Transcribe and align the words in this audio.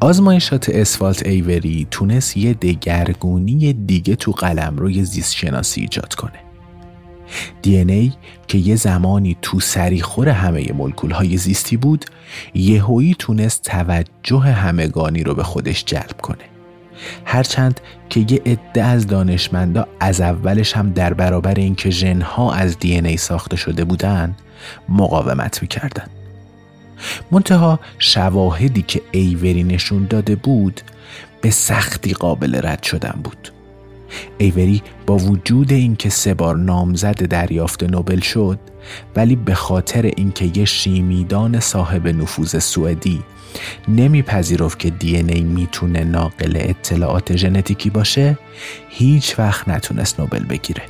آزمایشات 0.00 0.68
اسفالت 0.68 1.26
ایوری 1.26 1.86
تونست 1.90 2.36
یه 2.36 2.54
دگرگونی 2.54 3.72
دیگه 3.72 4.16
تو 4.16 4.32
قلم 4.32 4.76
روی 4.76 5.04
زیست 5.04 5.34
شناسی 5.34 5.80
ایجاد 5.80 6.14
کنه. 6.14 6.38
دی 7.62 7.76
ای 7.76 8.12
که 8.48 8.58
یه 8.58 8.76
زمانی 8.76 9.36
تو 9.42 9.60
سریخور 9.60 10.28
همه 10.28 10.72
ملکول 10.72 11.10
های 11.10 11.36
زیستی 11.36 11.76
بود 11.76 12.04
یهویی 12.54 13.16
تونست 13.18 13.62
توجه 13.62 14.40
همگانی 14.40 15.22
رو 15.22 15.34
به 15.34 15.42
خودش 15.42 15.84
جلب 15.84 16.20
کنه. 16.22 16.44
هرچند 17.24 17.80
که 18.08 18.26
یه 18.28 18.42
عده 18.46 18.82
از 18.82 19.06
دانشمندا 19.06 19.86
از 20.00 20.20
اولش 20.20 20.76
هم 20.76 20.90
در 20.90 21.14
برابر 21.14 21.54
اینکه 21.54 21.90
ژنها 21.90 22.52
از 22.52 22.78
دی 22.78 22.98
ای 22.98 23.16
ساخته 23.16 23.56
شده 23.56 23.84
بودن 23.84 24.36
مقاومت 24.88 25.62
می‌کردن. 25.62 26.17
منتها 27.30 27.80
شواهدی 27.98 28.82
که 28.82 29.02
ایوری 29.10 29.62
نشون 29.62 30.06
داده 30.10 30.36
بود 30.36 30.80
به 31.40 31.50
سختی 31.50 32.12
قابل 32.12 32.60
رد 32.62 32.82
شدن 32.82 33.20
بود. 33.24 33.52
ایوری 34.38 34.82
با 35.06 35.16
وجود 35.16 35.72
اینکه 35.72 36.10
سه 36.10 36.34
بار 36.34 36.56
نامزد 36.56 37.22
دریافت 37.22 37.82
نوبل 37.82 38.20
شد 38.20 38.58
ولی 39.16 39.36
به 39.36 39.54
خاطر 39.54 40.02
اینکه 40.16 40.50
یه 40.54 40.64
شیمیدان 40.64 41.60
صاحب 41.60 42.08
نفوذ 42.08 42.58
سوئدی 42.58 43.22
نمیپذیرفت 43.88 44.78
که 44.78 44.90
دی 44.90 45.16
ای 45.16 45.40
می‌تونه 45.40 46.04
ناقل 46.04 46.52
اطلاعات 46.56 47.36
ژنتیکی 47.36 47.90
باشه 47.90 48.38
هیچ 48.88 49.38
وقت 49.38 49.68
نتونست 49.68 50.20
نوبل 50.20 50.44
بگیره. 50.44 50.82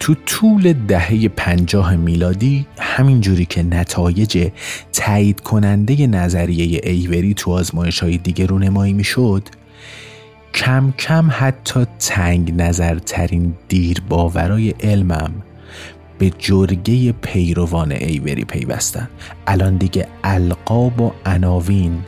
تو 0.00 0.14
طول 0.26 0.72
دهه 0.72 1.28
پنجاه 1.28 1.96
میلادی 1.96 2.66
همینجوری 2.78 3.44
که 3.44 3.62
نتایج 3.62 4.50
تایید 4.92 5.40
کننده 5.40 6.06
نظریه 6.06 6.80
ایوری 6.84 7.34
تو 7.34 7.52
آزمایش 7.52 8.00
های 8.00 8.18
دیگه 8.18 8.46
رونمایی 8.46 8.92
می‌شد 8.92 9.48
کم 10.54 10.92
کم 10.98 11.28
حتی 11.32 11.86
تنگ 11.98 12.62
نظرترین 12.62 13.54
دیر 13.68 14.02
باورای 14.08 14.70
علمم 14.70 15.30
به 16.18 16.30
جرگه 16.38 17.12
پیروان 17.12 17.92
ایوری 17.92 18.44
پیوستن. 18.44 19.08
الان 19.46 19.76
دیگه 19.76 20.06
القاب 20.24 21.00
و 21.00 21.12
عناوین 21.26 21.98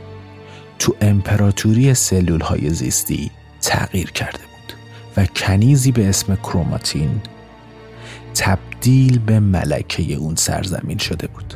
تو 0.78 0.94
امپراتوری 1.00 1.94
سلول 1.94 2.41
های 2.41 2.70
زیستی 2.70 3.30
تغییر 3.60 4.10
کرده 4.10 4.38
بود 4.38 4.76
و 5.16 5.26
کنیزی 5.26 5.92
به 5.92 6.09
اسم 6.09 6.36
کروماتین 6.36 7.20
تبدیل 8.34 9.19
به 9.19 9.41
ملکه 9.41 10.15
اون 10.15 10.34
سرزمین 10.34 10.98
شده 10.98 11.26
بود. 11.26 11.54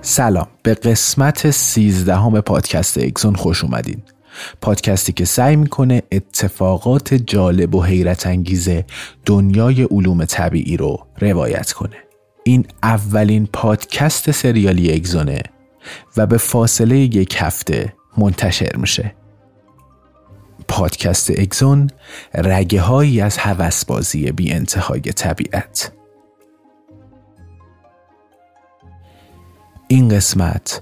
سلام. 0.00 0.46
به 0.62 0.74
قسمت 0.74 1.50
سیزدهم 1.50 2.40
پادکست 2.40 2.98
اکسون 2.98 3.34
خوش 3.34 3.64
اومدین. 3.64 4.02
پادکستی 4.60 5.12
که 5.12 5.24
سعی 5.24 5.56
می‌کنه 5.56 6.02
اتفاقات 6.12 7.14
جالب 7.14 7.74
و 7.74 7.82
حیرت 7.82 8.26
انگیز 8.26 8.68
دنیای 9.26 9.82
علوم 9.82 10.24
طبیعی 10.24 10.76
رو 10.76 11.06
روایت 11.20 11.72
کنه. 11.72 11.96
این 12.44 12.66
اولین 12.82 13.48
پادکست 13.52 14.30
سریالی 14.30 14.92
اگزونه 14.92 15.42
و 16.16 16.26
به 16.26 16.36
فاصله 16.36 16.98
یک 16.98 17.36
هفته 17.38 17.94
منتشر 18.18 18.76
میشه. 18.76 19.14
پادکست 20.68 21.30
اگزون 21.30 21.90
رگه 22.34 22.80
هایی 22.80 23.20
از 23.20 23.38
هوسبازی 23.38 24.32
بی 24.32 24.52
انتهای 24.52 25.00
طبیعت. 25.00 25.92
این 29.88 30.08
قسمت 30.08 30.80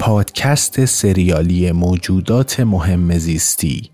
پادکست 0.00 0.84
سریالی 0.84 1.72
موجودات 1.72 2.60
مهم 2.60 3.18
زیستی. 3.18 3.90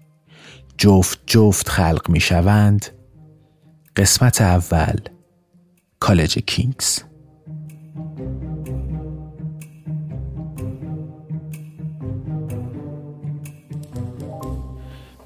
جفت 0.79 1.19
جفت 1.27 1.69
خلق 1.69 2.09
می 2.09 2.21
شوند 2.21 2.87
قسمت 3.97 4.41
اول. 4.41 4.97
کالج 6.01 6.39
کینگز. 6.39 6.99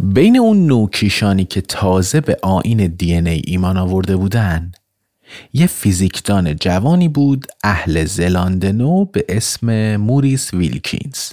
بین 0.00 0.38
اون 0.38 0.66
نوکیشانی 0.66 1.44
که 1.44 1.60
تازه 1.60 2.20
به 2.20 2.36
آین 2.42 2.86
دی 2.86 3.14
ای 3.14 3.42
ایمان 3.44 3.76
آورده 3.76 4.16
بودن 4.16 4.72
یه 5.52 5.66
فیزیکدان 5.66 6.56
جوانی 6.56 7.08
بود 7.08 7.46
اهل 7.64 8.04
زلاندنو 8.04 9.04
به 9.04 9.24
اسم 9.28 9.96
موریس 9.96 10.54
ویلکینز. 10.54 11.30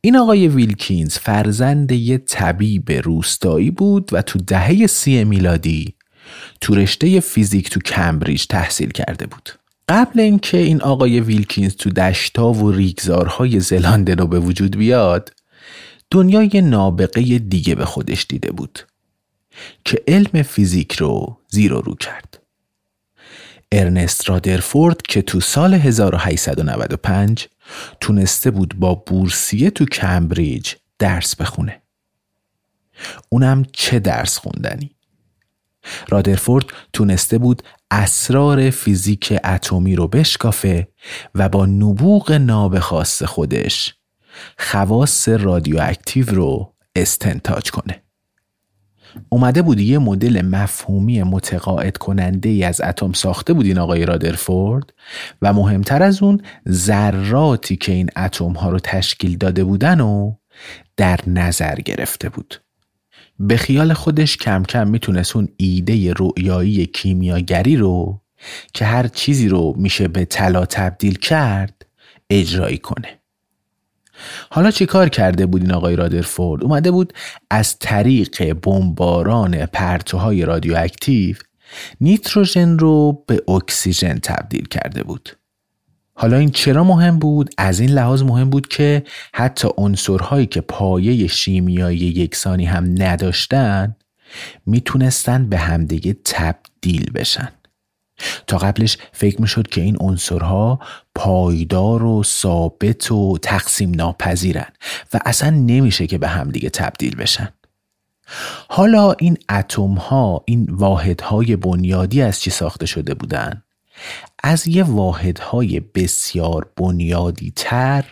این 0.00 0.16
آقای 0.16 0.48
ویلکینز 0.48 1.18
فرزند 1.18 1.92
یه 1.92 2.18
طبیب 2.18 2.92
روستایی 2.92 3.70
بود 3.70 4.08
و 4.12 4.22
تو 4.22 4.38
دهه 4.38 4.86
سی 4.86 5.24
میلادی 5.24 5.94
تو 6.60 6.74
رشته 6.74 7.20
فیزیک 7.20 7.70
تو 7.70 7.80
کمبریج 7.80 8.46
تحصیل 8.46 8.90
کرده 8.90 9.26
بود. 9.26 9.50
قبل 9.88 10.20
اینکه 10.20 10.58
این 10.58 10.82
آقای 10.82 11.20
ویلکینز 11.20 11.76
تو 11.76 11.90
دشتا 11.90 12.52
و 12.52 12.72
ریگزارهای 12.72 13.60
زلاندنو 13.60 14.26
به 14.26 14.40
وجود 14.40 14.76
بیاد 14.76 15.32
دنیای 16.10 16.60
نابغه 16.60 17.38
دیگه 17.38 17.74
به 17.74 17.84
خودش 17.84 18.26
دیده 18.28 18.52
بود 18.52 18.78
که 19.84 20.02
علم 20.08 20.42
فیزیک 20.42 20.92
رو 20.92 21.38
زیر 21.48 21.72
و 21.74 21.80
رو 21.80 21.94
کرد. 21.94 22.39
ارنست 23.72 24.28
رادرفورد 24.30 25.02
که 25.02 25.22
تو 25.22 25.40
سال 25.40 25.74
1895 25.74 27.48
تونسته 28.00 28.50
بود 28.50 28.74
با 28.78 28.94
بورسیه 28.94 29.70
تو 29.70 29.84
کمبریج 29.84 30.74
درس 30.98 31.36
بخونه. 31.36 31.82
اونم 33.28 33.64
چه 33.72 33.98
درس 33.98 34.38
خوندنی؟ 34.38 34.96
رادرفورد 36.08 36.64
تونسته 36.92 37.38
بود 37.38 37.62
اسرار 37.90 38.70
فیزیک 38.70 39.38
اتمی 39.44 39.96
رو 39.96 40.08
بشکافه 40.08 40.88
و 41.34 41.48
با 41.48 41.66
نبوغ 41.66 42.32
ناب 42.32 42.78
خاص 42.78 43.22
خودش 43.22 43.94
خواص 44.58 45.28
رادیواکتیو 45.28 46.30
رو 46.30 46.74
استنتاج 46.96 47.70
کنه. 47.70 48.02
اومده 49.28 49.62
بود 49.62 49.80
یه 49.80 49.98
مدل 49.98 50.42
مفهومی 50.42 51.22
متقاعد 51.22 51.96
کننده 51.96 52.48
ای 52.48 52.64
از 52.64 52.80
اتم 52.80 53.12
ساخته 53.12 53.52
بود 53.52 53.66
این 53.66 53.78
آقای 53.78 54.06
رادرفورد؟ 54.06 54.92
و 55.42 55.52
مهمتر 55.52 56.02
از 56.02 56.22
اون 56.22 56.42
ذراتی 56.68 57.76
که 57.76 57.92
این 57.92 58.10
اتم 58.16 58.52
ها 58.52 58.70
رو 58.70 58.78
تشکیل 58.78 59.38
داده 59.38 59.64
بودن 59.64 60.00
و 60.00 60.34
در 60.96 61.20
نظر 61.26 61.74
گرفته 61.74 62.28
بود. 62.28 62.60
به 63.38 63.56
خیال 63.56 63.92
خودش 63.92 64.36
کم 64.36 64.62
کم 64.62 64.88
می‌تونست 64.88 65.36
اون 65.36 65.48
ایده 65.56 66.12
رؤیایی 66.12 66.86
کیمیاگری 66.86 67.76
رو 67.76 68.20
که 68.74 68.84
هر 68.84 69.08
چیزی 69.08 69.48
رو 69.48 69.74
میشه 69.76 70.08
به 70.08 70.24
طلا 70.24 70.66
تبدیل 70.66 71.18
کرد 71.18 71.86
اجرایی 72.30 72.78
کنه. 72.78 73.19
حالا 74.50 74.70
چی 74.70 74.86
کار 74.86 75.08
کرده 75.08 75.46
بود 75.46 75.62
این 75.62 75.72
آقای 75.72 75.96
رادرفورد؟ 75.96 76.64
اومده 76.64 76.90
بود 76.90 77.12
از 77.50 77.78
طریق 77.78 78.54
بمباران 78.54 79.66
پرتوهای 79.66 80.44
رادیواکتیو 80.44 81.36
نیتروژن 82.00 82.78
رو 82.78 83.24
به 83.26 83.42
اکسیژن 83.48 84.18
تبدیل 84.18 84.68
کرده 84.68 85.02
بود. 85.02 85.30
حالا 86.14 86.36
این 86.36 86.50
چرا 86.50 86.84
مهم 86.84 87.18
بود؟ 87.18 87.50
از 87.58 87.80
این 87.80 87.90
لحاظ 87.90 88.22
مهم 88.22 88.50
بود 88.50 88.68
که 88.68 89.04
حتی 89.34 89.68
عنصرهایی 89.76 90.46
که 90.46 90.60
پایه 90.60 91.26
شیمیایی 91.26 91.98
یکسانی 91.98 92.64
هم 92.64 92.94
نداشتن 92.98 93.96
می‌تونستن 94.66 95.48
به 95.48 95.58
همدیگه 95.58 96.16
تبدیل 96.24 97.10
بشن. 97.14 97.48
تا 98.46 98.58
قبلش 98.58 98.98
فکر 99.12 99.40
می‌شد 99.40 99.68
که 99.68 99.80
این 99.80 99.96
عنصرها 100.00 100.78
پایدار 101.14 102.04
و 102.04 102.22
ثابت 102.22 103.12
و 103.12 103.38
تقسیم 103.42 103.90
ناپذیرن 103.94 104.72
و 105.14 105.20
اصلا 105.24 105.50
نمیشه 105.50 106.06
که 106.06 106.18
به 106.18 106.28
همدیگه 106.28 106.70
تبدیل 106.70 107.16
بشن. 107.16 107.48
حالا 108.68 109.12
این 109.12 109.38
اتم 109.50 109.94
ها 109.94 110.44
این 110.46 110.66
واحد 110.70 111.20
های 111.20 111.56
بنیادی 111.56 112.22
از 112.22 112.40
چی 112.40 112.50
ساخته 112.50 112.86
شده 112.86 113.14
بودن؟ 113.14 113.62
از 114.42 114.66
یه 114.66 114.82
واحدهای 114.82 115.80
بسیار 115.80 116.70
بنیادی 116.76 117.52
تر 117.56 118.04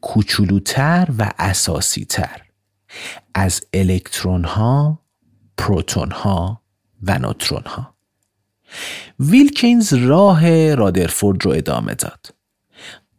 کوچولوتر 0.00 1.08
و 1.18 1.32
اساسی 1.38 2.04
تر 2.04 2.42
از 3.34 3.60
الکترون 3.72 4.44
ها 4.44 5.02
پروتون 5.58 6.10
ها 6.10 6.62
و 7.02 7.18
نوترون 7.18 7.62
ها 7.66 7.97
ویلکینز 9.20 9.94
راه 9.94 10.74
رادرفورد 10.74 11.44
رو 11.44 11.50
ادامه 11.50 11.94
داد. 11.94 12.26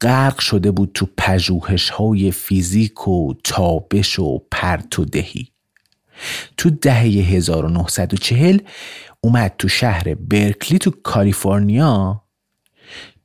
غرق 0.01 0.39
شده 0.39 0.71
بود 0.71 0.91
تو 0.93 1.07
پژوهش 1.17 1.89
های 1.89 2.31
فیزیک 2.31 3.07
و 3.07 3.33
تابش 3.43 4.19
و 4.19 4.41
پرت 4.51 4.99
و 4.99 5.05
دهی. 5.05 5.47
تو 6.57 6.69
دهه 6.69 7.03
1940 7.03 8.59
اومد 9.21 9.55
تو 9.57 9.67
شهر 9.67 10.15
برکلی 10.15 10.79
تو 10.79 10.91
کالیفرنیا 11.03 12.23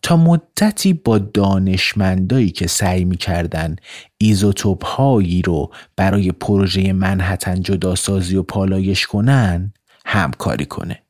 تا 0.02 0.16
مدتی 0.16 0.92
با 0.92 1.18
دانشمندایی 1.18 2.50
که 2.50 2.66
سعی 2.66 3.04
می‌کردن 3.04 3.76
ایزوتوپ 4.18 4.84
هایی 4.84 5.42
رو 5.42 5.72
برای 5.96 6.32
پروژه 6.32 6.92
منحتن 6.92 7.60
جداسازی 7.60 8.36
و 8.36 8.42
پالایش 8.42 9.06
کنن 9.06 9.72
همکاری 10.06 10.66
کنه. 10.66 11.03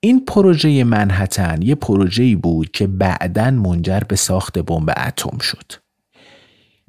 این 0.00 0.24
پروژه 0.24 0.84
منحتن 0.84 1.62
یه 1.62 1.74
پروژه‌ای 1.74 2.36
بود 2.36 2.70
که 2.70 2.86
بعدا 2.86 3.50
منجر 3.50 4.00
به 4.00 4.16
ساخت 4.16 4.58
بمب 4.58 4.90
اتم 4.96 5.38
شد. 5.38 5.72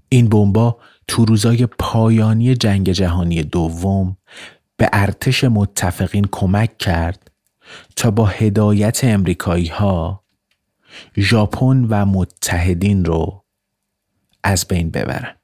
این 0.10 0.30
بمبا 0.30 0.78
تو 1.08 1.26
روزای 1.26 1.66
پایانی 1.66 2.56
جنگ 2.56 2.92
جهانی 2.92 3.44
دوم 3.44 4.18
به 4.78 4.90
ارتش 4.94 5.44
متفقین 5.44 6.28
کمک 6.32 6.78
کرد 6.78 7.32
تا 7.96 8.12
با 8.12 8.26
هدایت 8.26 9.04
امریکایی 9.04 9.68
ها 9.68 10.24
ژاپن 11.18 11.86
و 11.90 12.06
متحدین 12.06 13.06
رو 13.06 13.46
از 14.44 14.66
بین 14.68 14.92
ببرن. 14.92 15.36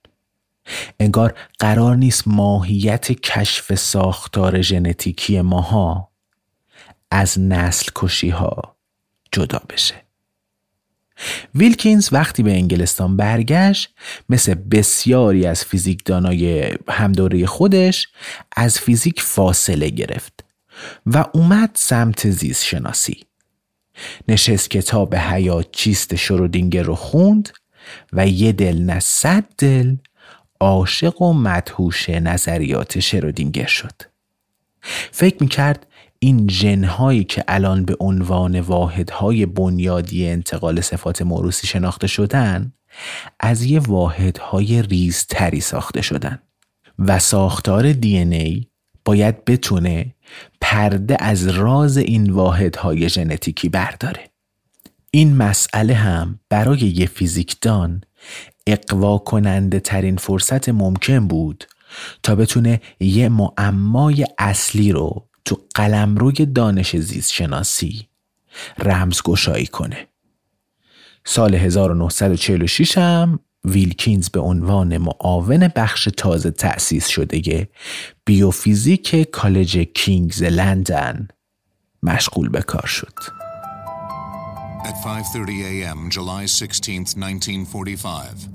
انگار 0.99 1.33
قرار 1.59 1.95
نیست 1.95 2.27
ماهیت 2.27 3.11
کشف 3.11 3.75
ساختار 3.75 4.61
ژنتیکی 4.61 5.41
ماها 5.41 6.08
از 7.11 7.39
نسل 7.39 7.91
کشی 7.95 8.29
ها 8.29 8.75
جدا 9.31 9.61
بشه. 9.69 10.09
ویلکینز 11.55 12.09
وقتی 12.11 12.43
به 12.43 12.51
انگلستان 12.51 13.17
برگشت 13.17 13.93
مثل 14.29 14.53
بسیاری 14.53 15.45
از 15.45 15.65
فیزیکدانای 15.65 16.73
همدوره 16.89 17.45
خودش 17.45 18.07
از 18.55 18.79
فیزیک 18.79 19.21
فاصله 19.21 19.89
گرفت 19.89 20.45
و 21.05 21.25
اومد 21.33 21.71
سمت 21.73 22.29
زیست 22.29 22.65
شناسی 22.65 23.23
نشست 24.27 24.69
کتاب 24.69 25.15
حیات 25.15 25.71
چیست 25.71 26.15
شرودینگر 26.15 26.83
رو 26.83 26.95
خوند 26.95 27.49
و 28.13 28.27
یه 28.27 28.51
دل 28.51 28.77
نه 28.77 28.99
صد 28.99 29.43
دل 29.57 29.95
عاشق 30.59 31.21
و 31.21 31.33
مدهوش 31.33 32.09
نظریات 32.09 32.99
شرودینگر 32.99 33.65
شد. 33.65 34.01
فکر 35.11 35.37
می‌کرد 35.39 35.87
این 36.19 36.47
جنهایی 36.47 37.23
که 37.23 37.43
الان 37.47 37.85
به 37.85 37.95
عنوان 37.99 38.59
واحدهای 38.59 39.45
بنیادی 39.45 40.27
انتقال 40.27 40.81
صفات 40.81 41.21
موروسی 41.21 41.67
شناخته 41.67 42.07
شدن 42.07 42.73
از 43.39 43.63
یه 43.63 43.79
واحدهای 43.79 44.81
ریزتری 44.81 45.61
ساخته 45.61 46.01
شدن. 46.01 46.39
و 46.99 47.19
ساختار 47.19 47.93
دی 47.93 48.17
ای 48.17 48.67
باید 49.05 49.45
بتونه 49.45 50.15
پرده 50.61 51.17
از 51.19 51.47
راز 51.47 51.97
این 51.97 52.29
واحدهای 52.31 53.09
ژنتیکی 53.09 53.69
برداره. 53.69 54.29
این 55.11 55.35
مسئله 55.35 55.93
هم 55.93 56.39
برای 56.49 56.79
یه 56.79 57.05
فیزیکدان 57.05 58.01
اقوا 58.67 59.17
کننده 59.17 59.79
ترین 59.79 60.17
فرصت 60.17 60.69
ممکن 60.69 61.27
بود 61.27 61.65
تا 62.23 62.35
بتونه 62.35 62.81
یه 62.99 63.29
معمای 63.29 64.25
اصلی 64.37 64.91
رو 64.91 65.28
تو 65.49 65.61
قلمروی 65.75 66.45
دانش 66.45 66.95
زیست 66.95 67.31
شناسی 67.31 68.07
رمزگشایی 68.77 69.67
کنه 69.67 70.07
سال 71.25 71.55
1946 71.55 72.97
هم 72.97 73.39
ویلکینز 73.65 74.29
به 74.29 74.39
عنوان 74.39 74.97
معاون 74.97 75.67
بخش 75.67 76.09
تازه 76.17 76.51
تأسیس 76.51 77.07
شده 77.07 77.69
بیوفیزیک 78.25 79.29
کالج 79.31 79.77
کینگز 79.77 80.43
لندن 80.43 81.27
مشغول 82.03 82.49
به 82.49 82.61
کار 82.61 82.85
شد. 82.85 83.13
At 84.83 84.95
5:30 85.03 85.63
a.m. 85.71 86.09
July 86.09 86.45
16, 86.45 87.15
1945, 87.17 88.47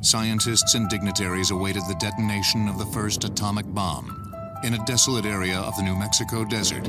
scientists 0.00 0.74
and 0.74 0.88
dignitaries 0.88 1.50
awaited 1.50 1.82
the 1.88 1.98
detonation 2.06 2.68
of 2.68 2.78
the 2.78 2.86
first 2.96 3.24
atomic 3.24 3.66
bomb 3.74 4.25
in 4.64 4.74
a 4.74 4.84
desolate 4.84 5.26
area 5.26 5.58
of 5.58 5.76
the 5.76 5.82
New 5.82 5.94
Mexico 5.94 6.44
desert, 6.44 6.88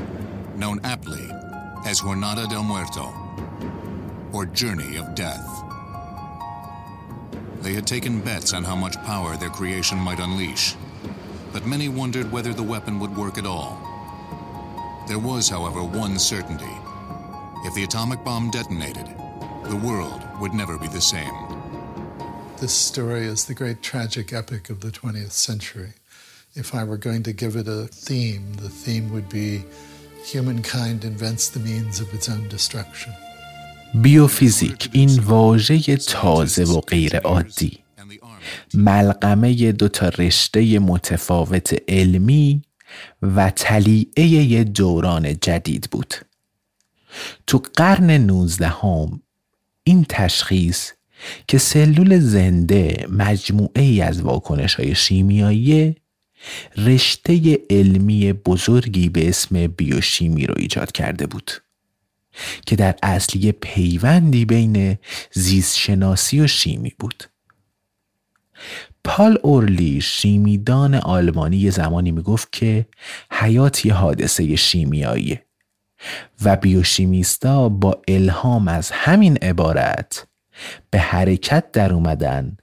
known 0.56 0.80
aptly 0.84 1.28
as 1.86 2.00
Jornada 2.00 2.48
del 2.48 2.62
Muerto, 2.62 3.12
or 4.32 4.46
Journey 4.46 4.96
of 4.96 5.14
Death. 5.14 5.46
They 7.60 7.74
had 7.74 7.86
taken 7.86 8.20
bets 8.20 8.52
on 8.52 8.64
how 8.64 8.76
much 8.76 8.96
power 9.02 9.36
their 9.36 9.50
creation 9.50 9.98
might 9.98 10.20
unleash, 10.20 10.74
but 11.52 11.66
many 11.66 11.88
wondered 11.88 12.30
whether 12.30 12.52
the 12.52 12.62
weapon 12.62 12.98
would 13.00 13.16
work 13.16 13.38
at 13.38 13.46
all. 13.46 13.78
There 15.08 15.18
was, 15.18 15.48
however, 15.48 15.82
one 15.82 16.18
certainty. 16.18 16.76
If 17.64 17.74
the 17.74 17.84
atomic 17.84 18.22
bomb 18.24 18.50
detonated, 18.50 19.06
the 19.64 19.80
world 19.84 20.22
would 20.40 20.54
never 20.54 20.78
be 20.78 20.88
the 20.88 21.00
same. 21.00 21.32
This 22.60 22.72
story 22.72 23.26
is 23.26 23.44
the 23.44 23.54
great 23.54 23.82
tragic 23.82 24.32
epic 24.32 24.70
of 24.70 24.80
the 24.80 24.90
20th 24.90 25.32
century. 25.32 25.92
If 26.54 26.74
I 26.74 26.82
were 26.84 26.96
going 26.96 27.22
to 27.24 27.32
give 27.32 27.56
it 27.56 27.68
a 27.68 27.86
theme, 27.86 28.54
the 28.54 28.70
theme 28.70 29.12
would 29.12 29.28
be 29.28 29.64
humankind 30.24 31.04
invents 31.04 31.50
the 31.50 31.60
means 31.60 32.00
of 32.00 32.12
its 32.14 32.28
own 32.28 32.48
destruction. 32.48 33.12
بیوفیزیک 33.94 34.88
این 34.92 35.20
واژه 35.20 35.96
تازه 35.96 36.64
و 36.64 36.80
غیر 36.80 37.16
عادی 37.16 37.78
ملغمه 38.74 39.72
دو 39.72 39.88
تا 39.88 40.08
رشته 40.08 40.78
متفاوت 40.78 41.76
علمی 41.88 42.62
و 43.22 43.50
تلیعه 43.50 44.24
یه 44.26 44.64
دوران 44.64 45.38
جدید 45.38 45.88
بود 45.90 46.14
تو 47.46 47.62
قرن 47.74 48.10
نوزدهم 48.10 49.22
این 49.84 50.06
تشخیص 50.08 50.92
که 51.48 51.58
سلول 51.58 52.18
زنده 52.18 53.06
مجموعه 53.10 53.82
ای 53.82 54.00
از 54.00 54.20
واکنش 54.22 54.74
های 54.74 54.94
شیمیایی 54.94 55.96
رشته 56.76 57.58
علمی 57.70 58.32
بزرگی 58.32 59.08
به 59.08 59.28
اسم 59.28 59.66
بیوشیمی 59.66 60.46
رو 60.46 60.54
ایجاد 60.58 60.92
کرده 60.92 61.26
بود 61.26 61.50
که 62.66 62.76
در 62.76 62.94
اصلی 63.02 63.52
پیوندی 63.52 64.44
بین 64.44 64.98
زیستشناسی 65.32 66.40
و 66.40 66.46
شیمی 66.46 66.92
بود. 66.98 67.24
پال 69.04 69.38
اورلی 69.42 70.00
شیمیدان 70.00 70.94
آلمانی 70.94 71.70
زمانی 71.70 72.10
می‌گفت 72.12 72.52
که 72.52 72.86
حیات 73.30 73.86
یه 73.86 73.94
حادثه 73.94 74.56
شیمیاییه 74.56 75.44
و 76.44 76.56
بیوشیمیستا 76.56 77.68
با 77.68 78.02
الهام 78.08 78.68
از 78.68 78.90
همین 78.90 79.36
عبارت 79.36 80.26
به 80.90 80.98
حرکت 80.98 81.72
در 81.72 81.92
اومدن 81.92 82.56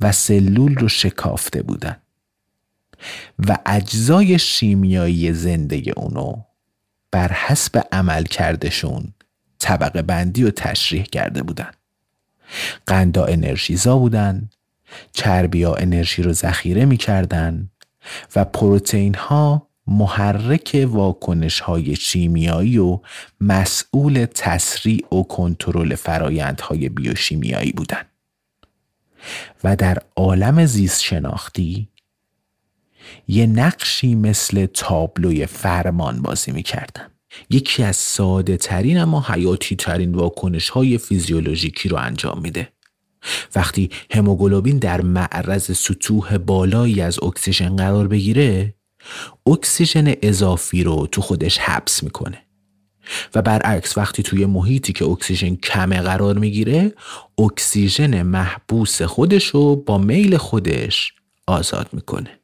و 0.00 0.12
سلول 0.12 0.74
رو 0.74 0.88
شکافته 0.88 1.62
بودن. 1.62 1.96
و 3.48 3.58
اجزای 3.66 4.38
شیمیایی 4.38 5.32
زنده 5.32 5.82
اونو 5.96 6.42
بر 7.10 7.32
حسب 7.32 7.86
عمل 7.92 8.24
کردشون 8.24 9.12
طبقه 9.58 10.02
بندی 10.02 10.44
و 10.44 10.50
تشریح 10.50 11.04
کرده 11.04 11.42
بودن 11.42 11.70
قندا 12.86 13.24
انرژیزا 13.24 13.98
بودن 13.98 14.50
چربیا 15.12 15.74
انرژی 15.74 16.22
رو 16.22 16.32
ذخیره 16.32 16.84
می‌کردن 16.84 17.70
و 18.36 18.44
پروتئین 18.44 19.14
ها 19.14 19.68
محرک 19.86 20.86
واکنش 20.90 21.60
های 21.60 21.96
شیمیایی 21.96 22.78
و 22.78 23.00
مسئول 23.40 24.24
تسریع 24.34 25.14
و 25.14 25.22
کنترل 25.22 25.94
فرایندهای 25.94 26.88
بیوشیمیایی 26.88 27.72
بودند. 27.72 28.06
و 29.64 29.76
در 29.76 29.98
عالم 30.16 30.66
زیست 30.66 31.02
شناختی 31.02 31.88
یه 33.28 33.46
نقشی 33.46 34.14
مثل 34.14 34.66
تابلوی 34.66 35.46
فرمان 35.46 36.22
بازی 36.22 36.52
می‌کردن. 36.52 37.06
یکی 37.50 37.82
از 37.82 37.96
ساده 37.96 38.56
ترین 38.56 38.98
اما 38.98 39.24
حیاتی 39.28 39.76
ترین 39.76 40.14
واکنش 40.14 40.68
های 40.68 40.98
فیزیولوژیکی 40.98 41.88
رو 41.88 41.96
انجام 41.96 42.40
میده. 42.40 42.68
وقتی 43.54 43.90
هموگلوبین 44.10 44.78
در 44.78 45.00
معرض 45.00 45.78
سطوح 45.78 46.38
بالایی 46.38 47.00
از 47.00 47.22
اکسیژن 47.22 47.76
قرار 47.76 48.08
بگیره 48.08 48.74
اکسیژن 49.46 50.14
اضافی 50.22 50.84
رو 50.84 51.06
تو 51.06 51.20
خودش 51.20 51.58
حبس 51.58 52.02
می‌کنه. 52.02 52.42
و 53.34 53.42
برعکس 53.42 53.98
وقتی 53.98 54.22
توی 54.22 54.46
محیطی 54.46 54.92
که 54.92 55.04
اکسیژن 55.04 55.54
کمه 55.54 56.00
قرار 56.00 56.38
می‌گیره 56.38 56.94
اکسیژن 57.38 58.22
محبوس 58.22 59.02
خودش 59.02 59.46
رو 59.46 59.76
با 59.76 59.98
میل 59.98 60.36
خودش 60.36 61.12
آزاد 61.46 61.88
می‌کنه. 61.92 62.40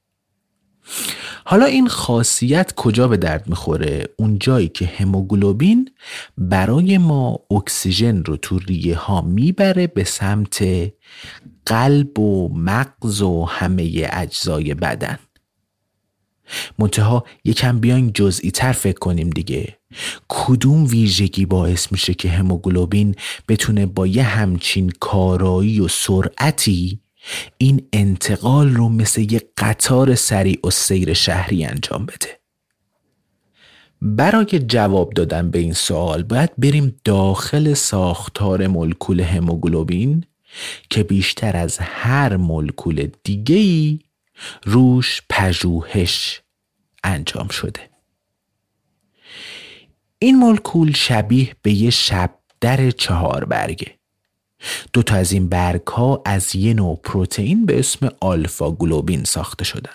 حالا 1.44 1.64
این 1.64 1.88
خاصیت 1.88 2.72
کجا 2.76 3.08
به 3.08 3.16
درد 3.16 3.48
می‌خوره؟ 3.48 4.08
اون 4.16 4.38
جایی 4.38 4.68
که 4.68 4.86
هموگلوبین 4.86 5.90
برای 6.38 6.98
ما 6.98 7.38
اکسیژن 7.50 8.24
رو 8.24 8.36
تو 8.36 8.58
ریه 8.58 8.96
ها 8.96 9.20
می‌بره 9.20 9.86
به 9.86 10.04
سمت 10.04 10.64
قلب 11.66 12.18
و 12.18 12.48
مغز 12.54 13.22
و 13.22 13.44
همه 13.44 14.08
اجزای 14.12 14.74
بدن. 14.74 15.18
منتها 16.78 17.24
یکم 17.44 17.80
بیاین 17.80 18.12
جزئی 18.12 18.50
تر 18.50 18.72
فکر 18.72 18.98
کنیم 18.98 19.30
دیگه. 19.30 19.78
کدوم 20.28 20.84
ویژگی 20.84 21.46
باعث 21.46 21.92
میشه 21.92 22.14
که 22.14 22.28
هموگلوبین 22.28 23.14
بتونه 23.48 23.86
با 23.86 24.06
یه 24.06 24.22
همچین 24.22 24.92
کارایی 25.00 25.80
و 25.80 25.88
سرعتی 25.88 27.00
این 27.58 27.88
انتقال 27.92 28.74
رو 28.74 28.88
مثل 28.88 29.32
یه 29.32 29.42
قطار 29.58 30.14
سریع 30.14 30.60
و 30.64 30.70
سیر 30.70 31.12
شهری 31.12 31.64
انجام 31.64 32.06
بده. 32.06 32.40
برای 34.02 34.58
جواب 34.58 35.12
دادن 35.12 35.50
به 35.50 35.58
این 35.58 35.72
سوال 35.72 36.22
باید 36.22 36.50
بریم 36.58 36.96
داخل 37.04 37.74
ساختار 37.74 38.66
مولکول 38.66 39.20
هموگلوبین 39.20 40.24
که 40.90 41.02
بیشتر 41.02 41.56
از 41.56 41.78
هر 41.78 42.36
مولکول 42.36 43.08
دیگه‌ای 43.24 43.98
روش 44.64 45.22
پژوهش 45.30 46.42
انجام 47.04 47.48
شده. 47.48 47.90
این 50.18 50.36
مولکول 50.36 50.92
شبیه 50.92 51.56
به 51.62 51.72
یه 51.72 51.90
شب 51.90 52.38
در 52.60 52.90
چهار 52.90 53.44
برگه 53.44 54.01
دو 54.92 55.02
تا 55.02 55.16
از 55.16 55.32
این 55.32 55.48
برگ 55.48 55.86
ها 55.86 56.22
از 56.24 56.56
یه 56.56 56.74
نوع 56.74 57.00
پروتئین 57.04 57.66
به 57.66 57.78
اسم 57.78 58.08
آلفا 58.20 58.70
گلوبین 58.70 59.24
ساخته 59.24 59.64
شدن 59.64 59.92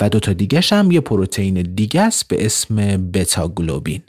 و 0.00 0.08
دو 0.08 0.20
تا 0.20 0.32
دیگه 0.32 0.60
هم 0.70 0.90
یه 0.90 1.00
پروتئین 1.00 1.62
دیگه 1.62 2.00
است 2.00 2.28
به 2.28 2.46
اسم 2.46 2.76
بتا 3.10 3.48
گلوبین 3.48 4.02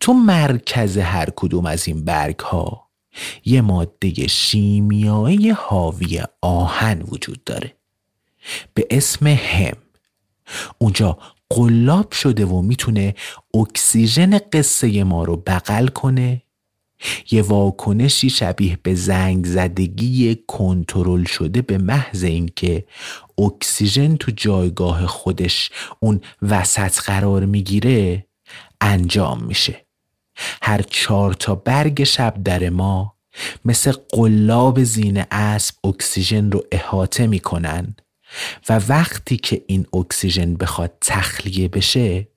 تو 0.00 0.12
مرکز 0.12 0.98
هر 0.98 1.28
کدوم 1.36 1.66
از 1.66 1.88
این 1.88 2.04
برگ 2.04 2.38
ها 2.38 2.88
یه 3.44 3.60
ماده 3.60 4.26
شیمیایی 4.26 5.50
حاوی 5.50 6.22
آهن 6.40 7.02
وجود 7.02 7.44
داره 7.44 7.74
به 8.74 8.86
اسم 8.90 9.26
هم. 9.26 9.76
اونجا 10.78 11.18
قلاب 11.50 12.12
شده 12.12 12.44
و 12.44 12.62
می‌تونه 12.62 13.14
اکسیژن 13.54 14.38
قصه 14.52 15.04
ما 15.04 15.24
رو 15.24 15.36
بغل 15.36 15.86
کنه 15.86 16.42
یه 17.30 17.42
واکنشی 17.42 18.30
شبیه 18.30 18.78
به 18.82 18.94
زنگ 18.94 19.46
زدگی 19.46 20.38
کنترل 20.46 21.24
شده 21.24 21.62
به 21.62 21.78
محض 21.78 22.24
اینکه 22.24 22.84
اکسیژن 23.38 24.16
تو 24.16 24.32
جایگاه 24.36 25.06
خودش 25.06 25.70
اون 26.00 26.20
وسط 26.42 26.98
قرار 27.00 27.44
می‌گیره 27.44 28.26
انجام 28.80 29.44
میشه. 29.44 29.86
هر 30.62 30.82
چهار 30.82 31.32
تا 31.32 31.54
برگ 31.54 32.04
شب 32.04 32.34
در 32.44 32.68
ما 32.68 33.14
مثل 33.64 33.92
قلاب 34.08 34.82
زین 34.82 35.24
اسب 35.30 35.86
اکسیژن 35.86 36.50
رو 36.50 36.64
احاطه 36.72 37.26
می‌کنن 37.26 37.96
و 38.68 38.80
وقتی 38.88 39.36
که 39.36 39.64
این 39.66 39.86
اکسیژن 39.92 40.54
بخواد 40.54 40.92
تخلیه 41.00 41.68
بشه 41.68 42.28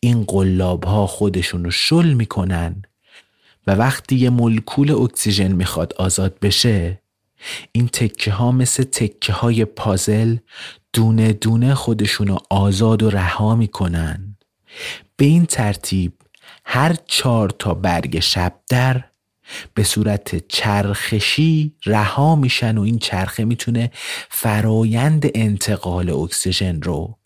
این 0.00 0.24
قلاب 0.24 0.84
ها 0.84 1.06
خودشون 1.06 1.64
رو 1.64 1.70
شل 1.70 2.12
می‌کنن 2.12 2.82
و 3.66 3.70
وقتی 3.70 4.16
یه 4.16 4.30
مولکول 4.30 4.90
اکسیژن 4.90 5.52
می‌خواد 5.52 5.94
آزاد 5.94 6.38
بشه 6.38 7.02
این 7.72 7.88
تکه 7.88 8.32
ها 8.32 8.52
مثل 8.52 8.82
تکه 8.82 9.32
های 9.32 9.64
پازل 9.64 10.36
دونه 10.92 11.32
دونه 11.32 11.74
خودشونو 11.74 12.38
آزاد 12.50 13.02
و 13.02 13.10
رها 13.10 13.54
می‌کنن. 13.54 14.36
به 15.16 15.24
این 15.24 15.46
ترتیب 15.46 16.12
هر 16.64 16.96
چهار 17.06 17.50
تا 17.50 17.74
برگ 17.74 18.20
شب 18.20 18.54
در 18.68 19.04
به 19.74 19.82
صورت 19.82 20.48
چرخشی 20.48 21.72
رها 21.86 22.36
میشن 22.36 22.78
و 22.78 22.82
این 22.82 22.98
چرخه 22.98 23.44
می‌تونه 23.44 23.90
فرایند 24.30 25.30
انتقال 25.34 26.10
اکسیژن 26.10 26.82
رو 26.82 27.18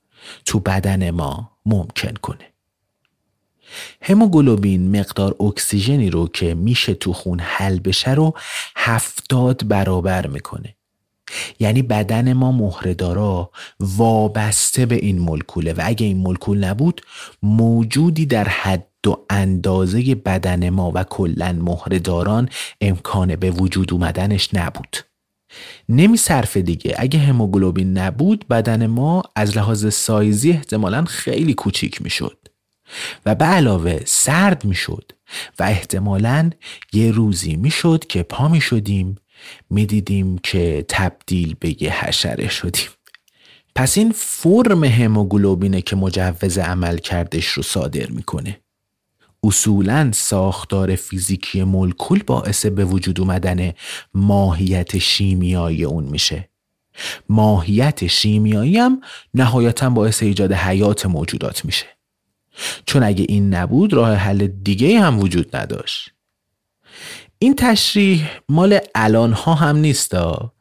تو 0.44 0.60
بدن 0.60 1.10
ما 1.10 1.50
ممکن 1.66 2.14
کنه. 2.14 2.55
هموگلوبین 4.00 5.00
مقدار 5.00 5.36
اکسیژنی 5.40 6.10
رو 6.10 6.28
که 6.28 6.54
میشه 6.54 6.94
تو 6.94 7.12
خون 7.12 7.40
حل 7.40 7.78
بشه 7.78 8.14
رو 8.14 8.34
هفتاد 8.76 9.68
برابر 9.68 10.26
می‌کنه. 10.26 10.74
یعنی 11.60 11.82
بدن 11.82 12.32
ما 12.32 12.52
مهرهدارا 12.52 13.50
وابسته 13.80 14.86
به 14.86 14.94
این 14.94 15.18
مولکوله 15.18 15.72
و 15.72 15.80
اگه 15.84 16.06
این 16.06 16.16
مولکول 16.16 16.64
نبود 16.64 17.00
موجودی 17.42 18.26
در 18.26 18.48
حد 18.48 18.86
و 19.06 19.16
اندازه 19.30 20.14
بدن 20.14 20.70
ما 20.70 20.92
و 20.94 21.04
کلا 21.04 21.52
مهرهداران 21.52 22.48
امکان 22.80 23.36
به 23.36 23.50
وجود 23.50 23.92
اومدنش 23.92 24.54
نبود. 24.54 24.96
نمی 25.88 26.16
صرف 26.16 26.56
دیگه. 26.56 26.94
اگه 26.98 27.18
هموگلوبین 27.18 27.98
نبود 27.98 28.48
بدن 28.48 28.86
ما 28.86 29.22
از 29.36 29.56
لحاظ 29.56 29.94
سایزی 29.94 30.50
احتمالا 30.50 31.04
خیلی 31.04 31.54
کوچیک 31.54 32.02
می‌شد. 32.02 32.45
و 33.26 33.34
به 33.34 33.44
علاوه 33.44 34.00
سرد 34.04 34.64
می‌شد 34.64 35.12
و 35.58 35.62
احتمالا 35.62 36.50
یه 36.92 37.10
روزی 37.10 37.56
می‌شد 37.56 38.04
که 38.08 38.22
پا 38.22 38.48
می 38.48 38.60
شدیم 38.60 39.16
می 39.70 39.86
دیدیم 39.86 40.38
که 40.38 40.84
تبدیل 40.88 41.56
به 41.60 41.82
یه 41.82 42.04
حشره 42.04 42.48
شدیم. 42.48 42.88
پس 43.74 43.98
این 43.98 44.12
فرم 44.16 44.84
هموگلوبینه 44.84 45.82
که 45.82 45.96
مجوز 45.96 46.58
عمل 46.58 46.98
کردش 46.98 47.46
رو 47.46 47.62
صادر 47.62 48.06
می‌کنه. 48.06 48.60
اصولا 49.42 50.10
ساختار 50.14 50.96
فیزیکی 50.96 51.64
مولکول 51.64 52.22
باعث 52.22 52.66
به 52.66 52.84
وجود 52.84 53.20
اومدن 53.20 53.72
ماهیت 54.14 54.98
شیمیایی 54.98 55.84
اون 55.84 56.04
میشه. 56.04 56.48
ماهیت 57.28 58.06
شیمیایی 58.06 58.78
هم 58.78 59.00
نهایتا 59.34 59.90
باعث 59.90 60.22
ایجاد 60.22 60.52
حیات 60.52 61.06
موجودات 61.06 61.64
میشه. 61.64 61.95
چون 62.86 63.02
اگه 63.02 63.24
این 63.28 63.54
نبود 63.54 63.92
راه 63.92 64.14
حل 64.14 64.46
دیگه 64.46 65.00
هم 65.00 65.18
وجود 65.18 65.56
نداشت. 65.56 66.10
این 67.38 67.54
تشریح 67.56 68.28
مال 68.48 68.78
الان 68.94 69.32
ها 69.32 69.54
هم 69.54 69.76
نیستا 69.76 70.52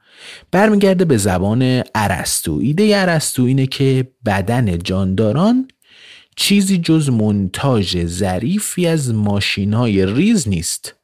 برمیگرده 0.52 1.06
به 1.06 1.18
زبان 1.18 1.84
ارسطو. 1.96 2.60
ایده 2.64 2.92
ارسطو 2.96 3.44
اینه 3.44 3.68
که 3.68 4.08
بدن 4.25 4.78
جانداران 4.78 5.68
چیزی 6.36 6.78
جز 6.78 7.10
منتاج 7.10 8.06
ظریفی 8.06 8.88
از 8.88 9.14
ماشین 9.14 9.74
های 9.74 10.06
ریز 10.06 10.48
نیست. 10.48 10.96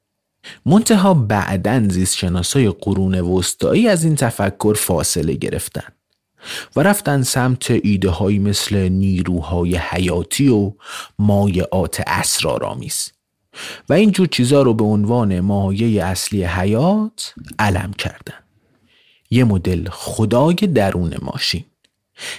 منتها 0.66 1.14
بعدن 1.14 1.90
زیست 1.90 2.18
شناسای 2.18 2.70
قرون 2.70 3.20
وسطایی 3.20 3.88
از 3.88 4.04
این 4.04 4.16
تفکر 4.16 4.74
فاصله 4.74 5.34
گرفتن. 5.34 6.01
و 6.76 6.80
رفتن 6.80 7.24
سمت 7.24 7.72
ایده 7.72 8.10
های 8.10 8.40
مثل 8.40 8.90
نیروهای 8.90 9.76
حیاتی 9.76 10.48
و 10.48 10.74
مایعات 11.20 12.04
اسرارآمیز. 12.08 13.12
و 13.90 13.94
اینجور 13.94 14.28
چیزا 14.28 14.62
رو 14.62 14.74
به 14.74 14.84
عنوان 14.84 15.40
مایه 15.40 16.04
اصلی 16.04 16.44
حیات 16.44 17.34
علم 17.60 17.94
کردن. 17.94 18.34
یه 19.30 19.44
مدل 19.44 19.90
خدای 19.90 20.54
درون 20.54 21.16
ماشین 21.22 21.66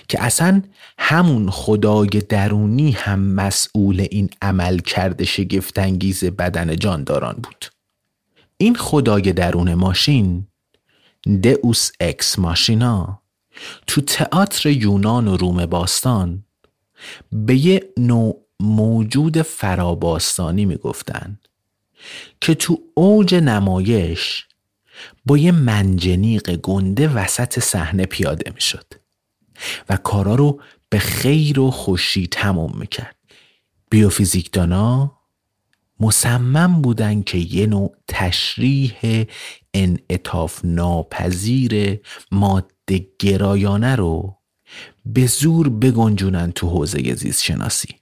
که 0.09 0.25
اصلا 0.25 0.63
همون 0.99 1.51
خدای 1.51 2.09
درونی 2.09 2.91
هم 2.91 3.21
مسئول 3.21 4.07
این 4.11 4.31
عمل 4.43 4.79
کرده 4.79 5.25
شگفتانگیز 5.25 6.25
بدن 6.25 6.77
جانداران 6.77 7.35
بود. 7.43 7.65
این 8.57 8.75
خدای 8.75 9.33
درون 9.33 9.75
ماشین 9.75 10.47
دئوس 11.43 11.91
اکس 12.01 12.39
ماشینا 12.39 13.22
تو 13.87 14.01
تئاتر 14.01 14.71
یونان 14.71 15.29
و 15.29 15.37
روم 15.37 15.67
باستان 15.67 16.45
به 17.33 17.57
یه 17.57 17.93
نوع 17.97 18.47
موجود 18.61 19.43
فراباستانی 19.43 20.65
می‌گفتن 20.65 21.39
که 22.41 22.55
تو 22.55 22.81
اوج 22.95 23.35
نمایش 23.35 24.47
با 25.27 25.39
یه 25.39 25.53
منجنیق 25.53 26.57
گنده 26.57 27.09
وسط 27.09 27.59
صحنه 27.59 28.07
پیاده 28.07 28.51
می‌شد 28.55 28.87
و 29.89 29.97
کارا 29.97 30.35
رو 30.35 30.61
به 30.89 30.99
خیر 30.99 31.61
و 31.61 31.71
خوشی 31.71 32.27
تموم 32.27 32.79
می‌کرد. 32.79 33.17
بیوفیزیکدانا 33.91 35.19
مصمم 36.01 36.83
بودن 36.83 37.23
که 37.23 37.39
یه 37.39 37.67
نوع 37.67 37.97
تشریح 38.09 39.27
انعطاف 39.75 40.61
ناپذیر 40.65 42.01
ماده 42.31 42.67
گرایانه 43.19 43.97
رو 43.97 44.37
به 45.07 45.27
زور 45.27 45.69
بگنجونن 45.69 46.53
تو 46.53 46.69
حوزه 46.69 47.15
زیست 47.15 47.43
شناسی 47.43 47.95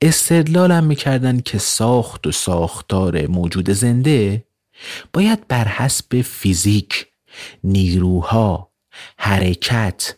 استدلالم 0.00 0.84
می‌کردن 0.84 1.40
که 1.40 1.58
ساخت 1.58 2.26
و 2.26 2.32
ساختار 2.32 3.26
موجود 3.26 3.70
زنده 3.70 4.44
باید 5.12 5.48
بر 5.48 5.68
حسب 5.68 6.20
فیزیک 6.22 7.06
نیروها 7.64 8.72
حرکت 9.18 10.14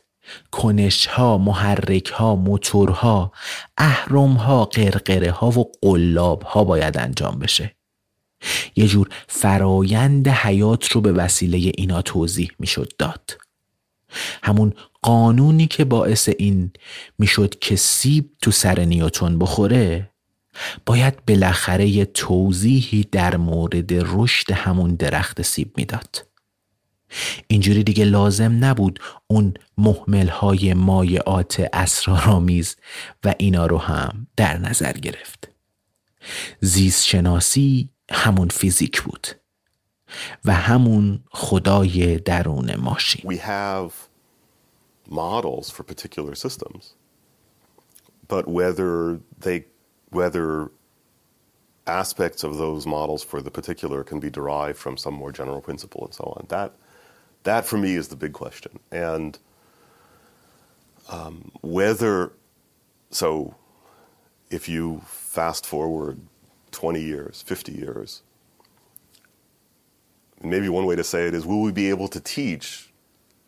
کنشها 0.50 1.38
محرکها 1.38 2.36
موتورها 2.36 3.32
اهرمها 3.78 4.64
قرقره 4.64 5.30
ها 5.30 5.50
و 5.50 5.72
قلاب 5.82 6.42
ها 6.42 6.64
باید 6.64 6.98
انجام 6.98 7.38
بشه. 7.38 7.77
یه 8.76 8.86
جور 8.86 9.08
فرایند 9.28 10.28
حیات 10.28 10.92
رو 10.92 11.00
به 11.00 11.12
وسیله 11.12 11.72
اینا 11.76 12.02
توضیح 12.02 12.50
می‌شد 12.58 12.92
داد. 12.98 13.38
همون 14.42 14.72
قانونی 15.02 15.66
که 15.66 15.84
باعث 15.84 16.28
این 16.38 16.70
می‌شد 17.18 17.58
که 17.58 17.76
سیب 17.76 18.30
تو 18.42 18.50
سر 18.50 18.80
نیوتون 18.80 19.38
بخوره 19.38 20.10
باید 20.86 21.26
بالاخره 21.26 21.86
یه 21.88 22.04
توضیحی 22.04 23.08
در 23.12 23.36
مورد 23.36 23.90
رشد 23.92 24.52
همون 24.52 24.94
درخت 24.94 25.42
سیب 25.42 25.72
می‌داد. 25.76 26.24
اینجوری 27.46 27.84
دیگه 27.84 28.04
لازم 28.04 28.64
نبود 28.64 29.00
اون 29.26 29.54
محمل 29.78 30.28
های 30.28 30.74
مایعات 30.74 31.68
اسرارآمیز 31.72 32.76
و 33.24 33.34
اینا 33.38 33.66
رو 33.66 33.78
هم 33.78 34.26
در 34.36 34.58
نظر 34.58 34.92
گرفت. 34.92 35.48
زیست 36.60 37.06
شناسی 37.06 37.88
همون 38.11 38.47
فیزیک 38.47 39.01
بود 39.01 39.27
و 40.45 40.53
همون 40.53 41.23
خدای 41.31 42.17
درون 42.17 42.75
ماشین 42.75 43.31
We 43.31 43.39
have 43.39 43.91
models 45.09 45.69
for 45.69 45.83
particular 45.83 46.35
systems 46.35 46.95
but 48.27 48.47
whether 48.47 49.19
they 49.39 49.65
whether 50.11 50.71
aspects 51.85 52.43
of 52.43 52.57
those 52.57 52.87
models 52.87 53.23
for 53.23 53.41
the 53.41 53.51
particular 53.51 54.03
can 54.03 54.19
be 54.19 54.29
derived 54.29 54.77
from 54.77 54.95
some 54.97 55.15
more 55.21 55.31
general 55.31 55.61
principle 55.61 56.01
and 56.05 56.13
so 56.13 56.25
on 56.37 56.45
that 56.47 56.71
That 57.43 57.65
for 57.65 57.77
me 57.77 57.95
is 57.95 58.07
the 58.07 58.15
big 58.15 58.33
question. 58.33 58.79
And 58.91 59.37
um, 61.09 61.51
whether, 61.61 62.31
so 63.11 63.55
if 64.49 64.69
you 64.69 65.01
fast 65.05 65.65
forward 65.65 66.21
20 66.72 67.00
years, 67.00 67.42
50 67.42 67.72
years, 67.72 68.22
maybe 70.42 70.68
one 70.68 70.86
way 70.86 70.96
to 70.96 71.04
say 71.04 71.26
it 71.26 71.34
is 71.34 71.46
will 71.46 71.62
we 71.62 71.72
be 71.72 71.90
able 71.90 72.08
to 72.08 72.20
teach 72.20 72.90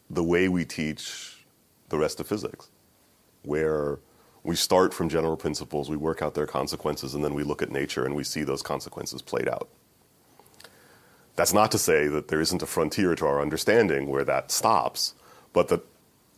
the 0.08 0.24
way 0.24 0.48
we 0.48 0.64
teach 0.64 1.44
the 1.88 1.98
rest 1.98 2.20
of 2.20 2.26
physics, 2.26 2.68
where 3.42 3.98
we 4.42 4.56
start 4.56 4.94
from 4.94 5.08
general 5.08 5.36
principles, 5.36 5.90
we 5.90 5.96
work 5.96 6.22
out 6.22 6.34
their 6.34 6.46
consequences, 6.46 7.14
and 7.14 7.24
then 7.24 7.34
we 7.34 7.42
look 7.42 7.62
at 7.62 7.70
nature 7.70 8.04
and 8.04 8.14
we 8.14 8.24
see 8.24 8.42
those 8.42 8.62
consequences 8.62 9.22
played 9.22 9.48
out. 9.48 9.68
That's 11.36 11.52
not 11.52 11.70
to 11.72 11.78
say 11.78 12.06
that 12.08 12.28
there 12.28 12.40
isn't 12.40 12.62
a 12.62 12.66
frontier 12.66 13.14
to 13.14 13.26
our 13.26 13.40
understanding 13.40 14.08
where 14.08 14.24
that 14.24 14.50
stops, 14.50 15.14
but 15.52 15.68
that 15.68 15.82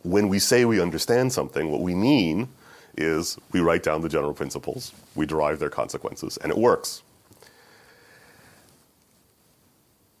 when 0.03 0.27
we 0.27 0.39
say 0.39 0.65
we 0.65 0.81
understand 0.81 1.33
something, 1.33 1.71
what 1.71 1.81
we 1.81 1.95
mean 1.95 2.49
is 2.97 3.37
we 3.51 3.59
write 3.59 3.83
down 3.83 4.01
the 4.01 4.09
general 4.09 4.33
principles, 4.33 4.91
we 5.15 5.25
derive 5.25 5.59
their 5.59 5.69
consequences, 5.69 6.37
and 6.37 6.51
it 6.51 6.57
works. 6.57 7.01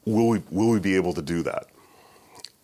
Will 0.05 0.27
we, 0.29 0.43
will 0.49 0.69
we 0.69 0.79
be 0.79 0.95
able 0.95 1.13
to 1.13 1.21
do 1.21 1.43
that? 1.43 1.67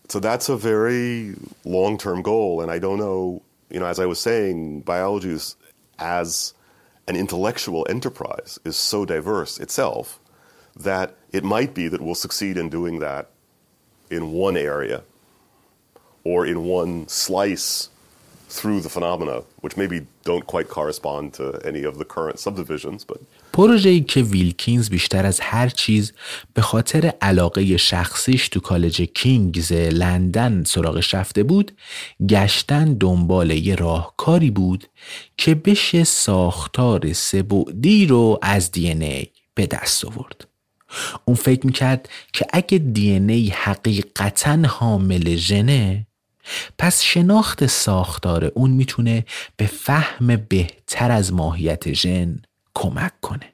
So 0.10 0.20
that's 0.20 0.50
a 0.50 0.58
very 0.58 1.36
long 1.64 1.98
term 1.98 2.22
goal, 2.22 2.62
and 2.62 2.72
I 2.72 2.80
don't 2.80 2.98
know, 2.98 3.42
you 3.70 3.80
know, 3.80 3.86
as 3.86 4.00
I 4.00 4.06
was 4.06 4.20
saying, 4.20 4.82
biology 4.82 5.30
is, 5.30 5.56
as 6.00 6.54
an 7.08 7.16
intellectual 7.16 7.86
enterprise 7.90 8.60
is 8.66 8.76
so 8.76 9.06
diverse 9.06 9.60
itself 9.60 10.20
that 10.76 11.16
it 11.32 11.44
might 11.44 11.74
be 11.74 11.88
that 11.88 12.02
we'll 12.02 12.16
succeed 12.16 12.58
in 12.58 12.70
doing 12.70 13.00
that 13.00 13.30
in 14.10 14.32
one 14.32 14.58
area 14.58 15.04
or 16.24 16.46
in 16.46 16.64
one 16.64 17.08
slice 17.08 17.90
through 18.50 18.82
the 18.82 18.90
phenomena, 18.90 19.38
which 19.64 19.76
maybe 19.78 20.00
don't 20.30 20.46
quite 20.54 20.70
correspond 20.78 21.34
to 21.38 21.46
any 21.70 21.84
of 21.84 21.94
the 22.02 22.06
current 22.16 22.40
subdivisions, 22.40 23.04
but 23.04 23.20
پروژه‌ای 23.54 24.02
که 24.02 24.22
ویلکینز 24.22 24.90
بیشتر 24.90 25.26
از 25.26 25.40
هر 25.40 25.70
چیز 25.70 26.14
به 26.54 26.62
خاطر 26.62 27.14
علاقه 27.22 27.78
شخصیش 27.78 28.50
تو 28.50 28.60
کالج 28.60 29.02
کینگز 29.02 29.72
لندن 29.72 30.64
سراغش 30.64 31.14
رفته 31.14 31.44
بود 31.44 31.72
گشتن 32.30 32.94
دنبال 32.94 33.52
یه 33.52 33.76
راهکاری 33.76 34.52
بود 34.52 34.88
که 35.38 35.56
بشه 35.56 36.04
ساختار 36.04 37.14
سبعدی 37.14 38.06
رو 38.06 38.40
از 38.42 38.72
دی 38.72 38.90
ای 38.90 39.28
به 39.56 39.66
دست 39.66 40.06
آورد. 40.06 40.48
اون 41.26 41.36
فکر 41.36 41.66
می‌کرد 41.66 42.10
که 42.34 42.46
اگه 42.54 42.78
دی 42.78 43.12
ای 43.12 43.50
حقیقتا 43.50 44.58
حامل 44.68 45.36
ژنه 45.36 46.08
پس 46.78 47.02
شناخت 47.02 47.66
ساختار 47.66 48.52
اون 48.56 48.72
می‌تونه 48.72 49.26
به 49.58 49.66
فهم 49.66 50.36
بهتر 50.36 51.12
از 51.12 51.34
ماهیت 51.34 51.94
ژن 51.94 52.42
کمک 52.74 53.22
کنه. 53.22 53.54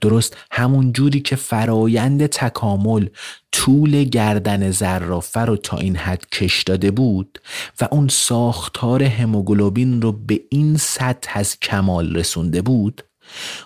درست 0.00 0.36
همون 0.50 0.92
جوری 0.92 1.20
که 1.20 1.36
فرایند 1.36 2.26
تکامل 2.26 3.06
طول 3.52 4.04
گردن 4.04 4.70
زرافه 4.70 5.40
رو 5.40 5.56
تا 5.56 5.76
این 5.76 5.96
حد 5.96 6.26
کش 6.30 6.62
داده 6.62 6.90
بود 6.90 7.40
و 7.80 7.88
اون 7.90 8.08
ساختار 8.08 9.02
هموگلوبین 9.02 10.02
رو 10.02 10.12
به 10.12 10.40
این 10.50 10.76
سطح 10.76 11.32
از 11.34 11.60
کمال 11.60 12.16
رسونده 12.16 12.62
بود 12.62 13.02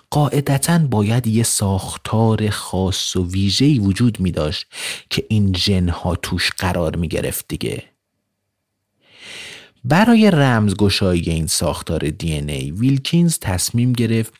قاعدتا 0.09 0.77
باید 0.77 1.27
یه 1.27 1.43
ساختار 1.43 2.49
خاص 2.49 3.15
و 3.15 3.27
ویژه‌ای 3.27 3.79
وجود 3.79 4.19
می 4.19 4.31
داشت 4.31 4.65
که 5.09 5.25
این 5.29 5.51
جنها 5.51 6.15
توش 6.15 6.51
قرار 6.57 6.95
می 6.95 7.07
گرفت 7.07 7.45
دیگه. 7.47 7.83
برای 9.87 10.31
رمزگشایی 10.31 11.29
این 11.29 11.47
ساختار 11.47 11.99
DNA 11.99 12.71
ویلکینز 12.71 13.39
تصمیم 13.39 13.93
گرفت 13.93 14.33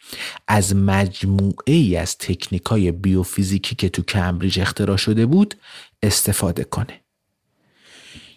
از 0.48 0.76
مجموعه 0.76 1.74
ای 1.74 1.98
از 1.98 2.18
تکنیک 2.18 2.66
های 2.66 2.92
بیوفیزیکی 2.92 3.76
که 3.76 3.90
تو 3.90 4.02
کمبریج 4.02 4.60
اختراع 4.60 4.98
شده 4.98 5.26
بود 5.26 5.56
استفاده 6.04 6.64
کنه. 6.64 7.02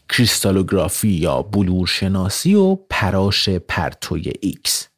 کریستالوگرافی 0.09 1.09
یا 1.09 1.43
بلورشناسی 1.43 2.55
و 2.55 2.75
پراش 2.75 3.49
پرتوی 3.49 4.33
ایکس. 4.41 4.89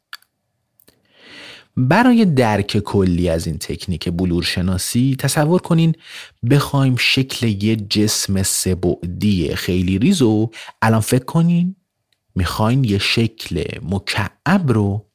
برای 1.77 2.25
درک 2.25 2.79
کلی 2.79 3.29
از 3.29 3.47
این 3.47 3.57
تکنیک 3.57 4.09
بلور 4.09 4.43
شناسی 4.43 5.15
تصور 5.19 5.61
کنین 5.61 5.95
بخوایم 6.49 6.95
شکل 6.95 7.63
یه 7.63 7.75
جسم 7.75 8.43
سه‌بعدی 8.43 9.55
خیلی 9.55 9.99
ریزو 9.99 10.49
الان 10.81 11.01
فکر 11.01 11.25
کنین 11.25 11.75
می‌خواین 12.35 12.83
یه 12.83 12.97
شکل 12.97 13.63
مکعب 13.81 14.71
رو 14.71 15.05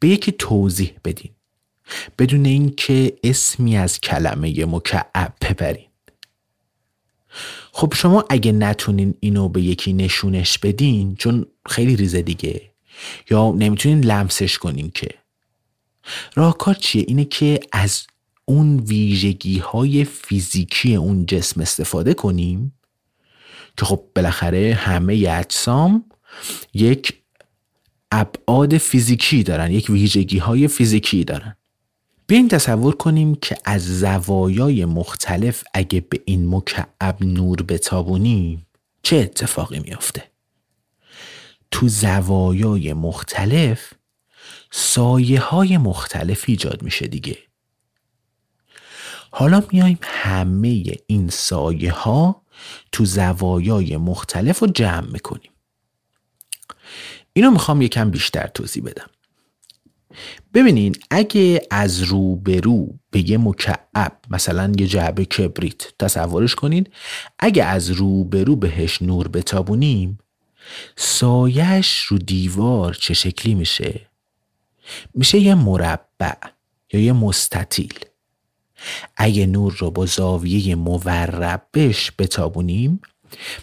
به 0.00 0.08
یکی 0.08 0.32
توضیح 0.32 0.92
بدین. 1.04 1.30
بدون 2.18 2.44
اینکه 2.46 3.18
اسمی 3.24 3.76
از 3.76 4.00
کلمه 4.00 4.64
مکعب 4.64 5.34
ببرین. 5.40 5.86
خب 7.72 7.92
شما 7.96 8.24
اگه 8.30 8.52
نتونین 8.52 9.14
اینو 9.20 9.48
به 9.48 9.62
یکی 9.62 9.92
نشونش 9.92 10.58
بدین 10.58 11.16
چون 11.16 11.46
خیلی 11.68 11.96
ریزه 11.96 12.22
دیگه 12.22 12.70
یا 13.30 13.52
نمی‌تونین 13.58 14.04
لمسش 14.04 14.58
کنین 14.58 14.90
که؟ 14.90 15.08
راهکار 16.34 16.74
چیه؟ 16.74 17.04
اینه 17.08 17.24
که 17.24 17.60
از 17.72 18.06
اون 18.44 18.78
ویژگی 18.78 19.58
های 19.58 20.04
فیزیکی 20.04 20.94
اون 20.94 21.26
جسم 21.26 21.60
استفاده 21.60 22.14
کنیم 22.14 22.72
که 23.76 23.84
خب 23.84 24.04
بالاخره 24.14 24.74
همه 24.74 25.26
اجسام 25.30 26.04
یک 26.74 27.14
ابعاد 28.12 28.78
فیزیکی 28.78 29.42
دارن 29.42 29.70
یک 29.70 29.90
ویژگی 29.90 30.38
های 30.38 30.68
فیزیکی 30.68 31.24
دارن. 31.24 31.56
بیاین 32.26 32.48
تصور 32.48 32.96
کنیم 32.96 33.34
که 33.34 33.56
از 33.64 33.98
زوایای 33.98 34.84
مختلف 34.84 35.64
اگه 35.74 36.00
به 36.00 36.20
این 36.24 36.54
مکعب 36.54 37.16
نور 37.20 37.62
بتابونیم 37.62 38.66
چه 39.02 39.16
اتفاقی 39.16 39.80
میافته؟ 39.80 40.24
تو 41.70 41.88
زوایای 41.88 42.92
مختلف 42.92 43.93
سایه 44.76 45.40
های 45.40 45.78
مختلف 45.78 46.44
ایجاد 46.46 46.82
میشه 46.82 47.06
دیگه. 47.06 47.38
حالا 49.30 49.62
میایم 49.72 49.98
همه 50.02 50.84
این 51.06 51.28
سایه 51.28 51.92
ها 51.92 52.42
تو 52.92 53.04
زوایای 53.04 53.96
مختلف 53.96 54.58
رو 54.58 54.66
جمع 54.66 55.10
می‌کنیم. 55.10 55.50
اینو 57.32 57.50
می‌خوام 57.50 57.82
یکم 57.82 58.10
بیشتر 58.10 58.46
توضیح 58.46 58.82
بدم. 58.82 59.10
ببینین 60.54 60.96
اگه 61.10 61.62
از 61.70 62.02
رو 62.02 62.36
به 62.36 62.60
رو 62.60 62.98
به 63.10 63.30
یه 63.30 63.38
مکعب 63.38 64.18
مثلا 64.30 64.72
یه 64.78 64.86
جعبه 64.86 65.24
کبریت 65.24 65.98
تصورش 65.98 66.54
کنین 66.54 66.86
اگه 67.38 67.64
از 67.64 67.90
رو 67.90 68.24
به 68.24 68.44
رو 68.44 68.56
بهش 68.56 69.02
نور 69.02 69.28
بتابونیم 69.28 70.18
سایش 70.96 71.98
رو 71.98 72.18
دیوار 72.18 72.94
چه 72.94 73.14
شکلی 73.14 73.54
میشه؟ 73.54 74.13
میشه 75.14 75.38
یه 75.38 75.54
مربع 75.54 76.34
یا 76.92 77.00
یه 77.00 77.12
مستطیل. 77.12 77.94
اگه 79.16 79.46
نور 79.46 79.76
رو 79.78 79.90
با 79.90 80.06
زاویه 80.06 80.74
موربش 80.74 82.12
بتابونیم 82.18 83.00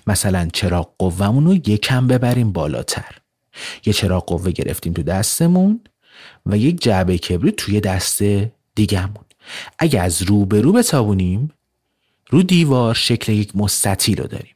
مثلا 0.07 0.47
چراغ 0.53 0.89
قوهمون 0.97 1.45
رو 1.45 1.55
یکم 1.55 2.07
ببریم 2.07 2.51
بالاتر. 2.51 3.17
یه 3.85 3.93
چراغ 3.93 4.25
قوه 4.25 4.51
گرفتیم 4.51 4.93
تو 4.93 5.03
دستمون 5.03 5.79
و 6.45 6.57
یک 6.57 6.81
جعبه 6.81 7.17
کبریت 7.17 7.55
توی 7.55 7.79
دست 7.79 8.21
دیگهمون. 8.75 9.25
اگه 9.79 10.01
از 10.01 10.21
رو 10.21 10.45
به 10.45 10.61
رو 10.61 10.71
بتابونیم 10.71 11.51
رو 12.29 12.43
دیوار 12.43 12.93
شکل 12.93 13.33
یک 13.33 13.55
مستطیل 13.55 14.21
رو 14.21 14.27
داریم. 14.27 14.55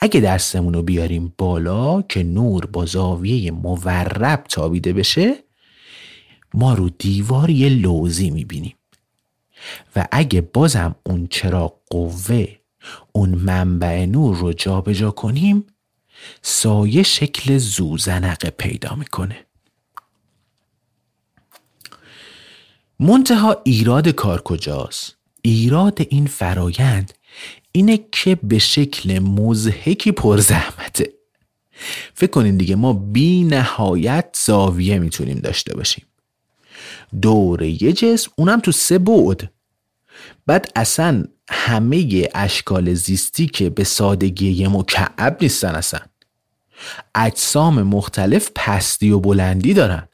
اگه 0.00 0.20
دستمون 0.20 0.74
رو 0.74 0.82
بیاریم 0.82 1.34
بالا 1.38 2.02
که 2.02 2.22
نور 2.22 2.66
با 2.66 2.86
زاویه 2.86 3.50
مورب 3.50 4.44
تابیده 4.48 4.92
بشه 4.92 5.34
ما 6.54 6.74
رو 6.74 6.88
دیوار 6.88 7.50
یه 7.50 7.68
لوزی 7.68 8.30
می‌بینیم. 8.30 8.74
و 9.96 10.06
اگه 10.12 10.40
بازم 10.40 10.94
اون 11.06 11.26
چراغ 11.26 11.74
قوه 11.90 12.56
اون 13.12 13.28
منبع 13.28 14.06
نور 14.06 14.36
رو 14.36 14.52
جابجا 14.52 14.92
جا 14.92 15.10
کنیم 15.10 15.66
سایه 16.42 17.02
شکل 17.02 17.58
زوزنقه 17.58 18.50
پیدا 18.50 18.94
می‌کنه. 18.94 19.46
منتها 23.00 23.56
ایراد 23.64 24.08
کار 24.08 24.42
کجاست؟ 24.42 25.16
ایراد 25.42 25.98
این 26.08 26.26
فرایند 26.26 27.12
اینه 27.72 28.04
که 28.12 28.34
به 28.34 28.58
شکل 28.58 29.18
مزهکی 29.18 30.12
پرزحمته. 30.12 31.12
فکر 32.14 32.30
کنین 32.30 32.56
دیگه 32.56 32.76
ما 32.76 32.92
بی 32.92 33.44
نهایت 33.44 34.36
زاویه 34.44 34.98
می‌تونیم 34.98 35.38
داشته 35.38 35.76
باشیم. 35.76 36.04
دور 37.22 37.62
یه 37.62 37.92
جسم 37.92 38.30
اونم 38.36 38.60
تو 38.60 38.72
سه 38.72 38.98
بعد. 38.98 39.50
بعد 40.46 40.72
اصلا 40.76 41.24
همه 41.50 42.28
اشکال 42.34 42.94
زیستی 42.94 43.46
که 43.46 43.70
به 43.70 43.84
سادگی 43.84 44.50
یه 44.50 44.68
مکعب 44.68 45.36
نیستن 45.40 45.74
اصلا. 45.74 46.00
اجسام 47.14 47.82
مختلف 47.82 48.50
پستی 48.54 49.10
و 49.10 49.18
بلندی 49.18 49.74
دارن. 49.74 50.08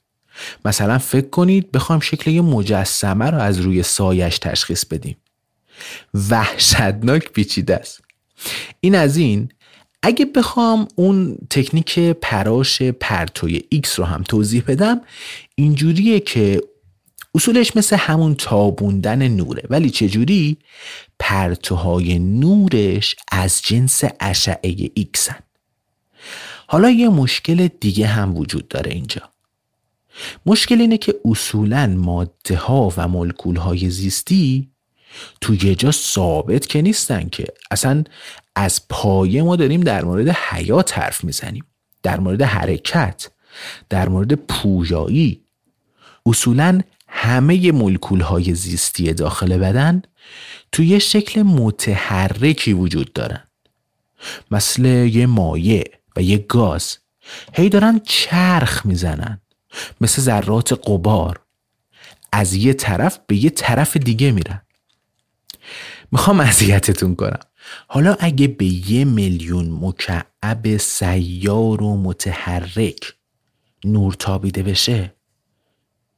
مثلا 0.64 0.98
فکر 0.98 1.28
کنید 1.28 1.72
بخوام 1.72 2.00
شکل 2.00 2.30
یه 2.30 2.40
مجسمه 2.40 3.30
رو 3.30 3.38
از 3.38 3.58
روی 3.58 3.82
سایش 3.82 4.38
تشخیص 4.38 4.84
بدیم. 4.84 5.16
وحشتناک 6.30 7.32
پیچیده 7.32 7.76
است. 7.76 8.00
این 8.80 8.94
از 8.94 9.16
این 9.16 9.48
اگه 10.02 10.24
بخوام 10.24 10.88
اون 10.96 11.38
تکنیک 11.50 11.98
پراش 11.98 12.82
پرتوی 12.82 13.62
X 13.74 13.88
رو 13.88 14.04
هم 14.04 14.22
توضیح 14.22 14.62
بدم 14.68 15.00
اینجوریه 15.54 16.20
که 16.20 16.60
اصولش 17.34 17.76
مثل 17.76 17.96
همون 17.96 18.34
تابوندن 18.34 19.28
نوره. 19.28 19.62
ولی 19.70 19.90
چجوری؟ 19.90 20.56
پرتوهای 21.18 22.18
نورش 22.18 23.16
از 23.32 23.62
جنس 23.62 24.02
اشعه 24.20 24.90
ایکسن 24.94 25.38
حالا 26.66 26.90
یه 26.90 27.08
مشکل 27.08 27.68
دیگه 27.80 28.06
هم 28.06 28.36
وجود 28.36 28.68
داره 28.68 28.92
اینجا. 28.92 29.22
مشکل 30.46 30.80
اینه 30.80 30.98
که 30.98 31.14
اصولا 31.24 31.86
ماده 31.86 32.56
ها 32.56 32.92
و 32.96 33.08
ملکول 33.08 33.56
های 33.56 33.90
زیستی 33.90 34.70
تو 35.40 35.54
یه 35.54 35.74
جا 35.74 35.90
ثابت 35.90 36.66
که 36.66 36.82
نیستن 36.82 37.28
که. 37.28 37.44
اصلا 37.70 38.04
از 38.56 38.88
پایه 38.88 39.42
ما 39.42 39.56
داریم 39.56 39.80
در 39.80 40.04
مورد 40.04 40.28
حیات 40.28 40.98
حرف 40.98 41.24
می‌زنیم. 41.24 41.64
در 42.02 42.20
مورد 42.20 42.42
حرکت 42.42 43.30
در 43.88 44.08
مورد 44.08 44.34
پویایی. 44.34 45.40
اصولا 46.26 46.80
همه 47.16 47.72
ملکول 47.72 48.20
های 48.20 48.54
زیستی 48.54 49.12
داخل 49.12 49.56
بدن 49.58 50.02
توی 50.72 50.86
یه 50.86 50.98
شکل 50.98 51.42
متحرکی 51.42 52.72
وجود 52.72 53.12
دارن. 53.12 53.44
مثل 54.50 54.84
یه 54.84 55.26
مایع 55.26 55.84
و 56.16 56.22
یه 56.22 56.38
گاز. 56.38 56.98
هی 57.52 57.68
دارن 57.68 58.00
چرخ 58.04 58.86
می‌زنن. 58.86 59.40
مثل 60.00 60.22
ذرات 60.22 60.72
قبار 60.72 61.40
از 62.32 62.54
یه 62.54 62.72
طرف 62.72 63.18
به 63.26 63.36
یه 63.36 63.50
طرف 63.50 63.96
دیگه 63.96 64.32
میرن. 64.32 64.62
می‌خوام 66.12 66.40
اذیتتون 66.40 67.14
کنم. 67.14 67.40
حالا 67.88 68.16
اگه 68.20 68.48
به 68.48 68.90
یه 68.90 69.04
میلیون 69.04 69.78
مکعب 69.80 70.76
سیار 70.76 71.82
و 71.82 71.96
متحرک 71.96 73.12
نور 73.84 74.12
تابیده 74.12 74.62
بشه 74.62 75.13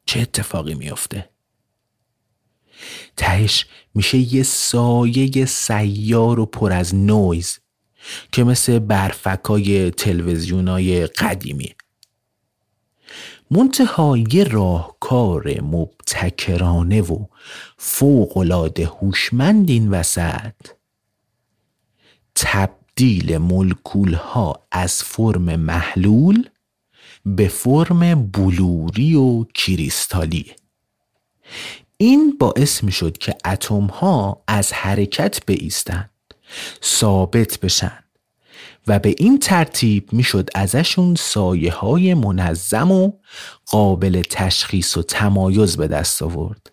چه 0.07 0.21
اتفاقی 0.21 0.75
میافته؟ 0.75 1.29
تهش 3.17 3.67
میشه 3.95 4.35
یه 4.35 4.43
سایه 4.43 5.47
سیار 5.47 6.41
و 6.41 6.47
پر 6.47 6.73
از 6.73 6.95
نویز 6.95 7.59
که 8.33 8.45
مثل 8.45 8.79
برفکای 8.79 9.91
تلویزیونای 9.91 11.07
قدیمی 11.07 11.75
منتها 13.51 14.17
یه 14.17 14.45
راهکار 14.45 15.61
مبتکرانه 15.61 17.03
و 17.03 17.25
فوقالعاده 17.77 18.87
هوشمند 18.87 19.71
این 19.71 19.89
وسط 19.89 20.55
تبدیل 22.35 23.39
ملکول 23.39 24.15
ها 24.15 24.67
از 24.73 25.03
فرم 25.03 25.57
محلول 25.57 26.49
به 27.27 27.49
فرم 27.49 28.27
بلوری 28.27 29.15
و 29.15 29.45
کریستالی 29.45 30.53
این 31.97 32.37
باعث 32.39 32.85
می 32.85 32.93
شد 32.93 33.19
که 33.19 33.35
اتم 33.45 33.87
ها 33.87 34.43
از 34.49 34.73
حرکت 34.73 35.47
بیستند 35.47 36.11
ثابت 36.85 37.61
بشن 37.61 37.99
و 38.87 38.99
به 38.99 39.15
این 39.19 39.39
ترتیب 39.39 40.13
می‌شد 40.13 40.51
ازشون 40.55 41.15
سایه 41.15 41.73
های 41.73 42.15
منظم 42.15 42.91
و 42.91 43.13
قابل 43.67 44.23
تشخیص 44.31 44.97
و 44.97 45.03
تمایز 45.03 45.77
به 45.77 45.89
دست 45.89 46.23
آورد. 46.23 46.73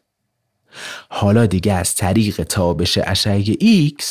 حالا 1.10 1.46
دیگه 1.46 1.74
از 1.74 1.96
طریق 1.96 2.44
تابش 2.44 2.98
اشعه 3.04 3.44
X 3.88 4.04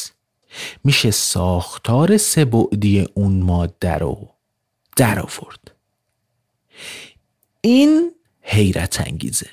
میشه 0.85 1.11
ساختار 1.11 2.17
سبعدی 2.17 3.07
اون 3.15 3.43
ماده 3.43 3.95
رو 3.95 4.29
در 4.97 5.21
آورد. 5.21 5.72
این 7.65 8.11
حیرت 8.41 9.01
انگیزه. 9.07 9.47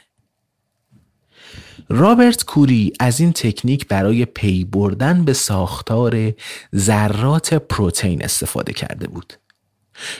رابرت 1.90 2.46
کوری 2.46 2.94
از 3.00 3.20
این 3.20 3.34
تکنیک 3.34 3.88
برای 3.88 4.26
پی 4.26 4.64
بردن 4.64 5.26
به 5.26 5.34
ساختار 5.34 6.34
ذرات 6.76 7.54
پروتئین 7.54 8.24
استفاده 8.24 8.74
کرده 8.74 9.08
بود. 9.08 9.34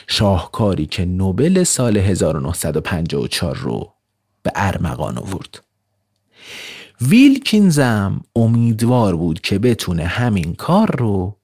شاهکاری 0.06 0.86
که 0.86 1.04
نوبل 1.04 1.64
سال 1.64 1.96
1954 1.96 3.56
رو 3.56 3.94
به 4.42 4.52
ارمغان 4.54 5.18
آورد. 5.18 5.64
ویلکینزم 7.00 8.20
امیدوار 8.36 9.16
بود 9.16 9.40
که 9.40 9.58
بتونه 9.58 10.04
همین 10.04 10.54
کار 10.54 10.96
رو 10.98 11.36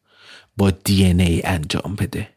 با 0.56 0.70
دی 0.70 1.04
ای 1.04 1.42
انجام 1.44 1.96
بده. 1.98 2.35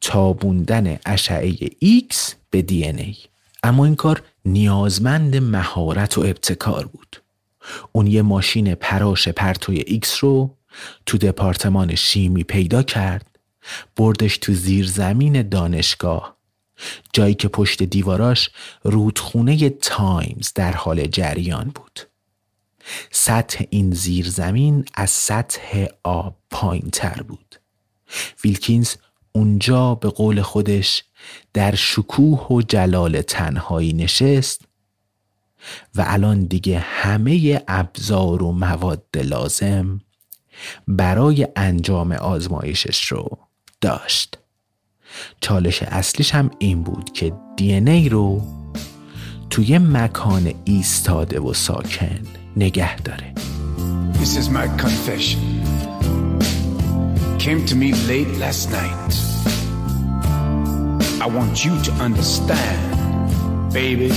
تابوندن 0.00 0.98
اشعه 1.06 1.52
X 2.00 2.16
به 2.50 2.64
ای. 2.70 3.16
اما 3.62 3.84
این 3.84 3.96
کار 3.96 4.22
نیازمند 4.44 5.36
مهارت 5.36 6.18
و 6.18 6.20
ابتکار 6.20 6.86
بود. 6.86 7.22
اون 7.92 8.06
یه 8.06 8.22
ماشین 8.22 8.74
پراش 8.74 9.28
پرتوی 9.28 9.78
ایکس 9.86 10.24
رو 10.24 10.56
تو 11.06 11.18
دپارتمان 11.18 11.94
شیمی 11.94 12.44
پیدا 12.44 12.82
کرد 12.82 13.38
بردش 13.96 14.38
تو 14.38 14.54
زیر 14.54 14.86
زمین 14.86 15.48
دانشگاه 15.48 16.36
جایی 17.12 17.34
که 17.34 17.48
پشت 17.48 17.82
دیواراش 17.82 18.50
رودخونه 18.82 19.70
تایمز 19.70 20.52
در 20.54 20.72
حال 20.72 21.06
جریان 21.06 21.72
بود 21.74 22.00
سطح 23.10 23.64
این 23.70 23.92
زیرزمین 23.92 24.84
از 24.94 25.10
سطح 25.10 25.86
آب 26.02 26.36
پایین 26.50 26.90
تر 26.92 27.22
بود 27.22 27.60
ویلکینز 28.44 28.94
اونجا 29.36 29.94
به 29.94 30.08
قول 30.08 30.42
خودش 30.42 31.04
در 31.52 31.74
شکوه 31.74 32.46
و 32.46 32.62
جلال 32.62 33.22
تنهایی 33.22 33.92
نشست 33.92 34.60
و 35.94 36.04
الان 36.06 36.44
دیگه 36.44 36.78
همه 36.78 37.62
ابزار 37.68 38.42
و 38.42 38.52
مواد 38.52 39.04
لازم 39.14 40.00
برای 40.88 41.48
انجام 41.56 42.12
آزمایشش 42.12 43.06
رو 43.06 43.38
داشت 43.80 44.38
چالش 45.40 45.82
اصلیش 45.82 46.34
هم 46.34 46.50
این 46.58 46.82
بود 46.82 47.12
که 47.12 47.32
دی 47.56 47.72
ای 47.72 48.08
رو 48.08 48.42
توی 49.50 49.78
مکان 49.78 50.54
ایستاده 50.64 51.40
و 51.40 51.54
ساکن 51.54 52.20
نگه 52.56 52.96
داره 52.96 53.34
This 54.12 54.36
is 54.36 54.48
my 54.48 54.66
confession. 54.82 55.95
Came 57.38 57.64
to 57.66 57.76
me 57.76 57.92
late 58.08 58.28
last 58.38 58.70
night. 58.70 59.12
I 61.22 61.26
want 61.26 61.64
you 61.64 61.80
to 61.82 61.92
understand, 61.92 63.72
baby, 63.72 64.12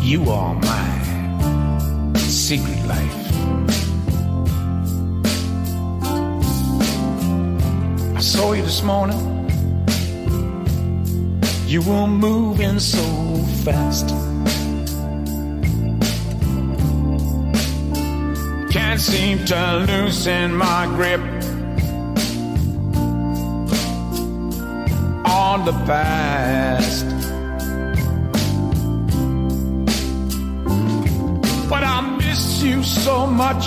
you 0.00 0.30
are 0.30 0.54
my 0.54 2.12
secret 2.16 2.84
life. 2.86 3.32
I 8.16 8.20
saw 8.20 8.52
you 8.52 8.62
this 8.62 8.82
morning. 8.82 9.18
You 11.66 11.82
were 11.82 12.06
moving 12.06 12.78
so 12.78 13.02
fast. 13.64 14.08
Can't 18.72 19.00
seem 19.00 19.44
to 19.46 19.84
loosen 19.88 20.54
my 20.54 20.86
grip 20.86 21.35
on 25.56 25.64
the 25.64 25.78
past. 25.86 27.06
But 31.70 31.82
I 31.82 32.00
miss 32.18 32.62
you 32.62 32.82
so 32.82 33.26
much, 33.26 33.64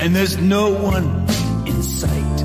and 0.00 0.16
there's 0.16 0.38
no 0.38 0.64
one 0.70 1.08
in 1.66 1.82
sight. 1.82 2.38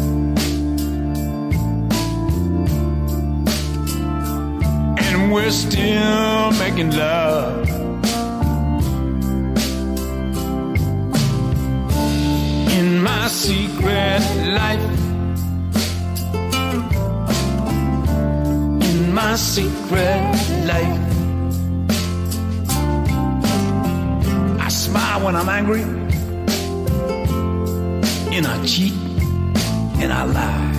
And 5.06 5.32
we're 5.32 5.52
still 5.52 6.52
making 6.64 6.92
love. 6.92 7.70
In 12.78 13.02
my 13.02 13.28
secret 13.30 14.22
life. 14.60 15.03
Secret 19.38 20.22
life. 20.66 21.00
I 24.60 24.68
smile 24.70 25.26
when 25.26 25.36
I'm 25.36 25.50
angry. 25.50 25.82
And 28.36 28.46
I 28.46 28.64
cheat 28.66 28.94
and 30.02 30.14
I 30.14 30.24
lie. 30.24 30.74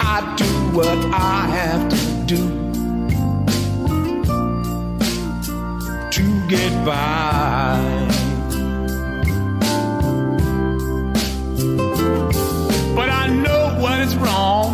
I 0.00 0.34
do 0.36 0.50
what 0.76 0.98
I 1.12 1.46
have 1.58 1.88
to 1.90 2.00
do 2.26 2.42
to 6.10 6.48
get 6.48 6.84
by. 6.84 8.19
is 14.10 14.16
wrong. 14.16 14.70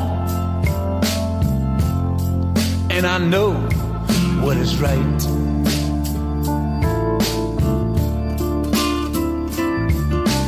And 2.91 3.05
I 3.07 3.19
know 3.19 3.51
what 4.45 4.57
is 4.57 4.73
right. 4.87 5.21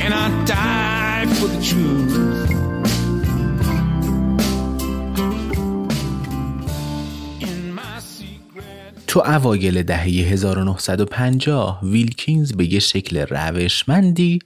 And 0.05 0.13
I 0.25 0.27
die 0.45 1.27
for 1.39 1.49
the 1.55 1.61
truth. 1.71 2.15
تو 9.07 9.21
اوایل 9.21 9.83
دهه 9.83 10.05
1950 10.05 11.81
ویلکینز 11.83 12.53
به 12.53 12.73
یه 12.73 12.79
شکل 12.79 13.17
روشمندی 13.17 14.39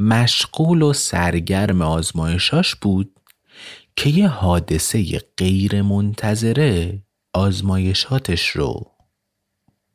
مشغول 0.00 0.82
و 0.82 0.92
سرگرم 0.92 1.82
آزمایشاش 1.82 2.74
بود. 2.74 3.10
که 3.96 4.10
یه 4.10 4.28
حادثه 4.28 5.22
غیر 5.36 5.82
منتظره 5.82 7.02
آزمایشاتش 7.32 8.48
رو 8.48 8.90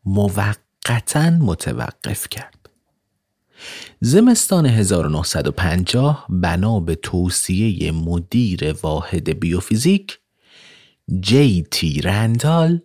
موقتا 0.06 1.30
متوقف 1.30 2.30
کرد. 2.30 2.70
زمستان 4.02 4.66
1950 4.66 6.28
بنا 6.30 6.80
به 6.80 6.96
توصیه 6.96 7.92
مدیر 7.92 8.74
واحد 8.74 9.40
بیوفیزیک 9.40 10.20
جی 11.20 11.64
تی 11.72 12.02
رندال 12.02 12.82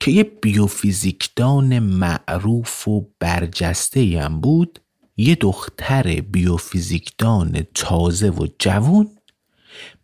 که 0.00 0.10
یه 0.10 0.22
بیوفیزیکدان 0.24 1.78
معروف 1.78 2.88
و 2.88 3.10
برجسته 3.18 4.20
هم 4.22 4.40
بود 4.40 4.80
یه 5.16 5.34
دختر 5.34 6.20
بیوفیزیکدان 6.20 7.66
تازه 7.74 8.30
و 8.30 8.46
جوون 8.58 9.08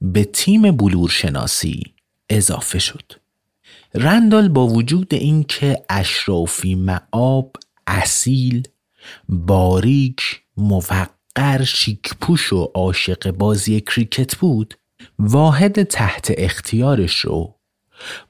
به 0.00 0.24
تیم 0.24 0.76
بلورشناسی 0.76 1.82
اضافه 2.30 2.78
شد 2.78 3.12
رندال 3.94 4.48
با 4.48 4.66
وجود 4.66 5.14
اینکه 5.14 5.82
اشرافی 5.90 6.74
معاب 6.74 7.56
اصیل 7.86 8.68
باریک 9.28 10.42
موقر 10.56 11.64
شیکپوش 11.64 12.52
و 12.52 12.70
عاشق 12.74 13.30
بازی 13.30 13.80
کریکت 13.80 14.36
بود 14.36 14.74
واحد 15.18 15.82
تحت 15.82 16.32
اختیارش 16.36 17.18
رو 17.18 17.54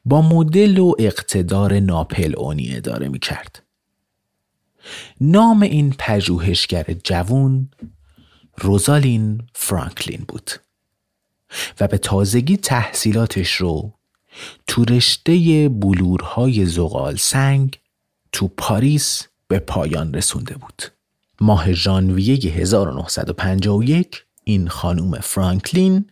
با 0.04 0.22
مدل 0.22 0.78
و 0.78 0.92
اقتدار 0.98 1.80
ناپل 1.80 2.34
اونی 2.36 2.76
اداره 2.76 3.08
می 3.08 3.18
کرد. 3.18 3.62
نام 5.20 5.62
این 5.62 5.94
پژوهشگر 5.98 6.84
جوون 7.04 7.70
روزالین 8.58 9.42
فرانکلین 9.54 10.24
بود 10.28 10.50
و 11.80 11.88
به 11.88 11.98
تازگی 11.98 12.56
تحصیلاتش 12.56 13.52
رو 13.52 13.92
تو 14.66 14.84
رشته 14.84 15.68
بلورهای 15.68 16.66
زغال 16.66 17.16
سنگ 17.16 17.78
تو 18.32 18.48
پاریس 18.48 19.22
به 19.48 19.58
پایان 19.58 20.14
رسونده 20.14 20.54
بود. 20.54 20.82
ماه 21.40 21.72
ژانویه 21.72 22.34
1951 22.34 24.24
این 24.44 24.68
خانوم 24.68 25.18
فرانکلین 25.18 26.10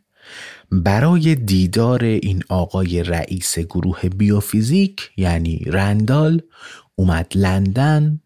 برای 0.71 1.35
دیدار 1.35 2.05
این 2.05 2.43
آقای 2.49 3.03
رئیس 3.03 3.59
گروه 3.59 4.09
بیوفیزیک 4.09 5.11
یعنی 5.17 5.59
رندال 5.67 6.43
اومد 6.95 7.33
لندن 7.35 8.21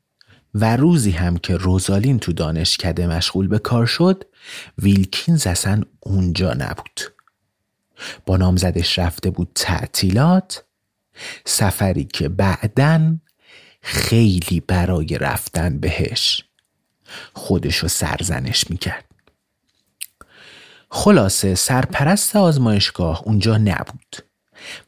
و 0.60 0.76
روزی 0.76 1.10
هم 1.10 1.36
که 1.36 1.56
روزالین 1.56 2.18
تو 2.18 2.32
دانشکده 2.32 3.06
مشغول 3.06 3.48
به 3.48 3.58
کار 3.58 3.86
شد 3.86 4.24
ویلکینز 4.78 5.46
اصلا 5.46 5.82
اونجا 6.00 6.52
نبود. 6.52 7.00
با 8.26 8.36
نامزدش 8.36 8.98
رفته 8.98 9.30
بود 9.30 9.50
تعطیلات 9.54 10.64
سفری 11.44 12.04
که 12.04 12.28
بعدا 12.28 13.16
خیلی 13.80 14.60
برای 14.60 15.18
رفتن 15.18 15.78
بهش 15.78 16.44
خودشو 17.34 17.88
سرزنش 17.88 18.70
می‌کرد. 18.70 19.04
خلاصه 20.90 21.54
سرپرست 21.54 22.36
آزمایشگاه 22.36 23.22
اونجا 23.24 23.58
نبود 23.58 24.16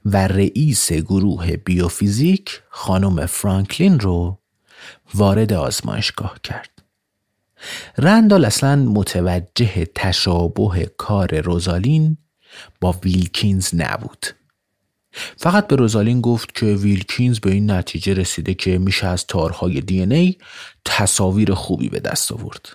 و 0.04 0.26
رئیس 0.28 0.92
گروه 0.92 1.56
بیوفیزیک 1.56 2.62
خانم 2.68 3.26
فرانکلین 3.26 4.00
رو 4.00 4.38
وارد 5.14 5.52
آزمایشگاه 5.52 6.36
کرد 6.44 6.70
رندال 7.98 8.44
اصلا 8.44 8.76
متوجه 8.76 9.84
تشابه 9.94 10.90
کار 10.96 11.40
روزالین 11.40 12.16
با 12.80 12.92
ویلکینز 12.92 13.74
نبود 13.74 14.26
فقط 15.36 15.66
به 15.66 15.76
روزالین 15.76 16.20
گفت 16.20 16.54
که 16.54 16.66
ویلکینز 16.66 17.40
به 17.40 17.50
این 17.50 17.70
نتیجه 17.70 18.14
رسیده 18.14 18.54
که 18.54 18.78
میشه 18.78 19.06
از 19.06 19.26
تارهای 19.26 19.80
دی 19.80 20.02
ای 20.02 20.36
تصاویر 20.84 21.54
خوبی 21.54 21.88
به 21.88 22.00
دست 22.00 22.32
آورد. 22.32 22.68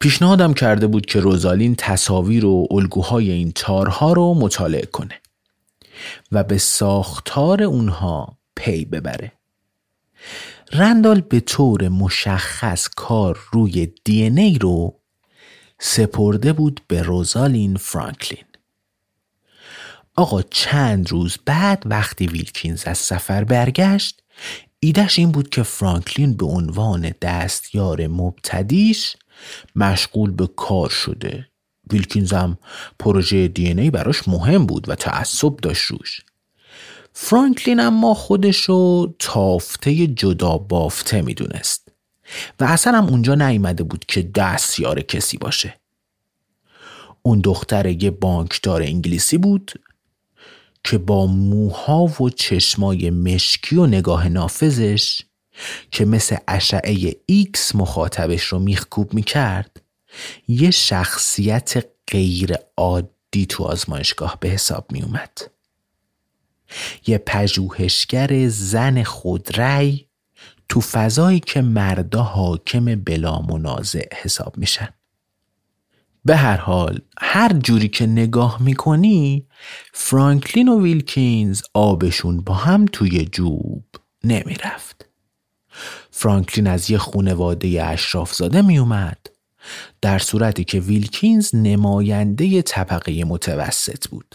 پیشنهادم 0.00 0.54
کرده 0.54 0.86
بود 0.86 1.06
که 1.06 1.20
روزالین 1.20 1.74
تصاویر 1.74 2.44
و 2.46 2.66
الگوهای 2.70 3.30
این 3.30 3.52
تارها 3.52 4.12
رو 4.12 4.34
مطالعه 4.34 4.86
کنه 4.86 5.20
و 6.32 6.44
به 6.44 6.58
ساختار 6.58 7.62
اونها 7.62 8.38
پی 8.56 8.84
ببره. 8.84 9.32
رندال 10.72 11.20
به 11.20 11.40
طور 11.40 11.88
مشخص 11.88 12.88
کار 12.88 13.38
روی 13.52 13.92
دی 14.04 14.22
ای 14.22 14.58
رو 14.58 15.00
سپرده 15.78 16.52
بود 16.52 16.80
به 16.88 17.02
روزالین 17.02 17.76
فرانکلین. 17.76 18.44
آقا 20.14 20.42
چند 20.42 21.10
روز 21.10 21.38
بعد 21.46 21.82
وقتی 21.86 22.26
ویلکینز 22.26 22.84
از 22.86 22.98
سفر 22.98 23.44
برگشت 23.44 24.22
ایدهش 24.80 25.18
این 25.18 25.32
بود 25.32 25.48
که 25.48 25.62
فرانکلین 25.62 26.36
به 26.36 26.46
عنوان 26.46 27.14
دستیار 27.22 28.06
مبتدیش 28.06 29.16
مشغول 29.76 30.30
به 30.30 30.46
کار 30.46 30.90
شده 30.90 31.48
ویلکینز 31.92 32.32
هم 32.32 32.58
پروژه 32.98 33.48
دی 33.48 33.66
ای 33.66 33.90
براش 33.90 34.28
مهم 34.28 34.66
بود 34.66 34.88
و 34.88 34.94
تعصب 34.94 35.56
داشت 35.56 35.90
روش 35.90 36.20
فرانکلین 37.20 37.80
اما 37.80 38.14
خودشو 38.14 39.14
تافته 39.18 40.06
جدا 40.06 40.58
بافته 40.58 41.22
می‌دونست. 41.22 41.88
و 42.60 42.64
اصلا 42.64 42.98
هم 42.98 43.06
اونجا 43.06 43.34
نیامده 43.34 43.82
بود 43.82 44.04
که 44.04 44.22
دستیار 44.22 45.00
کسی 45.00 45.38
باشه. 45.38 45.74
اون 47.22 47.40
دختر 47.40 47.86
یه 47.86 48.10
بانکدار 48.10 48.82
انگلیسی 48.82 49.38
بود 49.38 49.72
که 50.84 50.98
با 50.98 51.26
موها 51.26 52.04
و 52.04 52.30
چشمای 52.30 53.10
مشکی 53.10 53.76
و 53.76 53.86
نگاه 53.86 54.28
نافذش 54.28 55.22
که 55.90 56.04
مثل 56.04 56.36
اشعه 56.48 57.16
ایکس 57.26 57.74
مخاطبش 57.74 58.44
رو 58.44 58.58
میخکوب 58.58 59.14
می‌کرد 59.14 59.80
یه 60.48 60.70
شخصیت 60.70 61.84
غیر 62.10 62.54
عادی 62.76 63.46
تو 63.48 63.64
آزمایشگاه 63.64 64.36
به 64.40 64.48
حساب 64.48 64.92
میومد 64.92 65.57
یه 67.06 67.18
پژوهشگر 67.18 68.48
زن 68.48 69.02
خودرأی 69.02 70.08
تو 70.68 70.80
فضایی 70.80 71.40
که 71.40 71.60
مردا 71.60 72.22
حاکم 72.22 72.84
بلا 72.84 73.40
منازع 73.40 74.08
حساب 74.22 74.58
میشن. 74.58 74.88
به 76.24 76.36
هر 76.36 76.56
حال 76.56 77.00
هر 77.18 77.52
جوری 77.52 77.88
که 77.88 78.06
نگاه 78.06 78.62
می‌کنی 78.62 79.46
فرانکلین 79.92 80.68
و 80.68 80.82
ویلکینز 80.82 81.62
آبشون 81.74 82.40
با 82.40 82.54
هم 82.54 82.86
توی 82.92 83.24
جوب 83.24 83.84
نمی‌رفت. 84.24 85.08
فرانکلین 86.10 86.66
از 86.66 86.90
یه 86.90 86.98
خونواده 86.98 87.84
اشراف 87.84 88.34
زاده 88.34 88.62
میومد 88.62 89.26
در 90.00 90.18
صورتی 90.18 90.64
که 90.64 90.80
ویلکینز 90.80 91.54
نماینده 91.54 92.62
طبقه 92.62 93.24
متوسط 93.24 94.08
بود. 94.08 94.34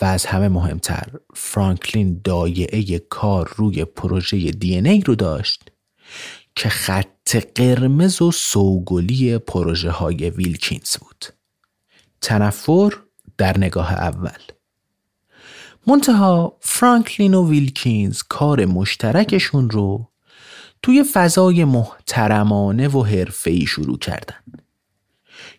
و 0.00 0.04
از 0.04 0.26
همه 0.26 0.48
مهمتر 0.48 1.06
فرانکلین 1.34 2.20
دایعه 2.24 2.98
کار 2.98 3.54
روی 3.56 3.84
پروژه 3.84 4.50
دی 4.50 4.78
ای 4.78 5.00
رو 5.00 5.14
داشت 5.14 5.70
که 6.54 6.68
خط 6.68 7.36
قرمز 7.54 8.22
و 8.22 8.32
سوگلی 8.32 9.38
پروژه 9.38 9.90
های 9.90 10.30
ویلکینز 10.30 10.96
بود. 10.96 11.24
تنفر 12.20 12.90
در 13.38 13.58
نگاه 13.58 13.92
اول. 13.92 14.38
منتها 15.86 16.56
فرانکلین 16.60 17.34
و 17.34 17.48
ویلکینز 17.48 18.22
کار 18.22 18.64
مشترکشون 18.64 19.70
رو 19.70 20.08
توی 20.82 21.04
فضای 21.04 21.64
محترمانه 21.64 22.88
و 22.88 23.02
حرفه‌ای 23.02 23.66
شروع 23.66 23.98
کردن. 23.98 24.40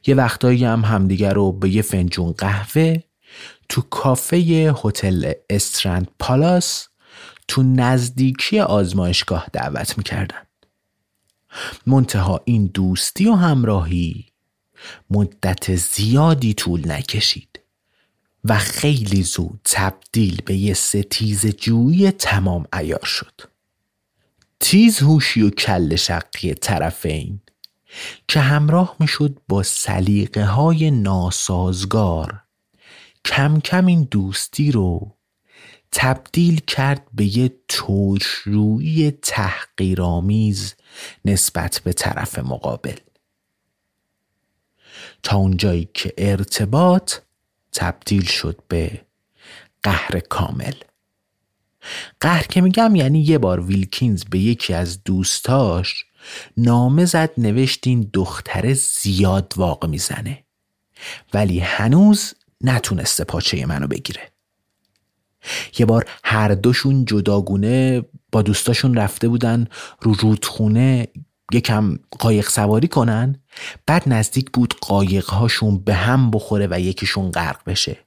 یه 0.07 0.15
وقتایی 0.15 0.65
هم 0.65 0.81
همدیگر 0.81 1.33
رو 1.33 1.51
به 1.51 1.69
یه 1.69 1.81
فنجون 1.81 2.31
قهوه 2.31 3.03
تو 3.69 3.81
کافه 3.81 4.37
هتل 4.83 5.33
استرند 5.49 6.07
پالاس 6.19 6.87
تو 7.47 7.63
نزدیکی 7.63 8.59
آزمایشگاه 8.59 9.47
دعوت 9.53 9.97
می‌کردن. 9.97 10.41
منتها 11.87 12.41
این 12.45 12.65
دوستی 12.65 13.27
و 13.27 13.33
همراهی 13.33 14.25
مدت 15.09 15.75
زیادی 15.75 16.53
طول 16.53 16.91
نکشید 16.91 17.59
و 18.43 18.57
خیلی 18.57 19.23
زود 19.23 19.59
تبدیل 19.63 20.41
به 20.45 20.55
یه 20.55 20.73
ستیز 20.73 21.45
جویی 21.45 22.11
تمام 22.11 22.65
ایار 22.73 23.05
شد. 23.05 23.41
تیز 24.59 24.99
هوشی 24.99 25.41
و 25.41 25.49
کل 25.49 25.95
شقی 25.95 26.53
طرفین 26.53 27.41
که 28.27 28.39
همراه 28.39 28.95
می‌شد 28.99 29.37
با 29.47 29.63
سلیقه 29.63 30.45
های 30.45 30.91
ناسازگار 30.91 32.43
کم 33.27 33.59
کم 33.59 33.85
این 33.85 34.07
دوستی 34.11 34.71
رو 34.71 35.17
تبدیل 35.91 36.59
کرد 36.59 37.07
به 37.13 37.37
یه 37.37 37.53
ترشرویی 37.67 39.11
تحقیرآمیز 39.11 40.75
نسبت 41.25 41.81
به 41.83 41.93
طرف 41.93 42.39
مقابل. 42.39 42.97
تا 45.23 45.37
اونجایی 45.37 45.89
که 45.93 46.13
ارتباط 46.17 47.13
تبدیل 47.73 48.25
شد 48.25 48.59
به 48.67 49.01
قهر 49.83 50.19
کامل. 50.19 50.73
قهر 52.19 52.43
که 52.43 52.61
میگم 52.61 52.95
یعنی 52.95 53.21
یه 53.21 53.37
بار 53.37 53.59
ویلکینز 53.59 54.23
به 54.23 54.39
یکی 54.39 54.73
از 54.73 55.03
دوستاش 55.03 56.05
نامه 56.57 57.05
زد 57.05 57.31
نوشتین 57.37 58.09
دختر 58.13 58.73
زیاد 58.73 59.53
واقع 59.55 59.87
می‌زنه. 59.87 60.43
ولی 61.33 61.59
هنوز 61.59 62.33
نتونسته 62.61 63.23
پاچه 63.23 63.65
منو 63.65 63.87
بگیره. 63.87 64.31
یه 65.77 65.85
بار 65.85 66.05
هر 66.23 66.55
دوشون 66.55 67.05
جداگونه 67.05 68.03
با 68.31 68.41
دوستاشون 68.41 68.95
رفته 68.95 69.27
بودن 69.27 69.67
رو 70.01 70.13
رودخونه 70.13 71.07
یکم 71.53 71.97
قایق 72.19 72.49
سواری 72.49 72.87
کنن 72.87 73.41
بعد 73.85 74.09
نزدیک 74.09 74.51
بود 74.51 74.75
قایق 74.81 75.25
هاشون 75.25 75.77
به 75.77 75.93
هم 75.93 76.31
بخوره 76.31 76.67
و 76.71 76.79
یکیشون 76.79 77.31
غرق 77.31 77.63
بشه. 77.65 77.97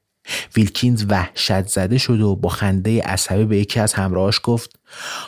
ویلکینز 0.57 1.05
وحشت 1.09 1.67
زده 1.67 1.99
شد 1.99 2.21
و 2.21 2.37
با 2.37 2.49
خنده 2.49 3.03
عصبی 3.03 3.45
به 3.45 3.59
یکی 3.59 3.81
از 3.81 3.93
همراهاش 3.93 4.41
گفت 4.43 4.79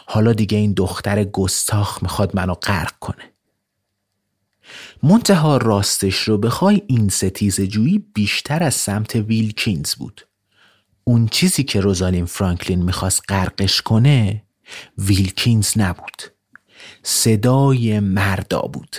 حالا 0.06 0.32
دیگه 0.32 0.58
این 0.58 0.72
دختر 0.72 1.24
گستاخ 1.24 2.02
می‌خواد 2.02 2.36
منو 2.36 2.54
غرق 2.54 2.92
کنه. 3.00 3.31
منتها 5.04 5.56
راستش 5.56 6.16
رو 6.16 6.38
بخوای 6.38 6.82
این 6.86 7.08
ستیز 7.08 7.60
جویی 7.60 7.98
بیشتر 8.14 8.62
از 8.62 8.74
سمت 8.74 9.14
ویلکینز 9.14 9.94
بود. 9.94 10.26
اون 11.04 11.28
چیزی 11.28 11.64
که 11.64 11.80
روزالین 11.80 12.24
فرانکلین 12.24 12.82
می‌خواست 12.82 13.22
غرقش 13.28 13.82
کنه 13.82 14.42
ویلکینز 14.98 15.72
نبود. 15.76 16.22
صدای 17.02 18.00
مردا 18.00 18.60
بود. 18.60 18.96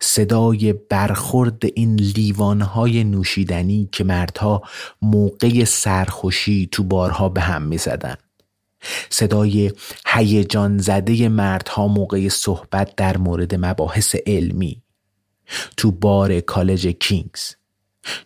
صدای 0.00 0.72
برخورد 0.72 1.62
این 1.74 1.94
لیوانهای 1.94 3.04
نوشیدنی 3.04 3.88
که 3.92 4.04
مردها 4.04 4.62
موقع 5.02 5.64
سرخوشی 5.64 6.68
تو 6.72 6.82
بارها 6.82 7.28
به 7.28 7.40
هم 7.40 7.62
می‌زدن. 7.62 8.16
صدای 9.10 9.72
هیجان 10.06 10.78
زده 10.78 11.28
مردها 11.28 11.88
موقع 11.88 12.28
صحبت 12.28 12.96
در 12.96 13.16
مورد 13.16 13.54
مباحث 13.54 14.16
علمی. 14.26 14.83
تو 15.76 15.90
بار 15.90 16.40
کالج 16.40 16.86
کینگز 16.86 17.54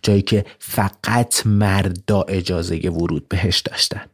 جایی 0.03 0.23
که 0.23 0.45
فقط 0.59 1.47
مردا 1.47 2.23
اجازه 2.23 2.91
ورود 2.91 3.29
بهش 3.29 3.61
داشتن 3.61 4.07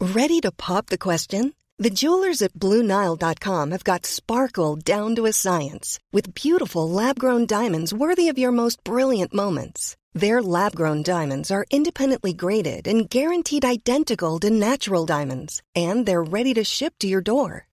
Ready 0.00 0.40
to 0.40 0.50
pop 0.50 0.86
the 0.86 0.98
question? 0.98 1.54
The 1.78 1.90
jewelers 2.00 2.42
at 2.42 2.52
BlueNile.com 2.54 3.70
have 3.70 3.84
got 3.84 4.06
sparkle 4.06 4.76
down 4.76 5.14
to 5.16 5.26
a 5.26 5.32
science 5.32 5.98
with 6.12 6.34
beautiful 6.34 6.88
lab 6.88 7.18
grown 7.18 7.46
diamonds 7.46 7.94
worthy 7.94 8.28
of 8.28 8.38
your 8.38 8.52
most 8.52 8.82
brilliant 8.84 9.32
moments. 9.32 9.96
Their 10.12 10.42
lab 10.42 10.76
grown 10.76 11.02
diamonds 11.02 11.50
are 11.50 11.64
independently 11.70 12.34
graded 12.34 12.86
and 12.86 13.08
guaranteed 13.08 13.64
identical 13.64 14.38
to 14.40 14.50
natural 14.50 15.06
diamonds, 15.06 15.62
and 15.74 16.04
they're 16.04 16.22
ready 16.22 16.52
to 16.54 16.64
ship 16.64 16.94
to 17.00 17.08
your 17.08 17.22
door. 17.22 17.66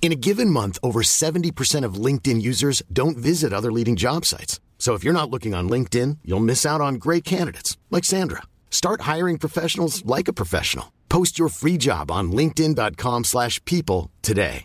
In 0.00 0.12
a 0.12 0.22
given 0.28 0.50
month, 0.50 0.78
over 0.82 1.02
70% 1.02 1.84
of 1.84 1.94
LinkedIn 1.94 2.40
users 2.40 2.80
don't 2.92 3.18
visit 3.18 3.52
other 3.52 3.72
leading 3.72 3.96
job 3.96 4.24
sites. 4.24 4.60
So 4.78 4.94
if 4.94 5.02
you're 5.02 5.20
not 5.20 5.30
looking 5.30 5.52
on 5.52 5.68
LinkedIn, 5.68 6.18
you'll 6.24 6.48
miss 6.52 6.64
out 6.64 6.80
on 6.80 6.94
great 7.06 7.24
candidates 7.24 7.76
like 7.90 8.04
Sandra. 8.04 8.42
Start 8.70 9.00
hiring 9.12 9.38
professionals 9.38 10.04
like 10.14 10.28
a 10.28 10.38
professional. 10.42 10.86
Post 11.08 11.40
your 11.40 11.48
free 11.48 11.78
job 11.88 12.10
on 12.18 12.30
linkedin.com/people 12.30 14.00
today. 14.22 14.64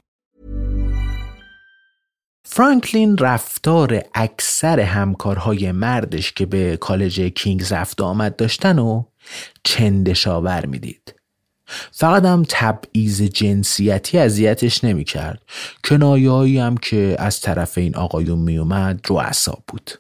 فرانکلین 2.46 3.18
رفتار 3.18 4.02
اکثر 4.16 4.80
همکارهای 4.80 5.72
مردش 5.72 6.32
که 6.32 6.46
به 6.46 6.78
کالج 6.78 7.22
کینگز 7.22 7.72
رفت 7.72 8.02
آمد 8.02 8.36
داشتن 8.36 8.80
و 8.80 9.04
چندشاور 9.64 10.66
می‌دید. 10.66 11.21
فقط 11.92 12.26
هم 12.26 12.46
تبعیض 12.50 13.22
جنسیتی 13.22 14.18
اذیتش 14.18 14.84
نمی‌کرد. 14.84 15.42
کنایهایی 15.84 16.58
هم 16.58 16.78
که 16.78 17.16
از 17.20 17.42
طرف 17.42 17.78
این 17.78 17.96
آقایون 17.96 18.40
میومد 18.40 19.00
رو 19.08 19.16
اعصاب 19.16 19.64
بود. 19.68 19.92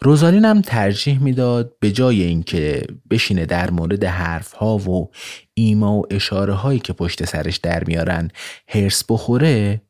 روزالین 0.00 0.44
هم 0.44 0.60
ترجیح 0.62 1.22
می‌داد 1.22 1.72
به 1.80 1.92
جای 1.92 2.22
اینکه 2.22 2.86
بشینه 3.10 3.46
در 3.46 3.70
مورد 3.70 4.04
حرف 4.04 4.52
ها 4.52 4.78
و 4.78 5.10
ایما 5.54 5.98
و 5.98 6.06
اشاره 6.10 6.54
هایی 6.54 6.78
که 6.78 6.92
پشت 6.92 7.24
سرش 7.24 7.56
در 7.56 7.84
میارن 7.84 8.30
هرس 8.68 9.04
بخوره 9.08 9.82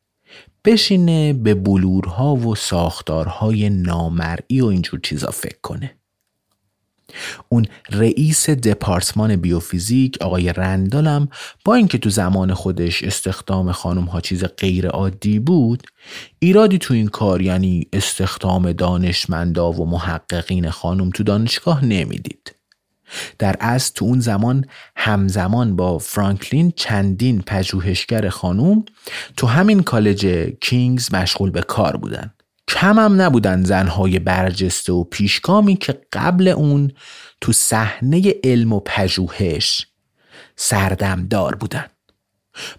بشینه 0.65 1.33
به 1.33 1.53
بلورها 1.53 2.35
و 2.35 2.55
ساختارهای 2.55 3.69
نامرئی 3.69 4.61
و 4.61 4.65
اینجور 4.65 4.99
چیزا 5.03 5.31
فکر 5.31 5.57
کنه. 5.61 5.95
اون 7.49 7.65
رئیس 7.91 8.49
دپارتمان 8.49 9.35
بیوفیزیک 9.35 10.17
آقای 10.21 10.53
رندالم 10.53 11.27
با 11.65 11.75
اینکه 11.75 11.97
تو 11.97 12.09
زمان 12.09 12.53
خودش 12.53 13.03
استخدام 13.03 13.71
خانم 13.71 14.05
ها 14.05 14.21
چیز 14.21 14.43
غیر 14.43 14.87
عادی 14.87 15.39
بود 15.39 15.83
ایرادی 16.39 16.77
تو 16.77 16.93
این 16.93 17.07
کار 17.07 17.41
یعنی 17.41 17.87
استخدام 17.93 18.71
دانشمندا 18.71 19.71
و 19.71 19.89
محققین 19.89 20.69
خانم 20.69 21.09
تو 21.09 21.23
دانشگاه 21.23 21.85
نمی‌دید. 21.85 22.55
در 23.39 23.55
از 23.59 23.93
تو 23.93 24.05
اون 24.05 24.19
زمان 24.19 24.65
همزمان 24.95 25.75
با 25.75 25.97
فرانکلین 25.97 26.73
چندین 26.75 27.41
پژوهشگر 27.41 28.29
خانوم 28.29 28.85
تو 29.37 29.47
همین 29.47 29.83
کالج 29.83 30.25
کینگز 30.61 31.13
مشغول 31.13 31.49
به 31.49 31.61
کار 31.61 31.97
بودن. 31.97 32.33
کم 32.67 32.99
هم 32.99 33.21
نبودن 33.21 33.63
زنهای 33.63 34.19
برجسته 34.19 34.93
و 34.93 35.03
پیشگامی 35.03 35.75
که 35.75 36.01
قبل 36.13 36.47
اون 36.47 36.91
تو 37.41 37.51
صحنه 37.51 38.35
علم 38.43 38.73
و 38.73 38.79
پژوهش 38.79 39.87
سردمدار 40.55 41.55
بودن. 41.55 41.85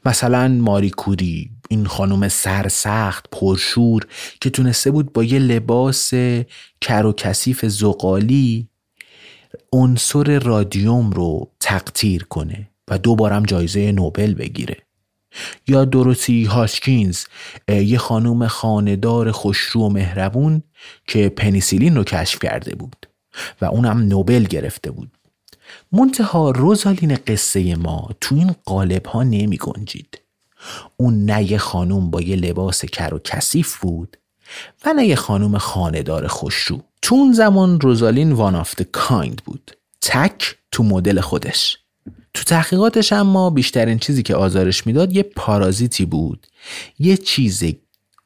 مثلا 0.06 0.48
ماری 0.48 0.90
کوری 0.90 1.50
این 1.68 1.86
خانم 1.86 2.28
سرسخت 2.28 3.26
پرشور 3.32 4.06
که 4.40 4.50
تونسته 4.50 4.90
بود 4.90 5.12
با 5.12 5.24
یه 5.24 5.38
لباس 5.38 6.10
کر 6.80 7.06
و 7.06 7.12
کثیف 7.12 7.66
زغالی 7.66 8.68
عنصر 9.72 10.38
رادیوم 10.38 11.10
رو 11.10 11.50
تقطیر 11.60 12.24
کنه 12.24 12.70
و 12.88 12.98
دوبارم 12.98 13.42
جایزه 13.42 13.92
نوبل 13.92 14.34
بگیره. 14.34 14.76
یا 15.68 15.84
دوروتی 15.84 16.44
هاشکینز 16.44 17.24
یه 17.68 17.98
خانوم 17.98 18.46
خاندار 18.46 19.30
خوشرو 19.30 19.82
و 19.82 19.88
مهربون 19.88 20.62
که 21.06 21.28
پنیسیلین 21.28 21.96
رو 21.96 22.04
کشف 22.04 22.38
کرده 22.38 22.74
بود 22.74 23.08
و 23.60 23.64
اونم 23.64 23.98
نوبل 23.98 24.44
گرفته 24.44 24.90
بود. 24.90 25.10
منتها 25.92 26.50
روزالین 26.50 27.18
قصه 27.26 27.76
ما 27.76 28.10
تو 28.20 28.34
این 28.34 28.54
قالب 28.64 29.06
ها 29.06 29.22
نمی 29.22 29.56
گنجید. 29.56 30.20
اون 30.96 31.24
نه 31.24 31.52
یه 31.52 31.58
خانوم 31.58 32.10
با 32.10 32.20
یه 32.20 32.36
لباس 32.36 32.84
کر 32.84 33.14
و 33.14 33.18
کثیف 33.18 33.76
بود 33.76 34.16
و 34.84 34.92
نه 34.92 35.06
یه 35.06 35.16
خانوم 35.16 35.58
خاندار 35.58 36.26
خوشرو. 36.26 36.82
تو 37.02 37.14
اون 37.14 37.32
زمان 37.32 37.80
روزالین 37.80 38.32
وان 38.32 38.54
آف 38.54 38.74
کایند 38.92 39.42
بود. 39.44 39.70
تک 40.00 40.56
تو 40.70 40.82
مدل 40.82 41.20
خودش. 41.20 41.78
تو 42.34 42.44
تحقیقاتش 42.44 43.12
اما 43.12 43.50
بیشترین 43.50 43.98
چیزی 43.98 44.22
که 44.22 44.34
آزارش 44.34 44.86
می‌داد 44.86 45.12
یه 45.12 45.22
پارازیتی 45.22 46.04
بود. 46.04 46.46
یه 46.98 47.16
چیز 47.16 47.64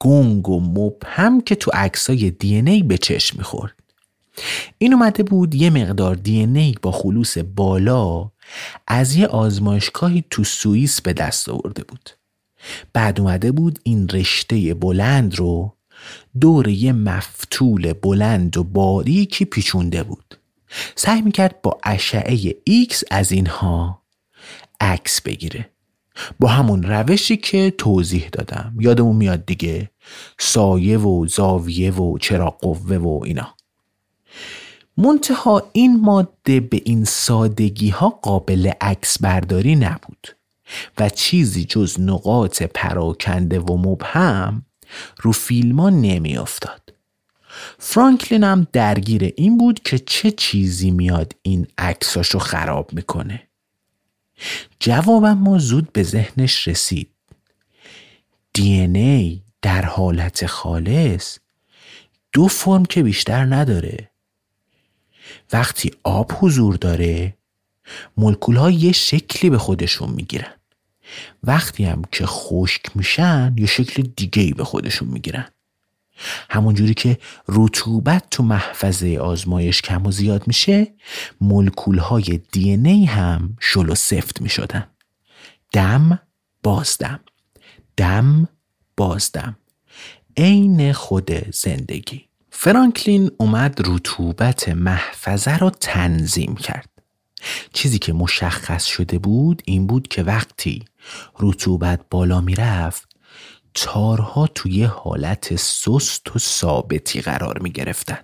گنگ 0.00 0.48
و 0.48 0.60
مبهم 0.60 1.40
که 1.40 1.54
تو 1.54 1.70
عکسای 1.74 2.30
دی 2.30 2.54
ای 2.56 2.82
به 2.82 2.98
چشم 2.98 3.38
می‌خورد. 3.38 3.72
این 4.78 4.94
اومده 4.94 5.22
بود 5.22 5.54
یه 5.54 5.70
مقدار 5.70 6.14
دی 6.14 6.38
ای 6.38 6.74
با 6.82 6.92
خلوص 6.92 7.38
بالا 7.38 8.30
از 8.86 9.16
یه 9.16 9.26
آزمایشگاهی 9.26 10.24
تو 10.30 10.44
سوئیس 10.44 11.00
به 11.00 11.12
دست 11.12 11.48
آورده 11.48 11.84
بود. 11.84 12.10
بعد 12.92 13.20
اومده 13.20 13.52
بود 13.52 13.78
این 13.82 14.08
رشته 14.08 14.74
بلند 14.74 15.36
رو 15.36 15.74
دور 16.40 16.68
یه 16.68 16.92
مفتول 16.92 17.92
بلند 17.92 18.56
و 18.56 18.64
باریکی 18.64 19.44
پیچونده 19.44 20.02
بود. 20.02 20.37
سعی 20.94 21.22
می‌کرد 21.22 21.62
با 21.62 21.78
اشعه 21.84 22.54
ایکس 22.64 23.04
از 23.10 23.32
اینها 23.32 24.02
عکس 24.80 25.20
بگیره. 25.20 25.70
با 26.40 26.48
همون 26.48 26.82
روشی 26.82 27.36
که 27.36 27.70
توضیح 27.78 28.28
دادم. 28.28 28.74
یادمون 28.80 29.16
میاد 29.16 29.46
دیگه. 29.46 29.90
سایه 30.38 30.98
و 30.98 31.26
زاویه 31.26 31.92
و 31.92 32.18
چراغ 32.18 32.50
قوه 32.50 32.96
و 32.96 33.20
اینا. 33.24 33.54
منتها 34.96 35.62
این 35.72 36.00
ماده 36.00 36.60
به 36.60 36.82
این 36.84 37.04
سادگی 37.04 37.88
ها 37.88 38.08
قابل 38.08 38.70
عکس 38.80 39.22
برداری 39.22 39.76
نبود 39.76 40.36
و 40.98 41.08
چیزی 41.08 41.64
جز 41.64 42.00
نقاط 42.00 42.62
پراکنده 42.62 43.60
و 43.60 43.76
مبهم 43.76 44.66
رو 45.20 45.32
فیلم 45.32 45.80
ها 45.80 45.90
نمی 45.90 46.36
افتاد. 46.36 46.87
فرانکلین 47.78 48.44
هم 48.44 48.66
درگیر 48.72 49.32
این 49.36 49.58
بود 49.58 49.80
که 49.82 49.98
چه 49.98 50.30
چیزی 50.30 50.90
میاد 50.90 51.34
این 51.42 51.66
عکساشو 51.78 52.38
خراب 52.38 52.92
می‌کنه. 52.92 53.42
جوابم 54.80 55.38
ما 55.38 55.58
زود 55.58 55.92
به 55.92 56.02
ذهنش 56.02 56.68
رسید. 56.68 57.10
دی 58.52 58.72
ای 58.80 59.42
در 59.62 59.84
حالت 59.84 60.46
خالص 60.46 61.38
دو 62.32 62.48
فرم 62.48 62.84
که 62.84 63.02
بیشتر 63.02 63.44
نداره. 63.44 64.10
وقتی 65.52 65.90
آب 66.02 66.32
حضور 66.40 66.76
داره 66.76 67.34
مولکول 68.16 68.56
ها 68.56 68.70
یه 68.70 68.92
شکلی 68.92 69.50
به 69.50 69.58
خودشون 69.58 70.10
می‌گیرن. 70.10 70.52
وقتی 71.44 71.84
هم 71.84 72.02
که 72.12 72.26
خشک 72.26 72.96
میشن 72.96 73.54
یه 73.58 73.66
شکل 73.66 74.02
دیگه 74.02 74.54
به 74.54 74.64
خودشون 74.64 75.08
می‌گیرن. 75.08 75.48
همونجوری 76.50 76.94
که 76.94 77.18
رطوبت 77.48 78.24
تو 78.30 78.42
محفظه 78.42 79.18
آزمایش 79.22 79.82
کم 79.82 80.06
و 80.06 80.10
زیاد 80.10 80.46
میشه 80.46 80.94
ملکول 81.40 81.98
های 81.98 82.40
دی 82.52 82.70
ای 82.70 83.04
هم 83.04 83.56
شل 83.60 83.90
و 83.90 83.94
سفت 83.94 84.40
می 84.40 84.48
شدن. 84.48 84.86
دم 85.72 86.18
بازدم. 86.62 87.20
دم 87.96 88.48
بازدم. 88.96 89.56
عین 90.36 90.92
خود 90.92 91.30
زندگی. 91.54 92.24
فرانکلین 92.50 93.30
اومد 93.38 93.80
رطوبت 93.86 94.68
محفظه 94.68 95.58
رو 95.58 95.70
تنظیم 95.70 96.56
کرد. 96.56 96.88
چیزی 97.72 97.98
که 97.98 98.12
مشخص 98.12 98.84
شده 98.84 99.18
بود 99.18 99.62
این 99.64 99.86
بود 99.86 100.08
که 100.08 100.22
وقتی 100.22 100.84
رطوبت 101.40 102.00
بالا 102.10 102.40
می‌رفت 102.40 103.07
تارها 103.82 104.46
توی 104.46 104.84
حالت 104.84 105.56
سست 105.56 106.36
و 106.36 106.38
ثابتی 106.38 107.20
قرار 107.20 107.58
می 107.58 107.70
گرفتن. 107.70 108.18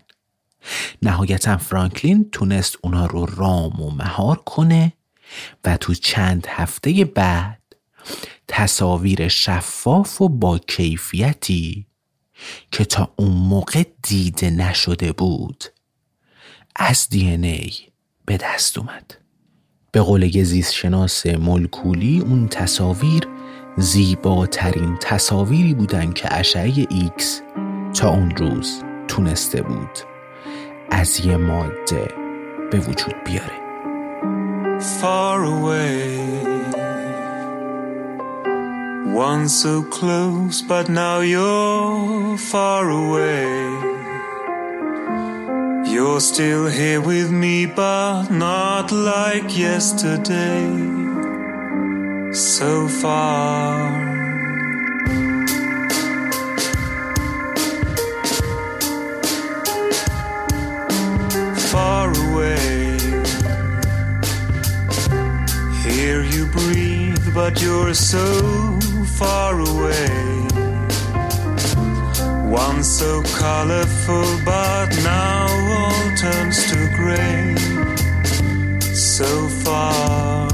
نهایتا 1.03 1.57
فرانکلین 1.57 2.31
تونست 2.33 2.77
اونا 2.83 3.07
رو 3.07 3.27
رام 3.27 3.83
و 3.83 3.91
مهار 3.91 4.37
کنه 4.37 4.93
و 5.65 5.77
تو 5.77 5.95
چند 5.95 6.47
هفته 6.49 7.05
بعد 7.05 7.63
تصاویر 8.49 9.29
شفاف 9.29 10.21
و 10.21 10.29
با 10.29 10.59
کیفیتی 10.59 11.87
که 12.73 12.85
تا 12.85 13.13
اون 13.17 13.33
موقع 13.33 13.85
دیده 14.03 14.51
نشده 14.51 15.13
بود 15.13 15.65
از 16.77 17.09
DNA 17.09 17.73
به 18.27 18.37
دست 18.37 18.79
اومد 18.79 19.15
به 19.93 20.01
قول 20.01 20.53
زیست 20.63 20.95
شناس 20.95 21.27
ملکولی 21.27 22.21
اون 22.21 22.49
تصاویر 22.49 23.29
زیباترین 23.77 24.99
تصاویری 25.01 25.75
بودن 25.75 26.13
که 26.13 26.35
اشعه 26.39 26.87
ایکس 26.91 27.43
تا 27.95 28.11
اون 28.11 28.31
روز 28.31 28.83
تونسته 29.09 29.63
بود 29.63 29.99
از 30.91 31.27
یه 31.27 31.37
ماده 31.37 32.09
به 32.71 32.79
وجود 32.79 33.15
بیاره 33.25 33.65
Far 35.01 35.39
away 35.45 36.25
Once 39.15 39.53
so 39.65 39.75
close 39.97 40.57
but 40.73 40.89
now 40.89 41.19
you're 41.21 42.37
far 42.53 42.85
away 43.03 43.47
You're 45.93 46.21
still 46.33 46.67
here 46.79 47.01
with 47.01 47.31
me 47.31 47.67
but 47.67 48.25
not 48.31 48.87
like 48.91 49.49
yesterday 49.57 51.14
So 52.35 52.89
far 52.89 54.15
far 61.75 62.09
away. 62.27 62.99
Hear 65.85 66.25
you 66.25 66.47
breathe, 66.47 67.33
but 67.33 67.63
you're 67.63 67.95
so 67.95 68.27
far 69.19 69.61
away. 69.61 70.09
Once 72.49 72.89
so 72.89 73.23
colorful, 73.39 74.27
but 74.45 74.89
now 75.05 75.47
all 75.77 76.17
turns 76.17 76.59
to 76.71 76.79
gray. 76.99 77.55
So 78.93 79.49
far, 79.65 80.54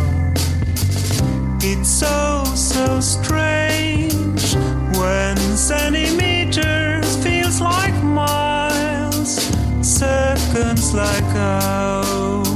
it's 1.63 1.89
so, 1.89 2.43
so 2.55 3.01
strange 3.01 4.55
when 4.97 5.37
centimeters 5.57 7.23
feels 7.23 7.61
like 7.61 7.95
miles 8.03 9.37
seconds 9.83 10.95
like 10.95 11.23
hours. 11.37 12.47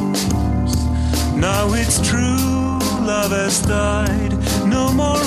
Now 1.36 1.74
it's 1.74 2.00
true, 2.06 2.78
love 3.04 3.32
has 3.32 3.60
died. 3.62 4.32
No 4.66 4.90
more 4.92 5.20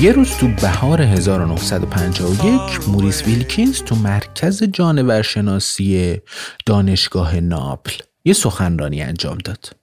یه 0.00 0.12
روز 0.12 0.30
تو 0.30 0.48
بهار 0.48 1.02
1951 1.02 2.88
موریس 2.88 3.22
ویلکینز 3.22 3.82
تو 3.82 3.94
مرکز 3.94 4.62
جانورشناسی 4.62 6.20
دانشگاه 6.66 7.40
ناپل 7.40 7.92
یه 8.24 8.32
سخنرانی 8.32 9.02
انجام 9.02 9.38
داد. 9.38 9.76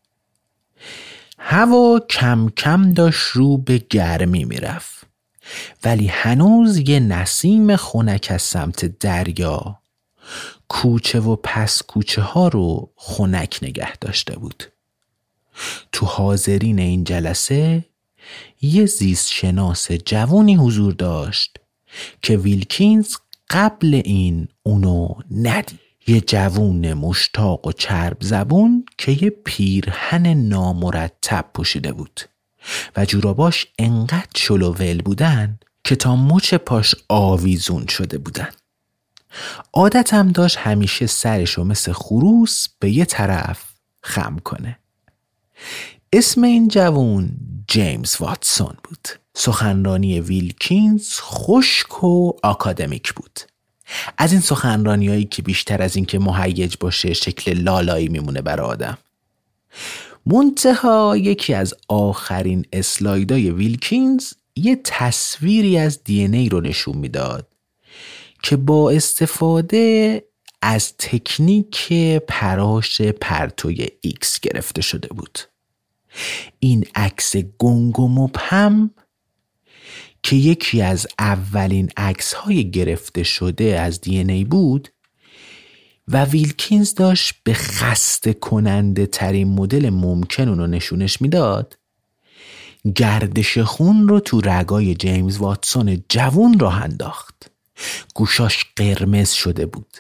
هوا 1.40 2.00
کم 2.10 2.50
کم 2.58 2.94
داشت 2.94 3.28
رو 3.28 3.58
به 3.58 3.78
گرمی 3.90 4.46
می‌رفت 4.46 5.08
ولی 5.84 6.08
هنوز 6.08 6.78
یه 6.78 7.00
نسیم 7.00 7.76
خونک 7.76 8.28
از 8.30 8.42
سمت 8.42 9.00
دریا 9.00 9.80
کوچه 10.68 11.20
و 11.20 11.36
پس 11.36 11.84
کوچه 11.84 12.22
ها 12.22 12.48
رو 12.48 12.92
خونک 12.96 13.60
نگه 13.62 13.96
داشته 13.96 14.36
بود 14.36 14.64
تو 15.92 16.06
حاضرین 16.06 16.80
این 16.80 17.04
جلسه 17.04 17.86
یه 18.62 18.86
زیست 18.86 19.32
شناس 19.32 19.92
جوانی 19.92 20.56
حضور 20.56 20.94
داشت 20.94 21.58
که 22.22 22.38
ویلکینز 22.38 23.16
قبل 23.50 24.02
این 24.06 24.48
اونو 24.64 25.08
ندید. 25.32 25.80
یه 26.08 26.22
جوون 26.22 26.94
مشتاق 26.94 27.68
و 27.68 27.72
چرب 27.72 28.18
زبون 28.22 28.86
که 28.98 29.12
یه 29.12 29.30
پیرهن 29.30 30.28
نامرتب 30.28 31.46
پوشیده 31.54 31.92
بود. 31.92 32.22
و 32.96 33.06
جوراباش 33.06 33.68
انقدر 33.80 34.30
شلوول 34.36 35.02
بودن 35.02 35.60
که 35.84 35.96
تا 35.96 36.16
مچ 36.16 36.54
پاش 36.54 36.96
آویزون 37.10 37.88
شده 37.88 38.18
بودن. 38.18 38.50
عادتم 39.74 40.32
داشت 40.32 40.58
همیشه 40.58 41.08
سرشو 41.08 41.64
مثل 41.64 41.92
خروس 41.92 42.68
به 42.80 42.92
یه 42.92 43.06
طرف 43.06 43.64
خم 44.02 44.38
کنه. 44.44 44.80
اسم 46.14 46.44
این 46.44 46.68
جوون 46.68 47.30
جیمز 47.68 48.16
واتسون 48.20 48.74
بود. 48.84 49.08
سخنرانی 49.34 50.20
ویلکینز 50.20 51.20
خشک 51.20 52.04
و 52.04 52.34
آکادمیک 52.44 53.14
بود. 53.14 53.40
از 54.18 54.32
این 54.32 54.42
سخنرانیایی 54.42 55.26
که 55.26 55.42
بیشتر 55.42 55.82
از 55.82 55.96
اینکه 55.96 56.20
مهیج 56.20 56.76
باشه 56.80 57.14
شکل 57.14 57.54
لالایی 57.54 58.08
میمونه 58.08 58.42
برای 58.42 58.66
آدم. 58.66 58.98
منتها 60.26 61.18
یکی 61.18 61.54
از 61.54 61.74
آخرین 61.88 62.66
اسلایدای 62.74 63.52
ویلکینز 63.52 64.34
یه 64.56 64.80
تصویری 64.84 65.78
از 65.78 66.04
دی 66.04 66.26
ای 66.26 66.50
رو 66.50 66.62
نشون 66.62 66.98
می‌داد 66.98 67.48
که 68.44 68.56
با 68.56 68.92
استفاده 68.92 70.24
از 70.62 70.94
تکنیک 70.98 71.94
پراش 72.28 73.02
پرتوی 73.02 73.88
ایکس 74.02 74.40
گرفته 74.40 74.82
شده 74.82 75.08
بود. 75.08 75.40
این 76.60 76.86
عکس 76.96 77.36
گنگ 77.36 78.00
و 78.00 78.08
مبهم 78.08 78.92
که 80.24 80.36
یکی 80.36 80.82
از 80.82 81.08
اولین 81.20 81.90
عکس 81.98 82.34
های 82.34 82.72
گرفته 82.72 83.24
شده 83.24 83.80
از 83.80 84.02
DNA 84.02 84.44
بود 84.44 84.90
و 86.08 86.26
ویلکینز 86.26 86.94
داشت 86.94 87.34
به 87.44 87.54
خسته 87.54 88.34
کننده 88.34 89.06
ترین 89.06 89.48
مدل 89.48 89.90
ممکن 89.90 90.48
اونو 90.48 90.68
نشونش 90.68 91.22
می‌داد 91.22 91.78
گردش 92.96 93.58
خون 93.58 94.08
رو 94.08 94.20
تو 94.20 94.42
رگای 94.42 94.96
جیمز 94.96 95.38
واتسون 95.38 96.04
جوون 96.10 96.60
راه 96.60 96.84
انداخت. 96.84 97.52
گوشاش 98.16 98.66
قرمز 98.76 99.32
شده 99.32 99.66
بود. 99.66 99.98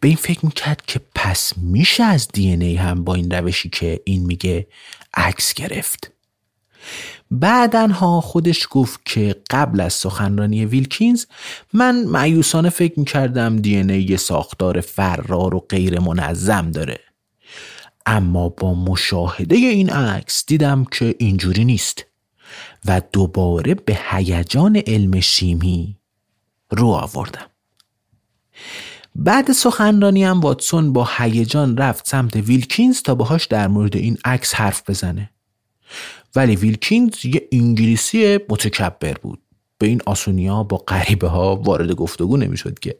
به 0.00 0.08
این 0.08 0.16
فکر 0.16 0.46
می‌کرد 0.46 0.82
که 0.86 1.00
پس 1.14 1.52
میشه 1.56 2.02
از 2.02 2.28
دی 2.28 2.50
ای 2.50 2.76
هم 2.76 3.04
با 3.04 3.14
این 3.14 3.30
روشی 3.30 3.68
که 3.68 4.00
این 4.04 4.26
میگه 4.26 4.66
عکس 5.16 5.54
گرفت. 5.54 6.10
بعدنها 7.30 8.20
خودش 8.20 8.66
گفت 8.70 9.00
که 9.04 9.42
قبل 9.50 9.80
از 9.80 9.92
سخنرانی 9.92 10.64
ویلکینز 10.64 11.26
من 11.72 12.04
معیوسانه 12.04 12.70
فکر 12.70 12.98
می‌کردم 12.98 13.56
دی 13.56 13.70
یه 14.02 14.16
ساختار 14.16 14.80
فرار 14.80 15.54
و 15.54 15.60
غیر 15.60 16.00
منظم 16.00 16.70
داره. 16.70 17.00
اما 18.06 18.48
با 18.48 18.74
مشاهده 18.74 19.56
این 19.56 19.90
عکس 19.90 20.44
دیدم 20.46 20.84
که 20.84 21.14
اینجوری 21.18 21.64
نیست 21.64 22.04
و 22.84 23.02
دوباره 23.12 23.74
به 23.74 23.98
هیجان 24.10 24.76
علم 24.76 25.20
شیمی 25.20 25.98
رو 26.70 26.86
آوردم. 26.86 27.46
بعد 29.14 29.52
سخنرانی 29.52 30.24
هم 30.24 30.40
واتسون 30.40 30.92
با 30.92 31.08
هیجان 31.16 31.76
رفت 31.76 32.08
سمت 32.08 32.36
ویلکینز 32.36 33.02
تا 33.02 33.14
باهاش 33.14 33.46
در 33.46 33.68
مورد 33.68 33.96
این 33.96 34.18
عکس 34.24 34.54
حرف 34.54 34.90
بزنه. 34.90 35.30
ولی 36.36 36.56
ویلکینز 36.56 37.24
یه 37.24 37.48
انگلیسی 37.52 38.38
متکبر 38.48 39.12
بود. 39.12 39.40
به 39.78 39.86
این 39.86 40.00
آسونیا 40.06 40.62
با 40.62 40.76
غریبه 40.76 41.28
ها 41.28 41.56
وارد 41.56 41.92
گفتگو 41.92 42.36
نمی‌شد 42.36 42.78
که. 42.78 42.98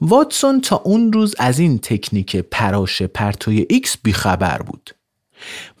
واتسون 0.00 0.60
تا 0.60 0.76
اون 0.76 1.12
روز 1.12 1.34
از 1.38 1.58
این 1.58 1.78
تکنیک 1.78 2.36
پراش 2.36 3.02
پرتوی 3.02 3.66
ایکس 3.70 3.96
بیخبر 4.02 4.62
بود. 4.62 4.90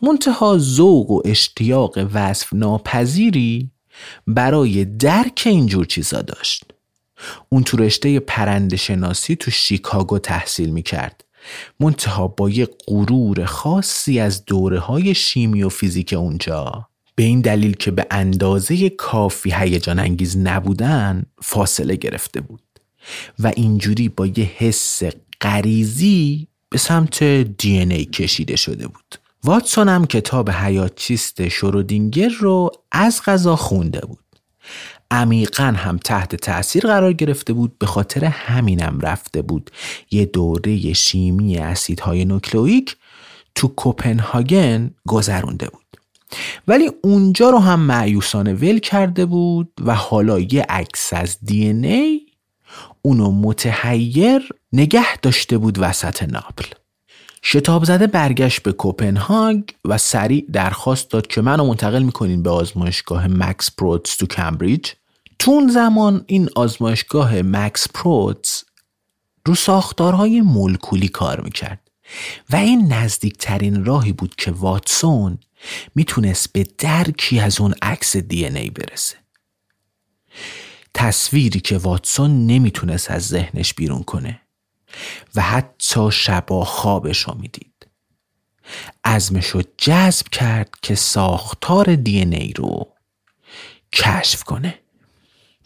منتها 0.02 0.58
ذوق 0.58 1.10
و 1.10 1.22
اشتیاق 1.24 2.08
وصف 2.12 2.52
ناپذیری 2.52 3.70
برای 4.26 4.84
درک 4.84 5.42
اینجور 5.46 5.84
چیزا 5.84 6.22
داشت. 6.22 6.64
اون 7.48 7.62
تو 7.62 7.76
رشته 7.76 8.20
پرنده 8.20 8.76
شناسی 8.76 9.36
تو 9.36 9.50
شیکاگو 9.50 10.18
تحصیل 10.18 10.70
می‌کرد. 10.70 11.24
منتها 11.80 12.28
با 12.28 12.50
یه 12.50 12.68
غرور 12.86 13.44
خاصی 13.44 14.20
از 14.20 14.44
دوره 14.44 14.78
های 14.78 15.14
شیمی 15.14 15.62
و 15.62 15.68
فیزیک 15.68 16.12
اونجا. 16.12 16.88
به 17.14 17.22
این 17.22 17.40
دلیل 17.40 17.76
که 17.76 17.90
به 17.90 18.06
اندازه 18.10 18.90
کافی 18.90 19.54
هیجان 19.54 19.98
انگیز 19.98 20.36
نبودن 20.36 21.22
فاصله 21.42 21.96
گرفته 21.96 22.40
بود. 22.40 22.62
و 23.38 23.52
اینجوری 23.56 24.08
با 24.08 24.26
یه 24.26 24.50
حس 24.56 25.02
غریزی 25.40 26.48
به 26.70 26.78
سمت 26.78 27.24
دی 27.58 27.78
ای 27.78 28.04
کشیده 28.04 28.56
شده 28.56 28.86
بود. 28.86 29.14
واتسون 29.44 29.88
هم 29.88 30.06
کتاب 30.06 30.50
حیات 30.50 30.94
چیست 30.96 31.48
شرودینگر 31.48 32.28
رو 32.28 32.70
از 32.92 33.22
غذا 33.24 33.56
خونده 33.56 34.00
بود. 34.00 34.18
عمیقا 35.10 35.74
هم 35.76 35.98
تحت 35.98 36.36
تاثیر 36.36 36.82
قرار 36.82 37.12
گرفته 37.12 37.52
بود 37.52 37.78
به 37.78 37.86
خاطر 37.86 38.24
همینم 38.24 39.00
رفته 39.00 39.42
بود. 39.42 39.70
یه 40.10 40.24
دوره 40.24 40.92
شیمی 40.92 41.58
اسیدهای 41.58 42.24
نوکلئیک 42.24 42.96
تو 43.54 43.68
کوپنهاگن 43.68 44.90
گذرونده 45.08 45.68
بود. 45.68 45.82
ولی 46.68 46.90
اونجا 47.02 47.50
رو 47.50 47.58
هم 47.58 47.80
معیوسانه 47.80 48.54
ول 48.54 48.78
کرده 48.78 49.26
بود 49.26 49.72
و 49.84 49.94
حالا 49.94 50.40
یه 50.40 50.66
عکس 50.68 51.12
از 51.12 51.38
دی 51.42 51.68
ای 51.68 52.20
اونو 53.02 53.30
متحیر 53.30 54.48
نگه 54.72 55.16
داشته 55.16 55.58
بود 55.58 55.78
وسط 55.78 56.22
ناپل. 56.22 56.77
شتاب 57.42 57.84
زده 57.84 58.06
برگشت 58.06 58.62
به 58.62 58.72
کوپنهاگ 58.72 59.62
و 59.84 59.98
سریع 59.98 60.46
درخواست 60.52 61.10
داد 61.10 61.26
که 61.26 61.40
منو 61.40 61.66
منتقل 61.66 62.02
می‌کنین 62.02 62.42
به 62.42 62.50
آزمایشگاه 62.50 63.26
مکس 63.26 63.70
پروتز 63.76 64.16
تو 64.16 64.26
کمبریج. 64.26 64.92
تو 65.38 65.50
اون 65.50 65.68
زمان 65.68 66.24
این 66.26 66.48
آزمایشگاه 66.54 67.42
مکس 67.42 67.86
پروتز 67.94 68.64
رو 69.46 69.54
ساختارهای 69.54 70.40
مولکولی 70.40 71.08
کار 71.08 71.40
می‌کرد 71.40 71.80
و 72.50 72.56
این 72.56 72.92
نزدیکترین 72.92 73.84
راهی 73.84 74.12
بود 74.12 74.34
که 74.34 74.50
واتسون 74.50 75.38
می‌تونست 75.94 76.52
به 76.52 76.66
درکی 76.78 77.40
از 77.40 77.60
اون 77.60 77.74
عکس 77.82 78.16
دی 78.16 78.36
ان 78.36 78.46
ای 78.46 78.70
برسه. 78.70 79.16
تصویری 80.94 81.60
که 81.60 81.78
واتسون 81.78 82.46
نمی‌تونست 82.46 83.10
از 83.10 83.28
ذهنش 83.28 83.74
بیرون 83.74 84.02
کنه. 84.02 84.40
و 85.34 85.42
حتی 85.42 86.10
شبا 86.12 86.64
خوابش 86.64 87.18
رو 87.18 87.34
می‌دید. 87.34 87.86
ازمش 89.04 89.46
رو 89.46 89.62
جذب 89.78 90.28
کرد 90.28 90.70
که 90.82 90.94
ساختار 90.94 91.96
دی 91.96 92.22
ای 92.22 92.52
رو 92.52 92.92
کشف 93.92 94.44
کنه. 94.44 94.78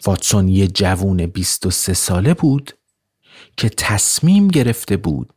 واتسون 0.04 0.48
یه 0.48 0.68
جوون 0.68 1.26
23 1.26 1.94
ساله 1.94 2.34
بود 2.34 2.72
که 3.56 3.68
تصمیم 3.68 4.48
گرفته 4.48 4.96
بود 4.96 5.32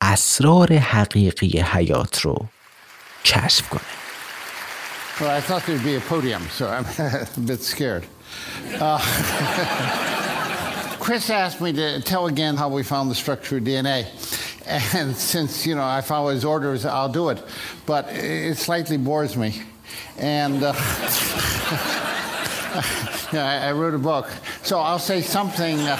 اسرار 0.00 0.72
حقیقی 0.72 1.60
حیات 1.60 2.20
رو 2.20 2.48
کشف 3.24 3.68
کنه. 3.68 3.80
Well, 5.20 5.30
I 5.30 5.40
thought 5.40 5.62
there'd 5.66 5.84
be 5.84 5.94
a 5.94 6.00
podium, 6.00 6.42
so 6.58 6.68
I'm 6.68 6.86
a 7.36 7.40
bit 7.50 7.62
scared. 7.62 8.04
Uh, 8.80 8.98
Chris 11.02 11.30
asked 11.30 11.60
me 11.60 11.72
to 11.72 12.00
tell 12.00 12.28
again 12.28 12.54
how 12.54 12.68
we 12.68 12.84
found 12.84 13.10
the 13.10 13.14
structure 13.16 13.56
of 13.56 13.64
DNA. 13.64 14.06
And 14.94 15.16
since, 15.16 15.66
you 15.66 15.74
know, 15.74 15.82
I 15.82 16.00
follow 16.00 16.30
his 16.30 16.44
orders, 16.44 16.86
I'll 16.86 17.08
do 17.08 17.30
it. 17.30 17.42
But 17.86 18.06
it 18.10 18.56
slightly 18.56 18.96
bores 18.98 19.36
me. 19.36 19.60
And 20.16 20.62
uh, 20.62 20.72
I, 23.32 23.62
I, 23.64 23.72
wrote 23.72 23.94
a 23.94 23.98
book. 23.98 24.30
So 24.62 24.78
I'll 24.78 25.00
say 25.00 25.22
something. 25.22 25.80
Uh, 25.80 25.96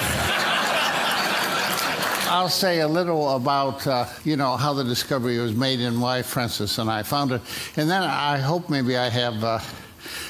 I'll 2.29 2.47
say 2.47 2.79
a 2.79 2.87
little 2.87 3.35
about, 3.35 3.85
uh, 3.85 4.05
you 4.23 4.37
know, 4.37 4.55
how 4.55 4.71
the 4.71 4.85
discovery 4.85 5.37
was 5.37 5.53
made 5.53 5.81
and 5.81 6.01
why 6.01 6.21
Francis 6.21 6.77
and 6.77 6.89
I 6.89 7.03
found 7.03 7.33
it. 7.33 7.41
And 7.75 7.89
then 7.89 8.03
I 8.03 8.37
hope 8.37 8.69
maybe 8.69 8.95
I 8.95 9.09
have 9.09 9.43
uh, 9.43 9.59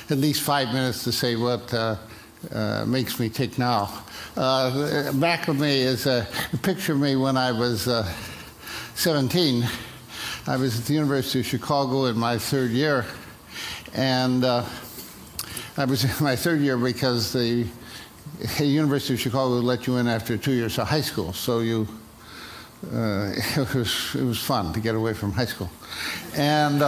at 0.09 0.17
least 0.17 0.41
five 0.41 0.69
minutes 0.69 1.03
to 1.03 1.11
say 1.11 1.35
what 1.35 1.71
uh, 2.51 2.57
uh 2.57 2.85
makes 2.85 3.19
me 3.19 3.29
tick 3.29 3.57
now. 3.57 4.03
Uh, 4.35 5.11
back 5.13 5.47
of 5.47 5.59
me 5.59 5.81
is 5.81 6.05
a 6.05 6.27
picture 6.61 6.93
of 6.93 6.99
me 6.99 7.15
when 7.15 7.37
I 7.37 7.51
was 7.51 7.87
uh, 7.87 8.03
17. 8.95 9.67
I 10.47 10.57
was 10.57 10.79
at 10.79 10.85
the 10.85 10.93
University 10.93 11.39
of 11.39 11.45
Chicago 11.45 12.05
in 12.05 12.17
my 12.17 12.37
third 12.37 12.71
year. 12.71 13.05
And 13.93 14.43
I 14.45 15.85
was 15.85 16.03
in 16.03 16.23
my 16.23 16.35
third 16.35 16.61
year 16.61 16.77
because 16.77 17.31
the 17.31 17.67
University 18.59 19.13
of 19.13 19.19
Chicago 19.19 19.55
let 19.55 19.87
you 19.87 19.97
in 19.97 20.07
after 20.07 20.37
two 20.37 20.53
years 20.53 20.77
of 20.77 20.87
high 20.87 21.01
school, 21.01 21.33
so 21.33 21.59
you 21.59 21.87
uh, 22.91 23.31
it 23.57 23.73
was 23.73 24.15
it 24.15 24.23
was 24.23 24.39
fun 24.39 24.73
to 24.73 24.79
get 24.79 24.95
away 24.95 25.13
from 25.13 25.31
high 25.31 25.45
school, 25.45 25.69
and 26.35 26.81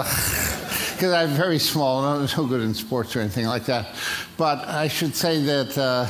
because 0.96 1.14
uh, 1.14 1.18
I'm 1.18 1.30
very 1.30 1.60
small, 1.60 2.06
and 2.06 2.22
I'm 2.22 2.28
so 2.28 2.46
good 2.46 2.62
in 2.62 2.74
sports 2.74 3.16
or 3.16 3.20
anything 3.20 3.46
like 3.46 3.66
that. 3.66 3.96
But 4.38 4.68
I 4.68 4.88
should 4.88 5.16
say 5.16 5.42
that. 5.44 5.78
Uh, 5.78 6.08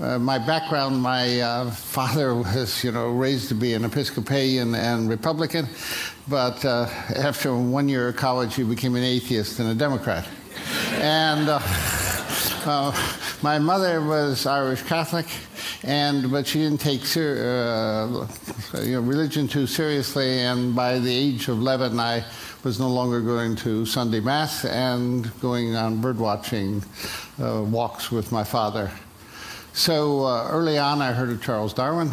uh, 0.00 0.18
my 0.18 0.38
background, 0.38 1.00
my 1.00 1.40
uh, 1.40 1.70
father 1.70 2.34
was, 2.34 2.82
you 2.82 2.90
know, 2.90 3.10
raised 3.10 3.48
to 3.48 3.54
be 3.54 3.74
an 3.74 3.84
Episcopalian 3.84 4.74
and 4.74 5.08
Republican, 5.08 5.68
but 6.28 6.64
uh, 6.64 6.88
after 7.16 7.54
one 7.54 7.88
year 7.88 8.08
of 8.08 8.16
college, 8.16 8.56
he 8.56 8.64
became 8.64 8.96
an 8.96 9.04
atheist 9.04 9.60
and 9.60 9.68
a 9.68 9.74
Democrat. 9.74 10.26
And 10.94 11.48
uh, 12.66 12.92
my 13.42 13.58
mother 13.58 14.00
was 14.00 14.46
Irish 14.46 14.82
Catholic, 14.82 15.26
and 15.82 16.30
but 16.30 16.46
she 16.46 16.60
didn't 16.60 16.80
take 16.80 17.04
ser- 17.04 18.26
uh, 18.74 18.80
you 18.82 18.92
know, 18.92 19.00
religion 19.00 19.48
too 19.48 19.66
seriously. 19.66 20.40
And 20.40 20.74
by 20.74 20.98
the 20.98 21.14
age 21.14 21.48
of 21.48 21.58
11, 21.58 21.98
I 21.98 22.24
was 22.62 22.80
no 22.80 22.88
longer 22.88 23.20
going 23.20 23.56
to 23.56 23.84
Sunday 23.84 24.20
Mass 24.20 24.64
and 24.64 25.30
going 25.40 25.76
on 25.76 26.00
bird 26.00 26.18
watching 26.18 26.82
uh, 27.42 27.62
walks 27.62 28.10
with 28.10 28.32
my 28.32 28.44
father. 28.44 28.90
So 29.72 30.24
uh, 30.24 30.48
early 30.50 30.78
on, 30.78 31.02
I 31.02 31.12
heard 31.12 31.30
of 31.30 31.42
Charles 31.42 31.74
Darwin. 31.74 32.10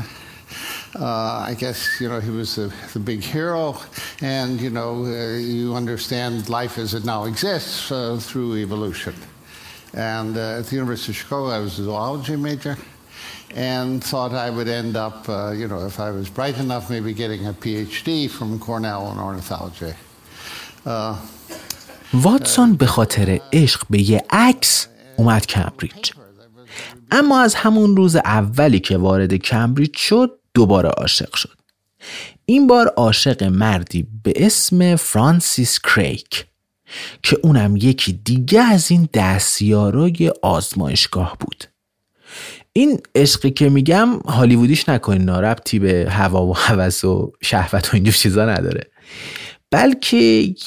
Uh, 0.93 1.45
I 1.47 1.55
guess 1.57 2.01
you 2.01 2.09
know 2.09 2.19
he 2.19 2.29
was 2.29 2.55
the, 2.55 2.73
the 2.91 2.99
big 2.99 3.21
hero, 3.21 3.77
and 4.21 4.59
you 4.59 4.69
know 4.69 5.05
uh, 5.05 5.37
you 5.37 5.73
understand 5.73 6.49
life 6.49 6.77
as 6.77 6.93
it 6.93 7.05
now 7.05 7.23
exists 7.25 7.91
uh, 7.91 8.17
through 8.19 8.57
evolution. 8.57 9.15
And 9.93 10.37
uh, 10.37 10.59
at 10.59 10.65
the 10.67 10.75
University 10.75 11.11
of 11.11 11.17
Chicago, 11.17 11.47
I 11.49 11.59
was 11.59 11.79
a 11.79 11.83
zoology 11.83 12.35
major 12.35 12.77
and 13.55 14.03
thought 14.03 14.31
I 14.33 14.49
would 14.49 14.67
end 14.67 14.95
up, 14.95 15.27
uh, 15.27 15.51
you 15.51 15.67
know, 15.67 15.85
if 15.85 15.99
I 15.99 16.11
was 16.11 16.29
bright 16.29 16.57
enough, 16.57 16.89
maybe 16.89 17.13
getting 17.13 17.47
a 17.47 17.53
PhD 17.53 18.29
from 18.29 18.59
Cornell 18.59 19.11
in 19.11 19.19
ornithology. 19.19 19.93
Uh, 20.85 21.15
واتسون 22.13 22.73
به 22.73 22.85
خاطر 22.85 23.39
عشق 23.53 23.81
به 23.89 24.09
یه 24.09 24.23
عکس 24.29 24.87
اومد 25.17 25.45
کمبریج 25.45 26.11
اما 27.11 27.41
از 27.41 27.55
همون 27.55 27.97
روز 27.97 28.15
اولی 28.15 28.79
که 28.79 28.97
وارد 28.97 29.33
کمبریج 29.33 29.97
شد 29.97 30.39
دوباره 30.53 30.89
عاشق 30.89 31.35
شد 31.35 31.57
این 32.45 32.67
بار 32.67 32.87
عاشق 32.87 33.43
مردی 33.43 34.07
به 34.23 34.33
اسم 34.35 34.95
فرانسیس 34.95 35.79
کریک 35.79 36.45
که 37.23 37.37
اونم 37.43 37.75
یکی 37.75 38.13
دیگه 38.13 38.61
از 38.61 38.91
این 38.91 39.09
دستیارای 39.13 40.31
آزمایشگاه 40.41 41.37
بود. 41.39 41.63
این 42.73 42.99
عشقی 43.15 43.51
که 43.51 43.69
میگم 43.69 44.19
هالیوودیش 44.19 44.89
نکنین 44.89 45.21
ناربتی 45.21 45.79
به 45.79 46.07
هوا 46.09 46.45
و 46.45 46.57
هوس 46.57 47.03
و 47.03 47.31
شهوت 47.41 47.87
و 47.87 47.91
اینجور 47.93 48.13
چیزا 48.13 48.45
نداره. 48.45 48.91
بلکه 49.71 50.17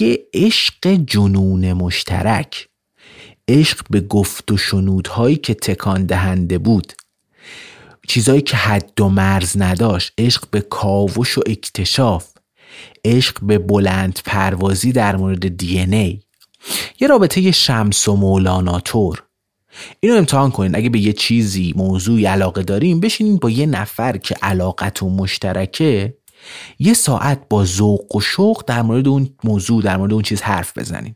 یه 0.00 0.26
عشق 0.34 0.94
جنون 1.06 1.72
مشترک. 1.72 2.68
عشق 3.48 3.80
به 3.90 4.00
گفت 4.00 4.52
و 4.52 4.56
شنودهایی 4.56 5.36
که 5.36 5.54
تکان 5.54 6.06
دهنده 6.06 6.58
بود. 6.58 6.92
چیزایی 8.08 8.40
که 8.40 8.56
حد 8.56 9.00
و 9.00 9.08
مرز 9.08 9.56
نداشت. 9.58 10.12
عشق 10.18 10.44
به 10.50 10.60
کاوش 10.60 11.38
و 11.38 11.42
اکتشاف. 11.46 12.33
عشق 13.04 13.38
به 13.42 13.58
بلند 13.58 14.18
پروازی 14.24 14.92
در 14.92 15.16
مورد 15.16 15.56
دی 15.56 15.78
ای. 15.80 16.20
یه 17.00 17.08
رابطه 17.08 17.50
شمس 17.50 18.08
و 18.08 18.16
مولانا 18.16 18.80
طور. 18.80 19.22
اینو 20.00 20.16
امتحان 20.16 20.50
کنین. 20.50 20.76
اگه 20.76 20.88
به 20.88 20.98
یه 20.98 21.12
چیزی 21.12 21.74
موضوعی 21.76 22.26
علاقه 22.26 22.62
داریم 22.62 23.00
بشینین 23.00 23.36
با 23.36 23.50
یه 23.50 23.66
نفر 23.66 24.16
که 24.16 24.36
علاقت 24.42 25.02
و 25.02 25.10
مشترکه 25.10 26.14
یه 26.78 26.94
ساعت 26.94 27.40
با 27.50 27.64
ذوق 27.64 28.16
و 28.16 28.20
شوق 28.20 28.64
در 28.66 28.82
مورد 28.82 29.08
اون 29.08 29.30
موضوع 29.44 29.82
در 29.82 29.96
مورد 29.96 30.12
اون 30.12 30.22
چیز 30.22 30.42
حرف 30.42 30.78
بزنین. 30.78 31.14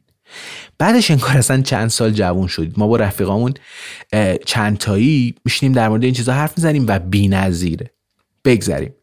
بعدش 0.78 1.10
انگار 1.10 1.36
اصلا 1.36 1.62
چند 1.62 1.88
سال 1.88 2.10
جوون 2.10 2.46
شدید. 2.46 2.78
ما 2.78 2.86
با 2.86 2.96
رفیقامون 2.96 3.54
چند 4.46 4.78
تایی 4.78 5.34
میشینیم 5.44 5.72
در 5.72 5.88
مورد 5.88 6.04
این 6.04 6.14
چیزا 6.14 6.32
حرف 6.32 6.58
می‌زنیم 6.58 6.84
و 6.88 7.00
نظیره 7.14 7.90
بگذریم. 8.44 8.94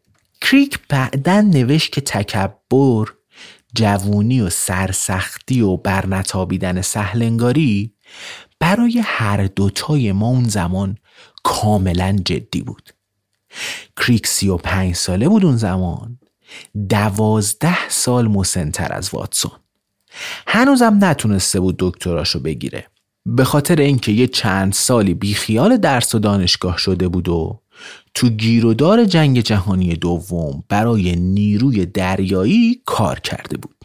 کریک 0.50 0.78
بعدا 0.88 1.40
نوشت 1.40 1.92
که 1.92 2.00
تکبر 2.00 3.06
جوونی 3.74 4.40
و 4.40 4.50
سرسختی 4.50 5.60
و 5.60 5.76
برنتابیدن 5.76 6.80
سهلنگاری 6.80 7.94
برای 8.60 9.02
هر 9.04 9.46
دوتای 9.46 10.12
ما 10.12 10.26
اون 10.26 10.48
زمان 10.48 10.96
کاملا 11.44 12.16
جدی 12.24 12.62
بود. 12.62 12.90
کریک 13.96 14.26
سی 14.26 14.48
و 14.48 14.56
پنج 14.56 14.94
ساله 14.94 15.28
بود 15.28 15.44
اون 15.44 15.56
زمان. 15.56 16.18
دوازده 16.88 17.88
سال 17.88 18.28
مسنتر 18.28 18.92
از 18.92 19.10
واتسون. 19.12 19.58
هنوزم 20.46 20.98
نتونسته 21.00 21.60
بود 21.60 21.76
دکتراشو 21.78 22.40
بگیره. 22.40 22.86
به 23.26 23.44
خاطر 23.44 23.80
اینکه 23.80 24.12
یه 24.12 24.26
چند 24.26 24.72
سالی 24.72 25.14
بیخیال 25.14 25.76
درس 25.76 26.14
و 26.14 26.18
دانشگاه 26.18 26.78
شده 26.78 27.08
بود 27.08 27.28
و 27.28 27.60
تو 28.16 28.28
گیرودار 28.28 29.04
جنگ 29.04 29.40
جهانی 29.40 29.94
دوم 29.94 30.64
برای 30.68 31.16
نیروی 31.16 31.86
دریایی 31.86 32.82
کار 32.84 33.20
کرده 33.20 33.56
بود. 33.56 33.76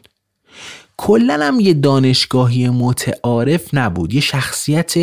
کلا 0.98 1.40
هم 1.42 1.60
یه 1.60 1.74
دانشگاهی 1.74 2.70
متعارف 2.70 3.74
نبود 3.74 4.14
یه 4.14 4.22
شخصیت 4.22 4.94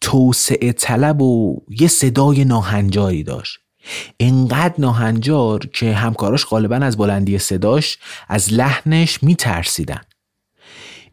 توسعه 0.00 0.72
طلب 0.72 1.22
و 1.22 1.62
یه 1.80 1.88
صدای 1.88 2.44
ناهنجاری 2.44 3.22
داشت. 3.22 3.58
انقدر 4.20 4.74
ناهنجار 4.78 5.58
که 5.58 5.94
همکاراش 5.94 6.46
غالبا 6.46 6.76
از 6.76 6.96
بلندی 6.96 7.38
صداش 7.38 7.98
از 8.28 8.52
لحنش 8.52 9.22
میترسیدن. 9.22 10.00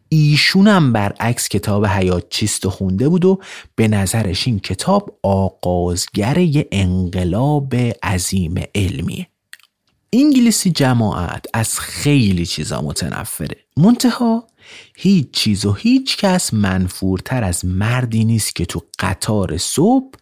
ایشونم 0.08 0.92
برعکس 0.92 1.48
کتاب 1.48 1.86
حیات 1.86 2.28
چیست 2.28 2.66
و 2.66 2.70
خونده 2.70 3.08
بود 3.08 3.24
و 3.24 3.38
به 3.74 3.88
نظرش 3.88 4.46
این 4.46 4.60
کتاب 4.60 5.18
آغازگر 5.22 6.38
یه 6.38 6.68
انقلاب 6.72 7.74
عظیم 8.02 8.54
علمیه 8.74 9.26
انگلیسی 10.12 10.70
جماعت 10.70 11.46
از 11.54 11.78
خیلی 11.78 12.46
چیزا 12.46 12.82
متنفره. 12.82 13.56
منتها 13.76 14.46
هیچ 14.96 15.30
چیز 15.30 15.66
و 15.66 15.72
هیچ 15.72 16.16
کس 16.16 16.54
منفورتر 16.54 17.44
از 17.44 17.64
مردی 17.64 18.24
نیست 18.24 18.56
که 18.56 18.64
تو 18.66 18.82
قطار 18.98 19.58
صبح 19.58 20.14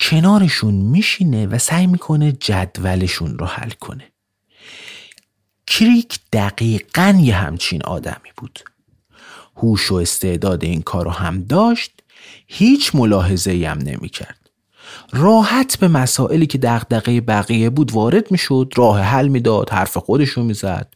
کنارشون 0.00 0.74
میشینه 0.74 1.46
و 1.46 1.58
سعی 1.58 1.86
می‌کنه 1.86 2.32
جدولشون 2.32 3.38
رو 3.38 3.46
حل 3.46 3.70
کنه. 3.70 4.12
کریک 5.70 6.20
دقیقا 6.32 7.18
یه 7.22 7.34
همچین 7.34 7.82
آدمی 7.82 8.30
بود. 8.36 8.60
هوش 9.56 9.92
و 9.92 9.94
استعداد 9.94 10.64
این 10.64 10.82
کار 10.82 11.04
رو 11.04 11.10
هم 11.10 11.42
داشت 11.42 11.92
هیچ 12.46 12.94
ملاحظه 12.94 13.66
هم 13.68 13.78
نمی 13.78 14.08
کرد. 14.08 14.50
راحت 15.12 15.78
به 15.78 15.88
مسائلی 15.88 16.46
که 16.46 16.58
دغدغه 16.58 17.20
بقیه 17.20 17.70
بود 17.70 17.92
وارد 17.92 18.30
می‌شد 18.30 18.72
راه 18.76 19.00
حل 19.00 19.28
می‌داد 19.28 19.70
حرف 19.70 19.96
خودش 19.96 20.28
رو 20.28 20.44
می‌زد. 20.44 20.94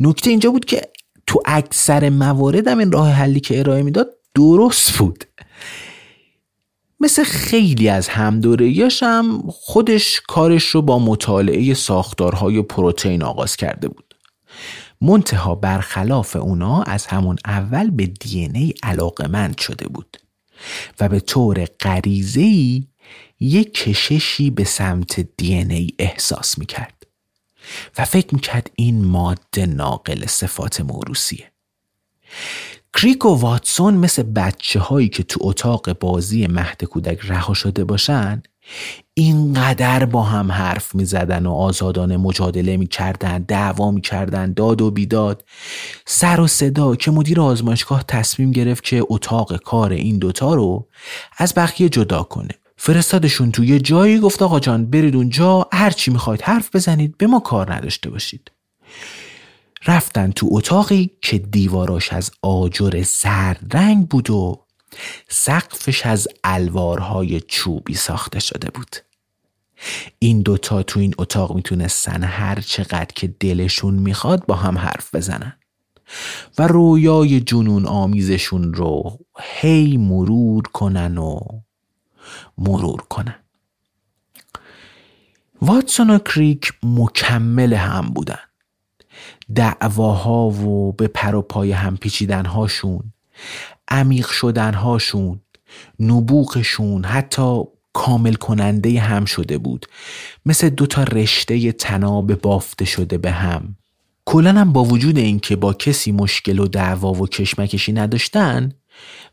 نکته 0.00 0.30
اینجا 0.30 0.50
بود 0.50 0.64
که 0.64 0.82
تو 1.26 1.42
اکثر 1.46 2.08
موارد 2.08 2.68
هم 2.68 2.78
این 2.78 2.92
راه 2.92 3.10
حلی 3.10 3.40
که 3.40 3.58
ارائه 3.58 3.82
می‌داد 3.82 4.08
درست 4.34 4.98
بود. 4.98 5.24
مثل 7.00 7.24
خیلی 7.24 7.88
از 7.88 8.08
همدورهیاش 8.08 9.02
هم 9.02 9.44
خودش 9.50 10.20
کارش 10.28 10.64
رو 10.64 10.82
با 10.82 10.98
مطالعه 10.98 11.74
ساختارهای 11.74 12.62
پروتئین 12.62 13.22
آغاز 13.22 13.56
کرده 13.56 13.88
بود. 13.88 14.14
منتها 15.00 15.54
برخلاف 15.54 16.36
اونا 16.36 16.82
از 16.82 17.06
همون 17.06 17.36
اول 17.44 17.90
به 17.90 18.06
دی 18.06 18.50
ای 18.54 18.74
علاقمند 18.82 19.58
شده 19.58 19.88
بود 19.88 20.16
و 21.00 21.08
به 21.08 21.20
طور 21.20 21.64
غریزه‌ای 21.64 22.84
یک 23.40 23.74
کششی 23.74 24.50
به 24.50 24.64
سمت 24.64 25.20
دی 25.36 25.54
ای 25.54 25.90
احساس 25.98 26.58
می‌کرد 26.58 27.06
و 27.98 28.04
فکر 28.04 28.34
می‌کرد 28.34 28.70
این 28.74 29.04
ماده 29.04 29.66
ناقل 29.66 30.26
صفات 30.26 30.80
موروسیه 30.80 31.52
کریک 33.00 33.24
و 33.24 33.28
واتسون 33.28 33.94
مثل 33.94 34.22
بچه 34.22 34.80
هایی 34.80 35.08
که 35.08 35.22
تو 35.22 35.40
اتاق 35.42 35.98
بازی 35.98 36.46
مهد 36.46 36.84
کودک 36.84 37.18
رها 37.22 37.54
شده 37.54 37.84
باشن 37.84 38.42
اینقدر 39.14 40.04
با 40.04 40.22
هم 40.22 40.52
حرف 40.52 40.94
می 40.94 41.04
زدن 41.04 41.46
و 41.46 41.52
آزادانه 41.52 42.16
مجادله 42.16 42.76
می 42.76 42.86
کردن 42.86 43.38
دعوا 43.38 43.90
می 43.90 44.00
کردن 44.00 44.52
داد 44.52 44.82
و 44.82 44.90
بیداد. 44.90 45.44
سر 46.06 46.40
و 46.40 46.46
صدا 46.46 46.96
که 46.96 47.10
مدیر 47.10 47.40
آزمایشگاه 47.40 48.04
تصمیم 48.08 48.50
گرفت 48.50 48.84
که 48.84 49.04
اتاق 49.08 49.56
کار 49.56 49.92
این 49.92 50.18
دوتا 50.18 50.54
رو 50.54 50.88
از 51.36 51.52
بقیه 51.56 51.88
جدا 51.88 52.22
کنه. 52.22 52.54
فرستادشون 52.76 53.50
توی 53.50 53.80
جایی 53.80 54.18
گفت 54.18 54.42
آقا 54.42 54.60
جان 54.60 54.90
برید 54.90 55.16
اونجا 55.16 55.68
هر 55.72 55.90
چی 55.90 56.10
می‌خواید 56.10 56.42
حرف 56.42 56.76
بزنید 56.76 57.16
به 57.18 57.26
ما 57.26 57.40
کار 57.40 57.74
نداشته 57.74 58.10
باشید. 58.10 58.50
رفتن 59.86 60.30
تو 60.30 60.48
اتاقی 60.50 61.10
که 61.22 61.38
دیواراش 61.38 62.12
از 62.12 62.30
آجر 62.42 63.02
زرد 63.02 63.76
رنگ 63.76 64.08
بود 64.08 64.30
و 64.30 64.64
سقفش 65.28 66.06
از 66.06 66.28
الوارهای 66.44 67.40
چوبی 67.40 67.94
ساخته 67.94 68.40
شده 68.40 68.70
بود. 68.70 68.96
این 70.18 70.42
دوتا 70.42 70.82
تو 70.82 71.00
این 71.00 71.14
اتاق 71.18 71.54
می‌تونستن 71.54 72.24
هر 72.24 72.60
چقدر 72.60 73.08
که 73.14 73.26
دلشون 73.26 73.94
می‌خواد 73.94 74.46
با 74.46 74.54
هم 74.54 74.78
حرف 74.78 75.14
بزنن. 75.14 75.58
و 76.58 76.66
رویای 76.66 77.40
جنون 77.40 77.86
آمیزشون 77.86 78.74
رو 78.74 79.18
هی 79.40 79.96
مرور 79.96 80.62
کنن 80.62 81.18
و 81.18 81.40
مرور 82.58 83.02
کنن. 83.02 83.44
واتسون 85.62 86.10
و 86.10 86.18
کریک 86.18 86.72
مکمل 86.82 87.74
هم 87.74 88.06
بودن. 88.06 88.47
دعواها 89.54 90.48
و 90.50 90.92
به 90.92 91.08
پر 91.08 91.34
و 91.34 91.42
پای 91.42 91.72
هم 91.72 91.96
پیچیدن 91.96 92.46
هاشون 92.46 93.12
عمیق 93.88 94.28
شدن 94.28 94.74
هاشون 94.74 95.40
نبوغشون 96.00 97.04
حتی 97.04 97.62
کامل 97.92 98.34
کننده 98.34 99.00
هم 99.00 99.24
شده 99.24 99.58
بود. 99.58 99.86
مثل 100.46 100.68
دوتا 100.68 101.02
رشته 101.02 101.72
تناب 101.72 102.34
بافته 102.34 102.84
شده 102.84 103.18
به 103.18 103.30
هم. 103.30 103.76
کلا 104.24 104.52
هم 104.52 104.72
با 104.72 104.84
وجود 104.84 105.18
اینکه 105.18 105.56
با 105.56 105.72
کسی 105.72 106.12
مشکل 106.12 106.58
و 106.58 106.66
دعوا 106.66 107.12
و 107.12 107.26
کشمکشی 107.26 107.92
نداشتن 107.92 108.72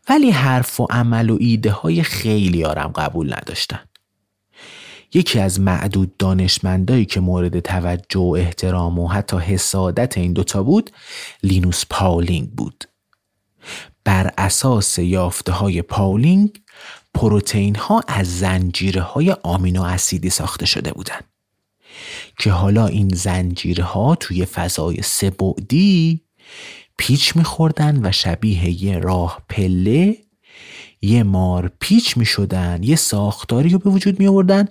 ولی 0.09 0.32
حرف 0.32 0.80
و 0.80 0.88
عمل 0.89 1.30
و 1.30 1.38
ایده 1.39 1.72
های 1.72 2.03
خیلیا 2.03 2.65
رم 2.65 2.91
قبول 2.95 3.34
نداشتن. 3.34 3.80
یکی 5.16 5.39
از 5.39 5.59
معدود 5.59 6.18
دانشمندایی 6.18 7.05
که 7.05 7.20
مورد 7.20 7.59
توجه 7.59 8.20
و 8.20 8.36
احترام 8.38 8.99
و 8.99 9.07
حتی 9.07 9.38
حسادت 9.38 10.18
این 10.18 10.34
دوتا 10.34 10.63
بود 10.63 10.91
لینوس 11.43 11.84
پاولینگ 11.89 12.49
بود. 12.49 12.84
بر 14.03 14.32
اساس 14.38 14.99
یافته 14.99 15.51
های 15.51 15.82
پاولینگ 15.82 16.61
پروتئین 17.13 17.76
ها 17.76 18.03
از 18.07 18.39
زنجیره 18.39 19.01
های 19.01 19.32
آمینو 19.32 19.84
اسیدی 19.84 20.30
ساخته 20.30 20.66
شده 20.66 20.91
بودند 20.91 21.24
که 22.39 22.51
حالا 22.51 22.88
این 22.88 23.09
زنجیره 23.13 23.84
ها 23.84 24.16
توی 24.16 24.45
فضای 24.45 25.01
سبعدی 25.01 26.22
پیچ 26.97 27.36
میخوردن 27.36 28.05
و 28.05 28.11
شبیه 28.11 28.84
یه 28.84 28.99
راه 28.99 29.41
پله 29.49 30.18
یه 31.06 31.24
مار 31.24 31.72
پیچ 31.80 32.18
می 32.18 32.26
شدن 32.26 32.80
یه 32.84 32.95
ساختاری 32.95 33.70
رو 33.70 33.80
به 33.80 33.89
وجود 33.89 34.20
می 34.20 34.28
آوردن 34.28 34.68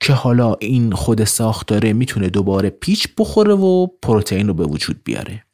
که 0.00 0.12
حالا 0.12 0.54
این 0.60 0.92
خود 0.92 1.24
ساختاره 1.24 1.92
می‌تونه 1.92 2.28
دوباره 2.28 2.70
پیچ 2.70 3.08
بخوره 3.18 3.54
و 3.54 3.86
پروتئین 3.86 4.48
رو 4.48 4.54
به 4.54 4.64
وجود 4.64 5.04
بیاره. 5.04 5.44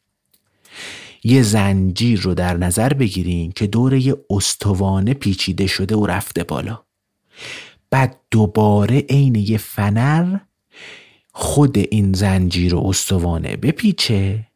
یه 1.25 1.43
زنجیر 1.43 2.21
رو 2.21 2.35
در 2.35 2.57
نظر 2.57 2.89
بگیرین 2.89 3.53
که 3.53 3.67
دور 3.67 3.95
یه 3.95 4.17
استوانه 4.31 5.15
پیچیده 5.15 5.67
شده 5.67 5.97
و 5.97 6.07
رفته 6.07 6.45
بالا. 6.45 6.79
بعد 7.91 8.21
دوباره 8.31 8.99
عین 8.99 9.35
یه 9.35 9.59
فنر 9.59 10.39
خود 11.33 11.79
این 11.79 12.13
زنجیر 12.13 12.75
و 12.75 12.87
استوانه 12.87 13.57
بپیچه 13.57 14.47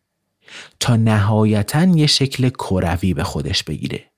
تا 0.80 0.96
نهایتا 0.96 1.84
یه 1.84 2.06
شکل 2.06 2.48
کروی 2.48 3.14
به 3.14 3.24
خودش 3.24 3.62
بگیره. 3.62 4.11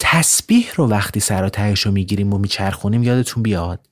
تسبیح 0.00 0.70
رو 0.76 0.88
وقتی 0.88 1.20
سر 1.20 1.48
تهش 1.48 1.80
رو 1.80 1.92
می‌گیریم 1.92 2.32
و 2.32 2.38
میچرخونیم 2.38 3.02
یادتون 3.02 3.42
بیاد؟ 3.42 3.88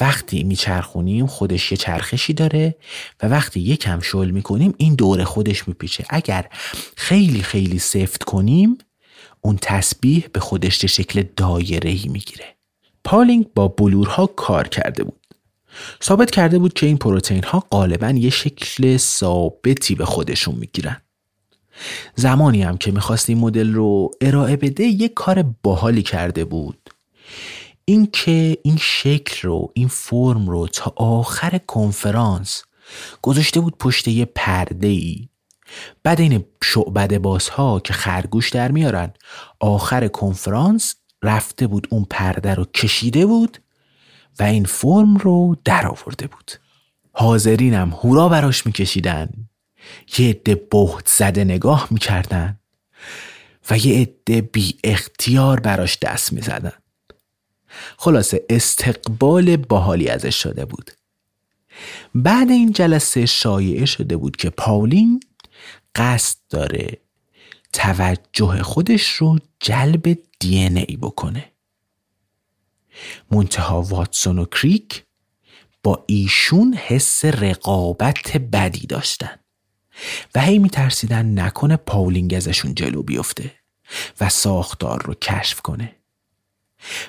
وقتی 0.00 0.42
میچرخونیم 0.42 1.26
خودش 1.26 1.72
یه 1.72 1.78
چرخشی 1.78 2.32
داره 2.32 2.76
و 3.22 3.26
وقتی 3.26 3.60
یکم 3.60 4.00
شل 4.00 4.30
می‌کنیم 4.30 4.74
این 4.76 4.94
دور 4.94 5.24
خودش 5.24 5.68
میپیچه. 5.68 6.04
اگر 6.10 6.46
خیلی 6.96 7.42
خیلی 7.42 7.78
سفت 7.78 8.22
کنیم 8.22 8.78
اون 9.40 9.58
تسبیح 9.62 10.24
به 10.32 10.40
خودش 10.40 10.84
شکل 10.84 11.24
دایره 11.36 11.90
ای 11.90 12.08
می‌گیره. 12.08 12.56
پالینگ 13.04 13.46
با 13.54 13.68
بلورها 13.68 14.26
کار 14.26 14.68
کرده 14.68 15.04
بود. 15.04 15.20
ثابت 16.02 16.30
کرده 16.30 16.58
بود 16.58 16.72
که 16.72 16.86
این 16.86 16.96
پروتئین 16.96 17.44
ها 17.44 17.60
غالبا 17.70 18.10
یه 18.10 18.30
شکل 18.30 18.96
ثابتی 18.96 19.94
به 19.94 20.04
خودشون 20.04 20.54
می‌گیرن. 20.54 20.96
زمانی 22.14 22.62
هم 22.62 22.76
که 22.76 22.92
می‌خواست 22.92 23.28
این 23.28 23.38
مدل 23.38 23.72
رو 23.72 24.10
ارائه 24.20 24.56
بده 24.56 24.84
یه 24.84 25.08
کار 25.08 25.44
باحالی 25.62 26.02
کرده 26.02 26.44
بود. 26.44 26.90
اینکه 27.84 28.58
این 28.62 28.76
شکل 28.76 29.48
رو 29.48 29.70
این 29.74 29.88
فرم 29.88 30.48
رو 30.48 30.68
تا 30.68 30.92
آخر 30.96 31.58
کنفرانس 31.58 32.62
گذاشته 33.22 33.60
بود 33.60 33.78
پشت 33.78 34.08
یه 34.08 34.24
پرده 34.24 34.88
ای 34.88 35.28
بعد 36.02 36.20
این 36.20 36.44
شعبد 36.64 37.18
بازها 37.18 37.80
که 37.80 37.92
خرگوش 37.92 38.50
در 38.50 38.72
میارن 38.72 39.12
آخر 39.60 40.08
کنفرانس 40.08 40.94
رفته 41.22 41.66
بود 41.66 41.88
اون 41.90 42.06
پرده 42.10 42.54
رو 42.54 42.64
کشیده 42.64 43.26
بود 43.26 43.58
و 44.38 44.42
این 44.42 44.64
فرم 44.64 45.16
رو 45.16 45.56
در 45.64 45.86
آورده 45.86 46.26
بود. 46.26 46.52
حاضرینم 47.12 47.90
هورا 47.90 48.28
براش 48.28 48.66
میکشیدن. 48.66 49.28
یه 50.18 50.28
عده 50.30 50.54
بهت 50.54 51.08
زده 51.08 51.44
نگاه 51.44 51.88
می‌کردن 51.90 52.60
و 53.70 53.78
یه 53.78 54.00
عده 54.00 54.40
بی 54.40 54.78
اختیار 54.84 55.60
براش 55.60 55.98
دست 55.98 56.32
می‌زدن. 56.32 56.72
خلاصه 57.96 58.44
استقبال 58.50 59.56
باحالی 59.56 60.08
ازش 60.08 60.42
شده 60.42 60.64
بود. 60.64 60.90
بعد 62.14 62.50
این 62.50 62.72
جلسه 62.72 63.26
شایعه 63.26 63.84
شده 63.84 64.16
بود 64.16 64.36
که 64.36 64.50
پاولین 64.50 65.20
قصد 65.94 66.38
داره 66.50 67.00
توجه 67.72 68.62
خودش 68.62 69.08
رو 69.08 69.38
جلب 69.60 70.18
دی 70.40 70.58
ای 70.58 70.96
بکنه. 70.96 71.52
منتها 73.30 73.82
واتسون 73.82 74.38
و 74.38 74.44
کریک 74.44 75.04
با 75.82 76.04
ایشون 76.06 76.74
حس 76.74 77.24
رقابت 77.24 78.36
بدی 78.36 78.86
داشتن. 78.86 79.38
و 80.34 80.40
هی 80.40 80.58
میترسیدن 80.58 81.38
نکنه 81.38 81.76
پاولینگ 81.76 82.34
ازشون 82.34 82.74
جلو 82.74 83.02
بیفته 83.02 83.52
و 84.20 84.28
ساختار 84.28 85.02
رو 85.02 85.14
کشف 85.14 85.60
کنه. 85.60 85.96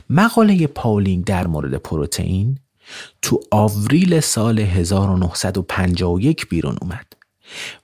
مقاله 0.10 0.68
پاولینگ 0.68 1.26
در 1.26 1.48
مورد 1.48 1.76
پروتئین 1.76 2.60
تو 3.22 3.40
آوریل 3.52 4.20
سال 4.20 4.60
1951 4.60 6.50
بیرون 6.50 6.78
اومد 6.82 7.14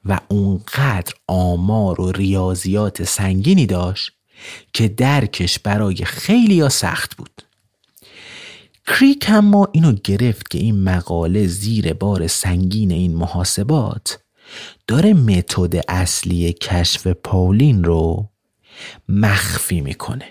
و 0.05 0.19
اونقدر 0.27 1.13
آمار 1.27 2.01
و 2.01 2.11
ریاضیات 2.11 3.03
سنگینی 3.03 3.65
داشت 3.65 4.11
که 4.73 4.87
درکش 4.87 5.59
برای 5.59 5.95
خیلی 5.95 6.59
ها 6.59 6.69
سخت 6.69 7.15
بود. 7.17 7.41
کریک 8.87 9.25
اما 9.27 9.67
اینو 9.71 9.93
گرفت 10.03 10.49
که 10.49 10.57
این 10.57 10.83
مقاله 10.83 11.47
زیر 11.47 11.93
بار 11.93 12.27
سنگین 12.27 12.91
این 12.91 13.15
محاسبات 13.15 14.22
داره 14.87 15.13
متد 15.13 15.83
اصلی 15.87 16.53
کشف 16.53 17.07
پاولین 17.07 17.83
رو 17.83 18.29
مخفی 19.09 19.81
می‌کنه. 19.81 20.25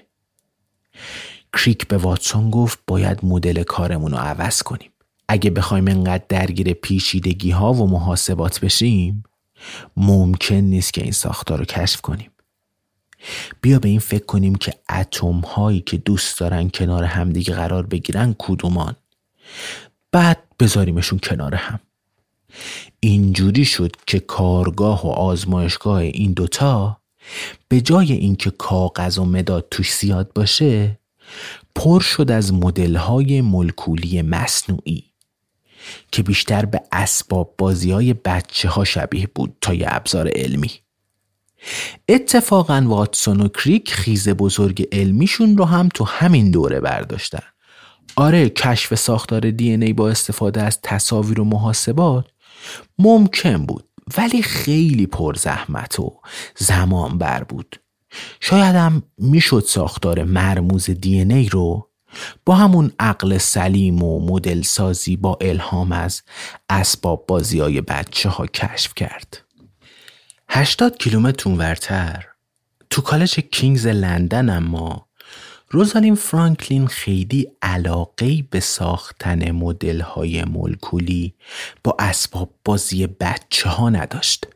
کریک 1.52 1.88
به 1.88 1.96
واتسون 1.96 2.50
گفت 2.50 2.78
باید 2.86 3.18
مدل 3.22 3.62
کارمون 3.62 4.12
رو 4.12 4.18
عوض 4.18 4.62
کنیم. 4.62 4.90
اگه 5.28 5.50
بخوایم 5.50 5.88
انقدر 5.88 6.24
درگیر 6.28 6.72
پیچیدگی 6.72 7.50
ها 7.50 7.72
و 7.72 7.90
محاسبات 7.90 8.60
بشیم 8.60 9.22
ممکن 9.96 10.54
نیست 10.54 10.92
که 10.92 11.02
این 11.02 11.12
ساختار 11.12 11.58
رو 11.58 11.64
کشف 11.64 12.00
کنیم. 12.00 12.30
بیا 13.60 13.78
به 13.78 13.88
این 13.88 14.00
فکر 14.00 14.24
کنیم 14.24 14.54
که 14.54 14.74
اتم 14.90 15.40
هایی 15.40 15.80
که 15.80 15.96
دوست 15.96 16.40
دارن 16.40 16.70
کنار 16.70 17.04
همدیگه 17.04 17.54
قرار 17.54 17.86
بگیرن 17.86 18.34
کدومان. 18.38 18.96
بعد 20.12 20.38
بذاریمشون 20.60 21.18
کنار 21.18 21.54
هم. 21.54 21.80
اینجوری 23.00 23.64
شد 23.64 23.96
که 24.06 24.20
کارگاه 24.20 25.06
و 25.06 25.10
آزمایشگاه 25.10 25.98
این 25.98 26.32
دوتا 26.32 27.02
به 27.68 27.80
جای 27.80 28.12
اینکه 28.12 28.50
کاغذ 28.50 29.18
و 29.18 29.24
مداد 29.24 29.66
توش 29.70 29.94
زیاد 29.94 30.32
باشه 30.32 30.98
پر 31.74 32.00
شد 32.00 32.30
از 32.30 32.52
مدل 32.52 32.96
های 32.96 33.40
ملکولی 33.40 34.22
مصنوعی 34.22 35.04
که 36.12 36.22
بیشتر 36.22 36.64
به 36.64 36.82
اسباب 36.92 37.54
بازی 37.58 37.90
های 37.90 38.14
بچه 38.14 38.68
ها 38.68 38.84
شبیه 38.84 39.28
بود 39.34 39.56
تا 39.60 39.74
یه 39.74 39.86
ابزار 39.88 40.30
علمی. 40.34 40.70
اتفاقا 42.08 42.84
واتسون 42.86 43.40
و 43.40 43.48
کریک 43.48 43.92
خیز 43.92 44.28
بزرگ 44.28 44.88
علمیشون 44.92 45.56
رو 45.56 45.64
هم 45.64 45.88
تو 45.88 46.04
همین 46.04 46.50
دوره 46.50 46.80
برداشتن. 46.80 47.42
آره 48.16 48.48
کشف 48.48 48.94
ساختار 48.94 49.50
دی 49.50 49.70
ای 49.70 49.92
با 49.92 50.10
استفاده 50.10 50.62
از 50.62 50.78
تصاویر 50.82 51.40
و 51.40 51.44
محاسبات 51.44 52.26
ممکن 52.98 53.66
بود 53.66 53.88
ولی 54.18 54.42
خیلی 54.42 55.06
پر 55.06 55.34
زحمت 55.34 56.00
و 56.00 56.20
زمان 56.56 57.18
بر 57.18 57.44
بود. 57.44 57.80
شاید 58.40 58.74
هم 58.76 59.02
می‌شد 59.18 59.64
ساختار 59.66 60.24
مرموز 60.24 60.90
دی 60.90 61.18
ای 61.20 61.48
رو 61.48 61.88
با 62.44 62.54
همون 62.54 62.92
عقل 62.98 63.38
سلیم 63.38 64.02
و 64.02 64.26
مدل 64.26 64.62
سازی 64.62 65.16
با 65.16 65.38
الهام 65.40 65.92
از 65.92 66.22
اسباب 66.68 67.24
بازی 67.26 67.60
های 67.60 67.80
بچه 67.80 68.28
ها 68.28 68.46
کشف 68.46 68.94
کرد. 68.94 69.44
80 70.48 70.98
کیلومتر 70.98 71.48
اونورتر 71.48 72.26
تو 72.90 73.02
کالج 73.02 73.40
کینگز 73.40 73.86
لندن 73.86 74.50
اما 74.50 75.06
روزالین 75.74 76.14
فرانکلین 76.14 76.86
خیلی 76.86 77.48
علاقه 77.62 78.42
به 78.50 78.60
ساختن 78.60 79.50
مدل 79.50 80.00
های 80.00 80.44
مولکولی 80.44 81.34
با 81.84 81.96
اسباب 81.98 82.50
بازی 82.64 83.06
بچه 83.06 83.68
ها 83.68 83.90
نداشت. 83.90 84.46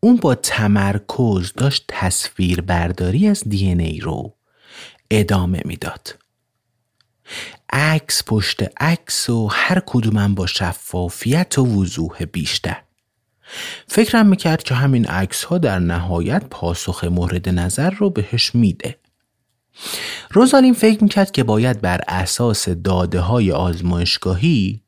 اون 0.00 0.16
با 0.16 0.34
تمرکز 0.34 1.52
داشت 1.52 1.84
تصویر 1.88 2.60
برداری 2.60 3.28
از 3.28 3.42
دی 3.46 3.66
ای 3.68 4.00
رو 4.00 4.34
ادامه 5.10 5.62
می‌داد. 5.64 6.16
عکس 7.72 8.22
پشت 8.26 8.62
عکس 8.80 9.30
و 9.30 9.48
هر 9.52 9.82
کدومم 9.86 10.34
با 10.34 10.46
شفافیت 10.46 11.58
و 11.58 11.66
وضوح 11.66 12.24
بیشتر. 12.24 12.82
فکرم 13.88 14.26
می‌کرد 14.26 14.62
که 14.62 14.74
همین 14.74 15.06
عکس 15.06 15.44
ها 15.44 15.58
در 15.58 15.78
نهایت 15.78 16.44
پاسخ 16.50 17.04
مورد 17.04 17.48
نظر 17.48 17.90
رو 17.90 18.10
بهش 18.10 18.54
میده. 18.54 18.98
روزالین 20.30 20.74
فکر 20.74 21.02
می‌کرد 21.02 21.30
که 21.30 21.44
باید 21.44 21.80
بر 21.80 22.00
اساس 22.08 22.68
داده 22.68 23.20
های 23.20 23.52
آزمایشگاهی 23.52 24.82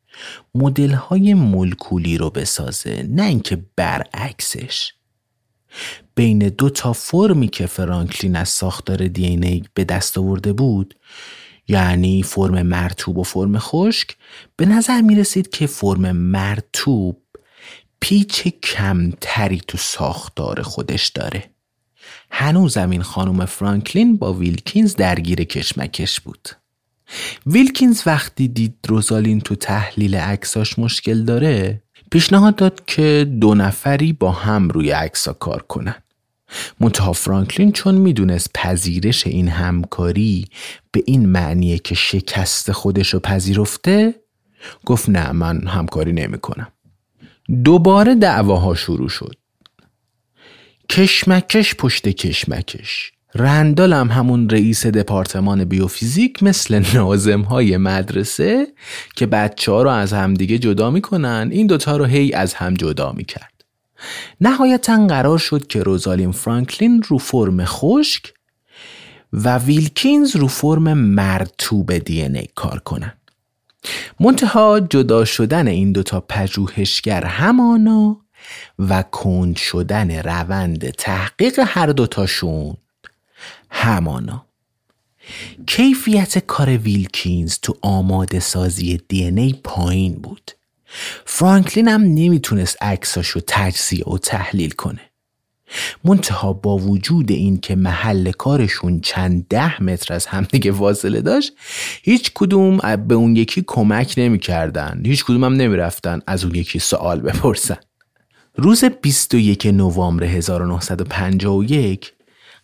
مدل 0.55 0.91
های 0.91 1.35
ملکولی 1.35 2.19
رو 2.19 2.31
بسازه 2.31 3.07
نه 3.09 3.23
اینکه 3.23 3.65
برعکسش. 3.77 4.93
بین 6.15 6.39
دو 6.39 6.71
تا 6.71 6.93
فرمی 6.93 7.49
که 7.49 7.67
فرانکلین 7.67 8.37
از 8.37 8.49
ساختار 8.49 9.09
دی 9.09 9.27
ای 9.27 9.63
به 9.75 9.85
دست 9.85 10.19
آورده 10.19 10.53
بود 10.53 10.95
یعنی 11.69 12.23
فرم 12.23 12.63
مرتوب 12.63 13.19
و 13.19 13.23
فرم 13.23 13.59
خشک 13.59 14.17
به 14.57 14.67
نظر 14.67 15.01
می 15.01 15.17
رسید 15.17 15.51
که 15.51 15.67
فرم 15.67 16.13
مرتوب 16.13 17.23
پیچ 18.01 18.49
کمتری 18.49 19.63
تو 19.69 19.79
ساختار 19.79 20.63
خودش 20.63 21.09
داره. 21.09 21.51
هنوزم 22.31 22.91
این 22.91 23.03
خانم 23.03 23.45
فرانکلین 23.45 24.17
با 24.17 24.33
ویلکینز 24.33 24.95
درگیر 24.95 25.45
کشمکش 25.45 26.21
بود. 26.21 26.49
ویلکینز 27.47 28.03
وقتی 28.07 28.49
دید 28.49 28.75
روزالین 28.89 29.41
تو 29.41 29.55
تحلیل 29.55 30.15
عکساش 30.15 30.79
مشکل 30.79 31.25
داره 31.25 31.83
پیشنهاد 32.11 32.57
داد 32.57 32.85
که 32.87 33.33
دو 33.41 33.55
نفری 33.55 34.13
با 34.13 34.33
هم 34.33 34.69
روی 34.69 34.91
عکسا 34.91 35.33
کار 35.33 35.63
کنن. 35.63 35.95
منتها 36.81 37.13
فرانکلین 37.13 37.73
چون 37.73 37.95
می‌دونست 37.95 38.51
پذیرش 38.55 39.27
این 39.27 39.49
همکاری 39.49 40.45
به 40.93 41.03
این 41.07 41.29
معنیه 41.29 41.79
که 41.79 41.95
شکست 41.95 42.73
خودش 42.73 43.15
رو 43.15 43.21
پذیرفته 43.21 44.15
گفت 44.87 45.09
نه 45.09 45.33
من 45.33 45.67
همکاری 45.67 46.13
نمی‌کنم. 46.13 46.69
دوباره 47.65 48.15
دعواها 48.15 48.75
شروع 48.75 49.09
شد. 49.09 49.38
کشمکش 50.91 51.75
پشت 51.75 52.09
کشمکش. 52.09 53.13
رندال 53.35 53.93
هم 53.93 54.11
همون 54.11 54.51
رئیس 54.51 54.87
دپارتمان 54.87 55.65
بیوفیزیک 55.65 56.43
مثل 56.43 56.83
نازم 56.95 57.41
های 57.41 57.77
مدرسه 57.77 58.67
که 59.17 59.27
بچه 59.27 59.73
ها 59.73 59.83
رو 59.83 59.91
از 59.91 60.13
همدیگه 60.13 60.59
جدا 60.59 60.91
می‌کنن. 60.91 61.49
این 61.53 61.67
دوتا 61.67 61.97
رو 61.97 62.05
هی 62.05 62.33
از 62.33 62.55
هم 62.55 62.75
جدا 62.75 63.13
می‌کرد. 63.13 63.65
نهایتا 64.41 65.07
قرار 65.07 65.39
شد 65.39 65.67
که 65.67 65.83
روزالین 65.83 66.33
فرانکلین 66.33 67.03
رو 67.03 67.19
فرم 67.19 67.65
خشک 67.65 68.33
و 69.33 69.59
ویلکینز 69.59 70.37
رو 70.37 70.49
فرم 70.49 70.93
مرتوب 70.93 71.99
دی 71.99 72.23
ای 72.23 72.49
کار 72.55 72.79
کنن. 72.79 73.13
منتها 74.21 74.81
جدا 74.81 75.25
شدن 75.25 75.67
این 75.67 75.93
دوتا 75.93 76.21
پژوهشگر 76.21 77.25
همانا 77.25 78.21
و 78.79 79.03
کند 79.03 79.57
شدن 79.57 80.11
روند 80.23 80.91
تحقیق 80.91 81.61
هر 81.67 81.87
دوتاشون 81.87 82.77
همانا. 83.71 84.45
کیفیت 85.67 86.39
کار 86.39 86.77
ویلکینز 86.77 87.59
تو 87.63 87.77
آماده 87.83 88.41
سازی 88.41 89.01
دی 89.09 89.25
ای 89.25 89.55
پایین 89.65 90.15
بود. 90.15 90.51
فرانکلین 91.25 91.89
هم 91.89 92.03
نمی‌تونست 92.03 92.83
عکساشو 92.83 93.41
تجزیه 93.47 94.05
و 94.05 94.19
تحلیل 94.19 94.71
کنه. 94.71 95.01
منتها 96.05 96.53
با 96.53 96.77
وجود 96.77 97.31
این 97.31 97.61
که 97.61 97.77
محل 97.77 98.31
کارشون 98.31 99.01
چند 99.01 99.47
ده 99.49 99.83
متر 99.83 100.15
از 100.15 100.27
همدیگه 100.27 100.73
فاصله 100.73 101.21
داشت 101.21 101.53
هیچ 102.03 102.31
کدوم 102.35 102.97
به 102.97 103.15
اون 103.15 103.37
یکی 103.37 103.65
کمک 103.67 104.15
نمی‌کردن. 104.17 105.03
هیچ 105.07 105.25
کدوم 105.25 105.45
هم 105.45 105.53
نمی‌رفتن 105.53 106.21
از 106.27 106.45
اون 106.45 106.55
یکی 106.55 106.79
سوال 106.79 107.21
بپرسن. 107.21 107.77
روز 108.61 108.85
21 108.85 109.67
نوامبر 109.67 110.25
1951 110.25 112.13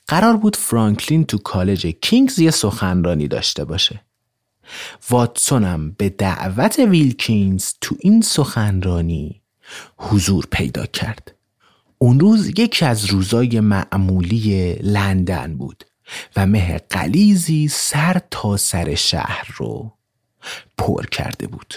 قرار 0.07 0.36
بود 0.36 0.57
فرانکلین 0.57 1.24
تو 1.24 1.38
کالج 1.38 1.86
کینگز 1.86 2.38
یه 2.38 2.51
سخنرانی 2.51 3.28
داشته 3.28 3.64
باشه. 3.64 4.01
واتسون 5.11 5.64
هم 5.64 5.90
به 5.90 6.09
دعوت 6.09 6.78
ویلکینز 6.78 7.72
تو 7.80 7.97
این 8.01 8.20
سخنرانی 8.20 9.42
حضور 9.97 10.47
پیدا 10.51 10.86
کرد. 10.86 11.34
اون 11.99 12.20
روز 12.20 12.49
یکی 12.49 12.84
از 12.84 13.05
روزای 13.05 13.61
معمولی 13.61 14.74
لندن 14.74 15.57
بود 15.57 15.84
و 16.36 16.47
مه 16.47 16.78
قلیزی 16.90 17.68
سر 17.68 18.20
تا 18.30 18.57
سر 18.57 18.95
شهر 18.95 19.55
رو 19.57 19.92
پر 20.78 21.07
کرده 21.07 21.47
بود. 21.47 21.74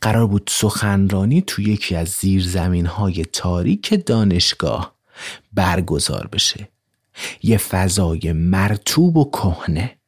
قرار 0.00 0.26
بود 0.26 0.50
سخنرانی 0.52 1.40
تو 1.40 1.62
یکی 1.62 1.96
از 1.96 2.08
زیرزمین 2.08 2.86
های 2.86 3.24
تاریک 3.24 4.06
دانشگاه 4.06 4.94
برگزار 5.52 6.28
بشه. 6.32 6.68
یه 7.42 7.56
فضای 7.56 8.32
مرتوب 8.32 9.16
و 9.16 9.30
کهنه. 9.30 9.98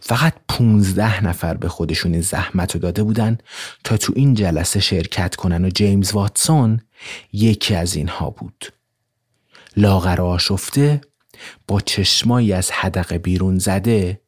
فقط 0.00 0.34
15 0.48 1.24
نفر 1.24 1.54
به 1.54 1.68
خودشون 1.68 2.12
این 2.12 2.20
زحمت 2.20 2.74
رو 2.74 2.80
داده 2.80 3.02
بودن 3.02 3.38
تا 3.84 3.96
تو 3.96 4.12
این 4.16 4.34
جلسه 4.34 4.80
شرکت 4.80 5.36
کنن 5.36 5.64
و 5.64 5.70
جیمز 5.70 6.12
واتسون 6.12 6.80
یکی 7.32 7.74
از 7.74 7.94
اینها 7.94 8.30
بود. 8.30 8.72
لاغر 9.76 10.20
آشفته 10.20 11.00
با 11.68 11.80
چشمایی 11.80 12.52
از 12.52 12.70
حدقه 12.70 13.18
بیرون 13.18 13.58
زده 13.58 14.21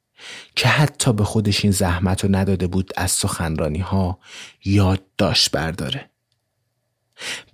که 0.57 0.69
حتی 0.69 1.13
به 1.13 1.25
خودش 1.25 1.65
این 1.65 1.73
زحمت 1.73 2.25
رو 2.25 2.35
نداده 2.35 2.67
بود 2.67 2.93
از 2.97 3.11
سخنرانی 3.11 3.79
ها 3.79 4.19
یادداشت 4.65 5.51
برداره. 5.51 6.11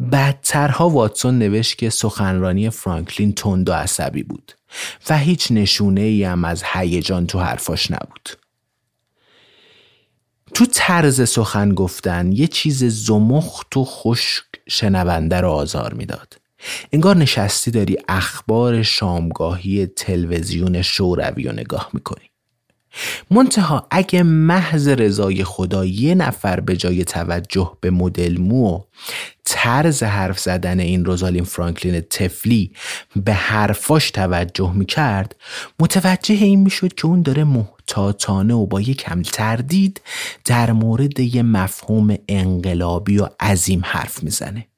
بعدترها 0.01 0.89
واتسون 0.89 1.39
نوشت 1.39 1.79
که 1.79 1.91
سخنرانی 1.91 2.71
فرانکلین 2.71 3.33
تند 3.33 3.69
و 3.69 3.73
عصبی 3.73 4.23
بود 4.23 4.53
و 5.09 5.19
هیچ 5.19 5.53
نشونه 5.53 6.01
ای 6.01 6.25
هم 6.25 6.45
از 6.45 6.63
هیجان 6.73 7.27
تو 7.27 7.41
حرفاش 7.41 7.91
نبود. 7.91 8.29
تو 10.55 10.67
طرز 10.67 11.31
سخن 11.31 11.75
گفتن 11.75 12.33
یه 12.33 12.47
چیز 12.47 12.85
زمخت 12.85 13.77
و 13.77 13.85
خشک 13.85 14.45
شنونده 14.69 15.41
رو 15.41 15.49
آزار 15.51 15.95
می‌داد. 15.95 16.37
انگار 16.93 17.17
نشستی 17.17 17.71
داری 17.71 17.97
اخبار 18.09 18.83
شامگاهی 18.83 19.87
تلویزیون 19.87 20.83
شوروی 20.83 21.45
رو 21.45 21.53
نگاه 21.53 21.91
می‌کنی. 21.93 22.30
منتها 23.31 23.87
اگه 23.91 24.23
محض 24.23 24.89
رضای 24.89 25.45
خدا 25.45 25.85
یه 25.85 26.15
نفر 26.15 26.61
به 26.61 26.77
جای 26.77 27.05
توجه 27.05 27.73
به 27.81 27.91
مدل 27.91 28.39
مو 28.39 28.69
و 28.69 28.81
طرز 29.45 30.03
حرف 30.03 30.39
زدن 30.39 30.81
این 30.81 31.05
روزالین 31.05 31.45
فرانکلین 31.45 32.01
تفلی 32.01 32.73
به 33.17 33.33
حرفاش 33.33 34.11
توجه 34.11 34.73
می‌کرد 34.73 35.37
متوجه 35.81 36.35
این 36.35 36.61
می‌شد 36.61 36.95
که 36.95 37.07
اون 37.07 37.23
داره 37.23 37.45
محتاطانه 37.45 38.55
و 38.55 38.67
با 38.67 38.83
کم 38.83 39.23
تردید 39.23 40.01
در 40.45 40.73
مورد 40.73 41.21
یه 41.21 41.43
مفهوم 41.43 42.17
انقلابی 42.29 43.19
و 43.19 43.29
عظیم 43.41 43.83
حرف 43.85 44.23
می‌زنه. 44.23 44.70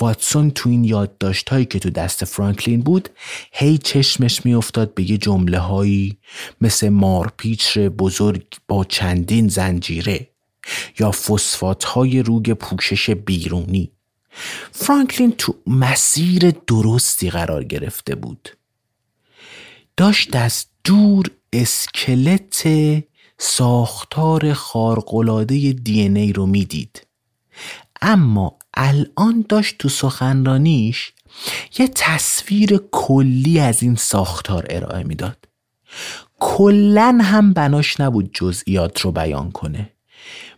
واتسون 0.00 0.50
تو 0.50 0.70
این 0.70 0.84
یادداشت 0.84 1.48
هایی 1.48 1.64
که 1.64 1.78
تو 1.78 1.90
دست 1.90 2.24
فرانکلین 2.24 2.80
بود 2.80 3.08
هی 3.52 3.78
چشمش 3.78 4.46
میافتاد 4.46 4.94
به 4.94 5.10
یه 5.10 5.18
جمله 5.18 5.58
هایی 5.58 6.18
مثل 6.60 6.88
مارپیچ 6.88 7.78
بزرگ 7.78 8.44
با 8.68 8.84
چندین 8.84 9.48
زنجیره 9.48 10.28
یا 10.98 11.10
فسفات 11.10 11.84
های 11.84 12.22
روگ 12.22 12.52
پوشش 12.52 13.10
بیرونی. 13.10 13.90
فرانکلین 14.72 15.32
تو 15.38 15.54
مسیر 15.66 16.50
درستی 16.50 17.30
قرار 17.30 17.64
گرفته 17.64 18.14
بود. 18.14 18.48
داشت 19.96 20.36
از 20.36 20.66
دور 20.84 21.30
اسکلت 21.52 22.66
ساختار 23.38 24.52
خارقلاده 24.52 25.72
دی 25.72 26.00
ای 26.00 26.32
رو 26.32 26.46
می‌دید. 26.46 27.06
اما 28.02 28.58
الان 28.76 29.44
داشت 29.48 29.78
تو 29.78 29.88
سخنرانیش 29.88 31.12
یه 31.78 31.88
تصویر 31.94 32.80
کلی 32.90 33.60
از 33.60 33.82
این 33.82 33.94
ساختار 33.94 34.66
ارائه 34.70 35.02
می‌داد. 35.02 35.48
کلا 36.40 37.18
هم 37.22 37.52
بناش 37.52 38.00
نبود 38.00 38.30
جزئیات 38.34 39.00
رو 39.00 39.12
بیان 39.12 39.50
کنه. 39.50 39.90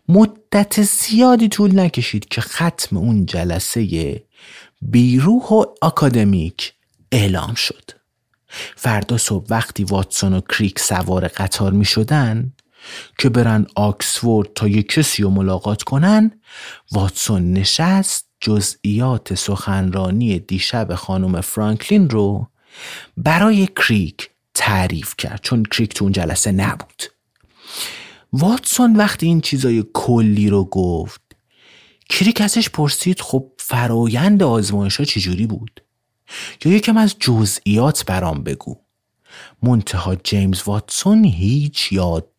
مدت 0.09 0.83
زیادی 0.83 1.49
طول 1.49 1.81
نکشید 1.81 2.29
که 2.29 2.41
ختم 2.41 2.97
اون 2.97 3.27
جلسه 3.27 4.23
بیروح 4.83 5.43
و 5.43 5.65
آکادمیک 5.83 6.75
اعلام 7.13 7.55
شد. 7.55 7.91
فردا 8.77 9.19
صبح 9.19 9.47
وقتی 9.51 9.85
واتسون 9.85 10.33
و 10.33 10.41
کریک 10.41 10.79
سوار 10.79 11.29
قطار 11.29 11.73
می 11.73 11.85
شدن 11.85 12.53
که 13.19 13.29
برن 13.29 13.67
آکسفورد 13.75 14.49
تا 14.55 14.69
یک 14.69 14.89
کسی 14.89 15.23
رو 15.23 15.31
ملاقات 15.31 15.83
کنن 15.83 16.31
واتسون 16.93 17.53
نشست 17.53 18.27
جزئیات 18.41 19.35
سخنرانی 19.35 20.39
دیشب 20.39 20.95
خانم 20.95 21.41
فرانکلین 21.41 22.11
رو 22.11 22.47
برای 23.17 23.69
کریک 23.77 24.31
تعریف 24.55 25.15
کرد 25.19 25.41
چون 25.43 25.63
کریک 25.63 25.95
تو 25.95 26.05
اون 26.05 26.13
جلسه 26.13 26.53
نبود. 26.53 27.03
واتسون 28.33 28.97
وقتی 28.97 29.27
این 29.27 29.41
چیزای 29.41 29.85
کلی 29.93 30.49
رو 30.49 30.65
گفت 30.65 31.21
کریک 32.09 32.41
ازش 32.41 32.69
پرسید 32.69 33.21
خب 33.21 33.53
فرایند 33.59 34.43
آزمایش 34.43 34.97
ها 34.97 35.05
چجوری 35.05 35.47
بود؟ 35.47 35.83
یا 36.65 36.73
یکم 36.73 36.97
از 36.97 37.17
جزئیات 37.19 38.05
برام 38.05 38.43
بگو. 38.43 38.77
منتها 39.63 40.15
جیمز 40.15 40.63
واتسون 40.67 41.25
هیچ 41.25 41.93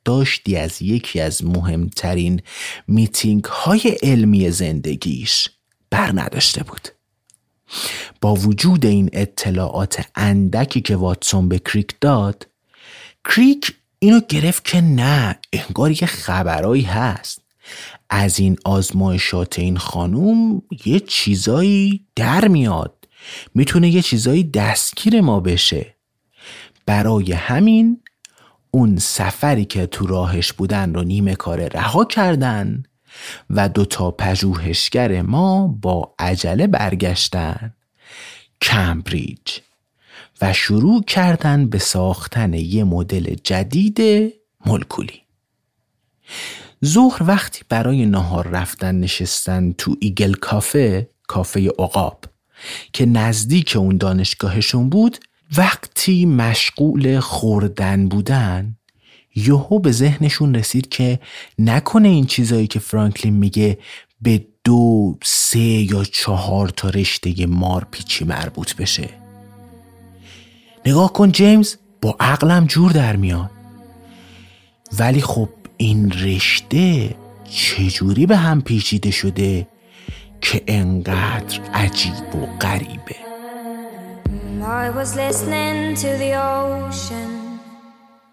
یادداشتی 0.08 0.55
از 0.55 0.82
یکی 0.82 1.20
از 1.20 1.45
مهمترین 1.45 2.41
میتینگ 2.88 3.43
های 3.43 3.97
علمی 4.03 4.51
زندگیش 4.51 5.49
بر 5.89 6.12
نداشته 6.22 6.64
بود. 6.64 6.88
با 8.22 8.34
وجود 8.34 8.86
این 8.86 9.10
اطلاعات 9.14 10.05
اندکی 10.16 10.82
که 10.82 10.95
واتسون 10.95 11.49
به 11.49 11.60
کریک 11.60 11.95
داد 12.01 12.47
کریک 13.26 13.72
اینو 13.99 14.22
گرفت 14.30 14.66
که 14.66 14.82
نه 14.82 15.39
انگار 15.53 15.91
یه 15.91 16.05
خبرایی 16.05 16.84
هست. 16.84 17.41
از 18.10 18.39
این 18.39 18.58
آزمایشات 18.66 19.60
این 19.60 19.78
خانوم 19.78 20.62
یه 20.86 20.99
چیزایی 20.99 22.05
در 22.16 22.47
میاد. 22.47 23.08
می‌تونه 23.55 23.89
یه 23.89 24.01
چیزایی 24.01 24.43
دستگیر 24.43 25.22
ما 25.22 25.39
بشه. 25.39 25.95
برای 26.86 27.32
همین 27.34 28.01
اون 28.72 28.97
سفری 28.97 29.65
که 29.65 29.86
تو 29.86 30.07
راهش 30.07 30.53
بودن 30.53 30.93
رو 30.93 31.03
نیمه 31.03 31.36
کار 31.36 31.68
رها 31.68 32.05
کردن 32.05 32.84
و 33.49 33.70
دوتا 33.70 34.11
پژوهشگر 34.11 35.22
ما 35.22 35.68
با 35.68 36.15
عجله 36.20 36.68
برگشتن 36.68 37.74
کمبریج 38.61 39.59
و 40.41 40.53
شروع 40.53 41.03
کردن 41.03 41.70
به 41.70 41.78
ساختن 41.78 42.53
یه 42.53 42.84
مدل 42.84 43.36
جدید 43.43 44.34
مولکولی. 44.65 45.22
ظهر 46.86 47.24
وقتی 47.24 47.61
برای 47.70 48.05
نهار 48.05 48.47
رفتن 48.47 48.95
نشستن 48.95 49.72
تو 49.72 49.95
ایگل 49.99 50.34
کافه 50.34 51.09
کافه 51.28 51.70
عقاب 51.80 52.24
که 52.93 53.05
نزدیک 53.05 53.76
اون 53.76 53.97
دانشگاهشون 53.97 54.89
بود 54.89 55.18
وقتی 55.58 56.26
مشغول 56.26 57.20
خوردن 57.20 58.08
بودن 58.08 58.78
یهو 59.36 59.80
به 59.80 59.91
ذهنشون 59.91 60.56
رسید 60.56 60.89
که 60.89 61.20
نکنه 61.60 62.08
این 62.08 62.26
چیزایی 62.26 62.68
که 62.68 62.80
فرانکلین 62.80 63.34
میگه 63.34 63.78
به 64.22 64.45
دو 64.64 65.18
سه 65.24 65.60
یا 65.60 66.04
چهار 66.04 66.70
تا 66.70 66.89
رشته 66.89 67.45
مارپیچی 67.45 68.26
مربوط 68.26 68.76
بشه. 68.76 69.10
نگاه 70.86 71.14
کن 71.14 71.32
جیمز 71.32 71.76
با 72.02 72.16
عقلم 72.20 72.66
جور 72.66 72.91
در 72.91 73.16
میاد. 73.16 73.52
ولی 75.00 75.22
خب 75.22 75.50
این 75.78 76.12
رشته 76.12 77.16
چجوری 77.52 78.26
به 78.26 78.38
هم 78.38 78.62
پیچیده 78.62 79.12
شده 79.12 79.68
که 80.41 80.64
انقدر 80.68 81.62
عجیب 81.74 82.36
و 82.36 82.45
غریبه؟ 82.62 83.26
I 84.64 84.89
was 84.89 85.16
listening 85.16 85.93
to 85.95 86.08
the 86.18 86.34
ocean. 86.34 87.60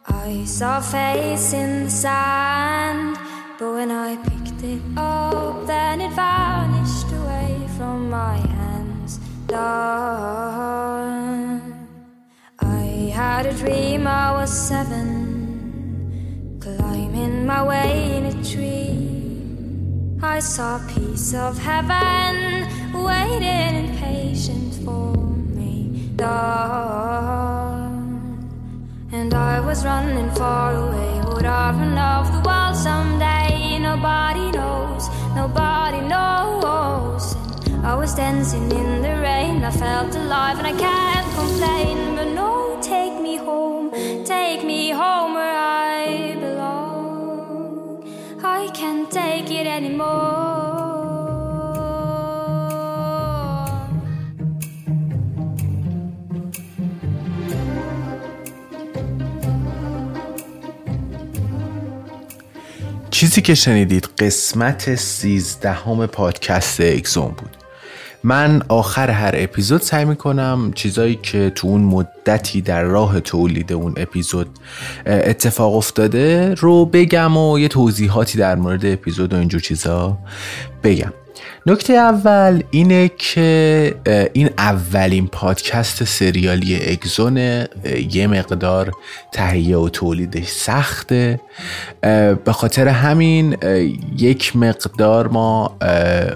I 0.06 0.44
saw 0.44 0.78
a 0.78 0.80
face 0.80 1.52
in 1.52 1.84
the 1.84 1.90
sand 1.90 3.18
But 3.58 3.74
when 3.74 3.90
I 3.90 4.16
picked 4.16 4.62
it 4.62 4.80
up 4.96 5.66
Then 5.66 6.00
it 6.00 6.12
vanished 6.12 7.12
away 7.12 7.66
from 7.76 8.08
my 8.10 8.36
hands. 8.36 9.18
Done. 9.46 9.60
I 12.58 13.12
had 13.14 13.44
a 13.46 13.52
dream 13.52 14.06
I 14.06 14.32
was 14.32 14.50
seven 14.50 16.56
Climbing 16.58 17.44
my 17.46 17.62
way 17.62 18.16
in 18.16 18.24
a 18.26 18.42
tree. 18.42 19.10
I 20.22 20.38
saw 20.40 20.76
a 20.76 20.80
piece 20.88 21.34
of 21.34 21.58
heaven 21.58 22.66
Waiting 22.94 23.90
impatient 23.90 24.74
for 24.84 25.12
me 25.16 25.43
And 29.12 29.34
I 29.34 29.58
was 29.58 29.84
running 29.84 30.30
far 30.36 30.72
away 30.74 31.20
Would 31.34 31.44
I 31.44 31.72
run 31.72 31.98
off 31.98 32.30
the 32.30 32.40
world 32.48 32.76
someday? 32.76 33.78
Nobody 33.80 34.52
knows, 34.52 35.08
nobody 35.34 36.00
knows. 36.02 37.34
And 37.66 37.84
I 37.84 37.96
was 37.96 38.14
dancing 38.14 38.70
in 38.70 39.02
the 39.02 39.20
rain 39.20 39.64
I 39.64 39.72
felt 39.72 40.14
alive 40.14 40.58
and 40.58 40.68
I 40.68 40.76
can't 40.78 41.26
complain. 41.34 42.14
But 42.14 42.28
no, 42.34 42.78
take 42.80 43.20
me 43.20 43.36
home, 43.36 43.90
take 44.24 44.64
me 44.64 44.90
home 44.90 45.34
where 45.34 45.58
I 45.58 46.36
belong. 46.38 48.04
I 48.44 48.70
can't 48.72 49.10
take 49.10 49.50
it 49.50 49.66
anymore 49.66 50.83
چیزی 63.24 63.42
که 63.42 63.54
شنیدید 63.54 64.08
قسمت 64.18 64.94
سیزدهم 64.94 66.06
پادکست 66.06 66.80
اکزون 66.80 67.28
بود. 67.28 67.56
من 68.24 68.62
آخر 68.68 69.10
هر 69.10 69.34
اپیزود 69.36 69.80
سعی 69.80 70.04
می‌کنم 70.04 70.72
چیزایی 70.74 71.18
که 71.22 71.52
تو 71.54 71.68
اون 71.68 71.80
مدتی 71.80 72.60
در 72.60 72.82
راه 72.82 73.20
تولید 73.20 73.72
اون 73.72 73.94
اپیزود 73.96 74.48
اتفاق 75.06 75.74
افتاده 75.74 76.54
رو 76.54 76.86
بگم 76.86 77.36
و 77.36 77.58
یه 77.58 77.68
توضیحاتی 77.68 78.38
در 78.38 78.54
مورد 78.54 78.86
اپیزود 78.86 79.34
و 79.34 79.36
اینجور 79.36 79.60
چیزا 79.60 80.18
بگم. 80.82 81.12
نکته 81.66 81.92
اول 81.92 82.62
اینه 82.70 83.10
که 83.18 83.94
این 84.32 84.50
اولین 84.58 85.26
پادکست 85.26 86.04
سریالی 86.04 86.92
اگزون 86.92 87.36
یه 88.10 88.26
مقدار 88.26 88.92
تهیه 89.32 89.76
و 89.76 89.88
تولیدش 89.88 90.46
سخته. 90.48 91.40
به 92.44 92.52
خاطر 92.52 92.88
همین 92.88 93.56
یک 94.18 94.56
مقدار 94.56 95.28
ما 95.28 95.76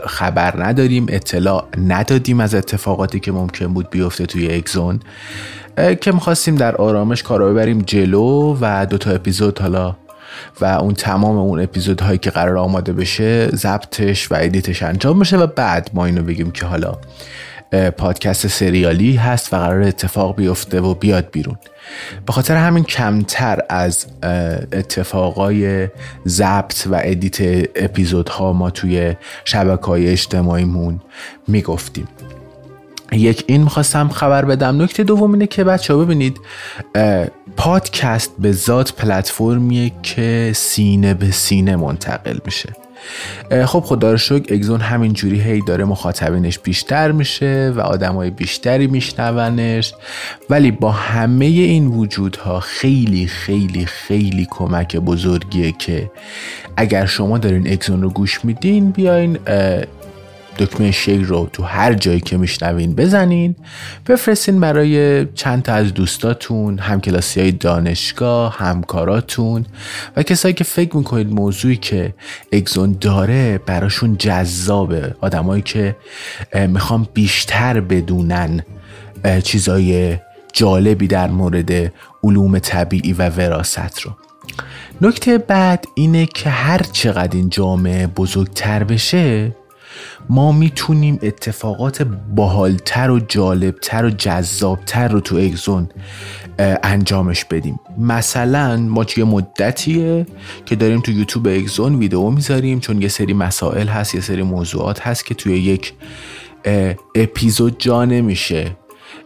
خبر 0.06 0.66
نداریم 0.66 1.06
اطلاع 1.08 1.64
ندادیم 1.88 2.40
از 2.40 2.54
اتفاقاتی 2.54 3.20
که 3.20 3.32
ممکن 3.32 3.66
بود 3.66 3.90
بیفته 3.90 4.26
توی 4.26 4.54
اگزون. 4.54 5.00
که 6.00 6.12
می‌خواستیم 6.12 6.54
در 6.54 6.76
آرامش 6.76 7.22
کارا 7.22 7.50
ببریم 7.50 7.82
جلو 7.86 8.56
و 8.60 8.86
دوتا 8.86 9.10
اپیزود 9.10 9.58
حالا 9.58 9.96
و 10.60 10.64
اون 10.64 10.94
تمام 10.94 11.36
اون 11.36 11.60
اپیزودهایی 11.60 12.18
که 12.18 12.30
قرار 12.30 12.56
آماده 12.56 12.92
بشه 12.92 13.48
ضبطش 13.48 14.32
و 14.32 14.34
ادیتش 14.38 14.82
انجام 14.82 15.18
بشه 15.18 15.36
و 15.36 15.46
بعد 15.46 15.90
ما 15.94 16.06
اینو 16.06 16.22
بگیم 16.22 16.50
که 16.50 16.66
حالا 16.66 16.98
پادکست 17.96 18.46
سریالی 18.46 19.16
هست 19.16 19.54
و 19.54 19.56
قرار 19.56 19.82
اتفاق 19.82 20.36
بیفته 20.36 20.80
و 20.80 20.94
بیاد 20.94 21.28
بیرون. 21.32 21.56
به 22.26 22.32
خاطر 22.32 22.56
همین 22.56 22.84
کمتر 22.84 23.58
از 23.68 24.06
اتفاقای 24.72 25.88
ضبط 26.26 26.86
و 26.86 27.00
ادیت 27.02 27.68
اپیزودها 27.76 28.52
ما 28.52 28.70
توی 28.70 29.16
شبکه 29.44 29.86
های 29.86 30.08
اجتماعیمون 30.08 31.00
می‌گفتیم. 31.48 32.08
یک 33.12 33.44
این 33.46 33.62
می‌خواستم 33.62 34.08
خبر 34.08 34.44
بدم. 34.44 34.82
نکته 34.82 35.04
دوم 35.04 35.32
اینه 35.32 35.46
که 35.46 35.64
بچه 35.64 35.94
ها 35.94 36.04
ببینید 36.04 36.40
پادکست 37.58 38.32
به 38.38 38.52
ذات 38.52 38.92
پلتفرمیه 38.92 39.92
که 40.02 40.52
سینه 40.54 41.14
به 41.14 41.30
سینه 41.30 41.76
منتقل 41.76 42.38
میشه. 42.44 42.72
خب 43.66 43.80
خدا 43.80 44.10
رو 44.10 44.16
شکر 44.16 44.54
اگزون 44.54 44.80
همین 44.80 45.12
جوری 45.12 45.40
هی 45.40 45.60
داره 45.60 45.84
مخاطبینش 45.84 46.58
بیشتر 46.58 47.12
میشه 47.12 47.72
و 47.76 47.80
آدمای 47.80 48.30
بیشتری 48.30 48.86
میشنونش. 48.86 49.94
ولی 50.50 50.70
با 50.70 50.92
همه 50.92 51.44
این 51.44 51.86
وجودها 51.86 52.60
خیلی 52.60 53.26
خیلی 53.26 53.86
خیلی 53.86 54.46
کمک 54.50 54.96
بزرگیه 54.96 55.72
که 55.72 56.10
اگر 56.76 57.06
شما 57.06 57.38
دارین 57.38 57.72
اگزون 57.72 58.02
رو 58.02 58.10
گوش 58.10 58.44
میدین 58.44 58.90
بیاین 58.90 59.38
دکمه 60.58 60.90
شیر 60.90 61.22
رو 61.22 61.48
تو 61.52 61.62
هر 61.62 61.94
جایی 61.94 62.20
که 62.20 62.36
میشنوین 62.36 62.94
بزنین. 62.94 63.56
بفرستین 64.06 64.60
برای 64.60 65.26
چند 65.26 65.62
تا 65.62 65.72
از 65.72 65.94
دوستاتون 65.94 66.78
همکلاسی 66.78 67.40
های 67.40 67.52
دانشگاه 67.52 68.56
همکاراتون 68.58 69.66
و 70.16 70.22
کسایی 70.22 70.54
که 70.54 70.64
فکر 70.64 70.96
می‌کنید 70.96 71.32
موضوعی 71.32 71.76
که 71.76 72.14
اگزون 72.52 72.96
داره 73.00 73.58
براشون 73.58 74.16
جذابه. 74.16 75.14
آدمایی 75.20 75.62
که 75.62 75.96
می‌خوام 76.54 77.08
بیشتر 77.14 77.80
بدونن 77.80 78.62
چیزای 79.42 80.18
جالبی 80.52 81.06
در 81.06 81.30
مورد 81.30 81.92
علوم 82.24 82.58
طبیعی 82.58 83.12
و 83.12 83.28
وراست 83.28 84.00
رو. 84.00 84.10
نکته 85.00 85.38
بعد 85.38 85.84
اینه 85.94 86.26
که 86.26 86.50
هر 86.50 86.82
چقدر 86.92 87.36
این 87.36 87.48
جامعه 87.48 88.06
بزرگتر 88.06 88.84
بشه 88.84 89.56
ما 90.30 90.52
می‌تونیم 90.52 91.18
اتفاقات 91.22 92.02
باحالتر 92.34 93.10
و 93.10 93.18
جالبتر 93.18 94.04
و 94.04 94.10
جذابتر 94.10 95.08
رو 95.08 95.20
تو 95.20 95.36
اگزون 95.36 95.88
انجامش 96.82 97.44
بدیم. 97.44 97.80
مثلا 97.98 98.76
ما 98.76 99.06
یه 99.16 99.24
مدتیه 99.24 100.26
که 100.66 100.76
داریم 100.76 101.00
تو 101.00 101.12
یوتیوب 101.12 101.46
اگزون 101.46 101.94
ویدیو 101.94 102.30
می‌ذاریم 102.30 102.80
چون 102.80 103.02
یه 103.02 103.08
سری 103.08 103.32
مسائل 103.32 103.88
هست 103.88 104.14
یه 104.14 104.20
سری 104.20 104.42
موضوعات 104.42 105.00
هست 105.00 105.26
که 105.26 105.34
توی 105.34 105.58
یک 105.58 105.92
اپیزود 107.14 107.76
جا 107.78 108.04
نمیشه. 108.04 108.76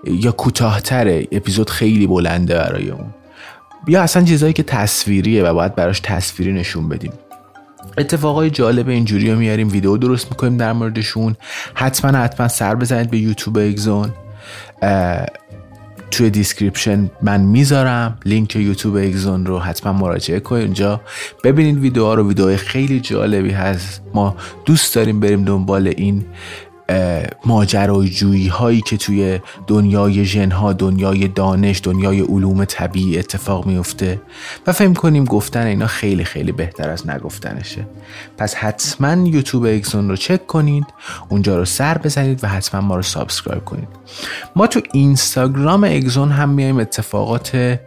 یا 0.04 0.32
کوتاهتره 0.32 1.26
اپیزود 1.32 1.70
خیلی 1.70 2.06
بلنده 2.06 2.54
برای 2.54 2.90
اون. 2.90 3.06
یا 3.88 4.02
اصلا 4.02 4.24
چیزهایی 4.24 4.52
که 4.52 4.62
تصویریه 4.62 5.42
و 5.42 5.54
باید 5.54 5.74
براش 5.74 6.00
تصویری 6.00 6.52
نشون 6.52 6.88
بدیم. 6.88 7.12
اتفاقای 7.98 8.50
جالب 8.50 8.88
اینجوری 8.88 9.30
رو 9.30 9.38
میاریم 9.38 9.68
ویدیو 9.68 9.96
درست 9.96 10.30
می‌کنیم 10.30 10.56
در 10.56 10.72
موردشون. 10.72 11.36
حتما 11.74 12.18
حتما 12.18 12.48
سر 12.48 12.74
بزنید 12.74 13.10
به 13.10 13.18
یوتیوب 13.18 13.58
اگزون. 13.58 14.10
توی 16.10 16.30
description 16.30 17.10
من 17.22 17.40
می‌ذارم 17.40 18.18
لینک 18.24 18.56
یوتیوب 18.56 18.96
اگزون 18.96 19.46
رو 19.46 19.58
حتما 19.58 19.92
مراجعه 19.92 20.40
کنید 20.40 20.64
اونجا 20.64 21.00
ببینید 21.44 21.78
ویدیوها 21.78 22.14
رو 22.14 22.28
ویدیو 22.28 22.56
خیلی 22.56 23.00
جالبی 23.00 23.50
هست. 23.50 24.02
ما 24.14 24.36
دوست 24.64 24.94
داریم 24.94 25.20
بریم 25.20 25.44
دنبال 25.44 25.88
این 25.96 26.24
ماجراجویی 27.46 28.48
هایی 28.48 28.80
که 28.80 28.96
توی 28.96 29.40
دنیای 29.66 30.24
ژنها 30.24 30.72
دنیای 30.72 31.28
دانش 31.28 31.80
دنیای 31.84 32.20
علوم 32.20 32.64
طبیعی 32.64 33.18
اتفاق 33.18 33.66
میفته 33.66 34.20
و 34.66 34.72
فکر 34.72 34.94
کنیم 34.94 35.24
گفتن 35.24 35.66
اینا 35.66 35.86
خیلی 35.86 36.24
خیلی 36.24 36.52
بهتر 36.52 36.90
از 36.90 37.08
نگفتنشه. 37.08 37.86
پس 38.38 38.54
حتما 38.54 39.28
یوتیوب 39.28 39.64
اگزون 39.64 40.08
رو 40.08 40.16
چک 40.16 40.46
کنید 40.46 40.84
اونجا 41.28 41.56
رو 41.58 41.64
سر 41.64 41.98
بزنید 41.98 42.44
و 42.44 42.46
حتما 42.46 42.80
ما 42.80 42.96
رو 42.96 43.02
subscribe 43.02 43.64
کنید. 43.64 43.88
ما 44.56 44.66
تو 44.66 44.80
اینستاگرام 44.92 45.84
اگزون 45.84 46.30
هم 46.30 46.48
میایم 46.48 46.78
اتفاقات 46.78 47.78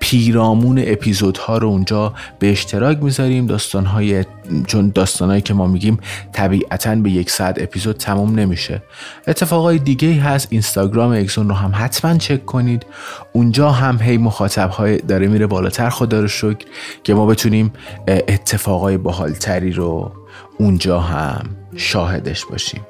پیرامون 0.00 0.82
اپیزودها 0.86 1.58
رو 1.58 1.68
اونجا 1.68 2.14
به 2.38 2.50
اشتراک 2.50 3.02
می‌ذاریم. 3.02 3.46
داستانهای 3.46 4.24
چون 4.66 4.92
داستانهایی 4.94 5.42
که 5.42 5.54
ما 5.54 5.66
میگیم 5.66 5.98
طبیعتا 6.32 6.94
به 6.94 7.10
یک 7.10 7.30
ساعت 7.30 7.62
اپیزود 7.62 7.96
تموم 7.96 8.38
نمیشه. 8.38 8.82
اتفاقای 9.26 9.78
دیگه 9.78 10.12
هست 10.12 10.48
اینستاگرام 10.50 11.12
اکسون 11.12 11.48
رو 11.48 11.54
هم 11.54 11.72
حتما 11.74 12.18
چک 12.18 12.46
کنید. 12.46 12.86
اونجا 13.32 13.70
هم 13.70 13.98
هی 14.02 14.18
مخاطب 14.18 14.70
های 14.70 14.98
داره 14.98 15.26
میره 15.26 15.46
بالاتر 15.46 15.90
خدا 15.90 16.20
رو 16.20 16.28
شکر 16.28 16.66
که 17.04 17.14
ما 17.14 17.26
بتونیم 17.26 17.72
اتفاقای 18.08 18.96
باحالتری 18.96 19.72
رو 19.72 20.12
اونجا 20.58 21.00
هم 21.00 21.46
شاهدش 21.76 22.44
باشیم. 22.44 22.80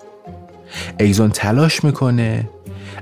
ایزون 1.01 1.31
تلاش 1.31 1.85
می‌کنه 1.85 2.49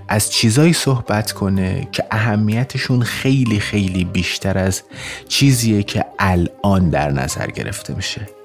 از 0.09 0.33
چیزایی 0.33 0.73
صحبت 0.73 1.33
کنه 1.33 1.89
که 1.93 2.05
اهمیتشون 2.11 3.03
خیلی 3.03 3.61
خیلی 3.61 4.05
بیشتر 4.05 4.59
از 4.59 4.83
چیزیه 5.29 5.83
که 5.83 6.05
الان 6.19 6.91
در 6.91 7.11
نظر 7.11 7.47
گرفته 7.47 7.95
میشه. 7.95 8.36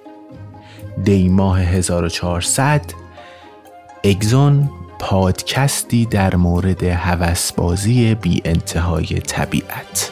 دی 1.04 1.30
ماه 1.30 1.62
1400 1.62 2.82
اگزون 4.04 4.70
پادکستی 5.00 6.06
در 6.06 6.36
مورد 6.36 6.84
هوسبازی 6.84 8.16
بی 8.16 8.42
انتهای 8.46 9.06
طبیعت. 9.06 10.12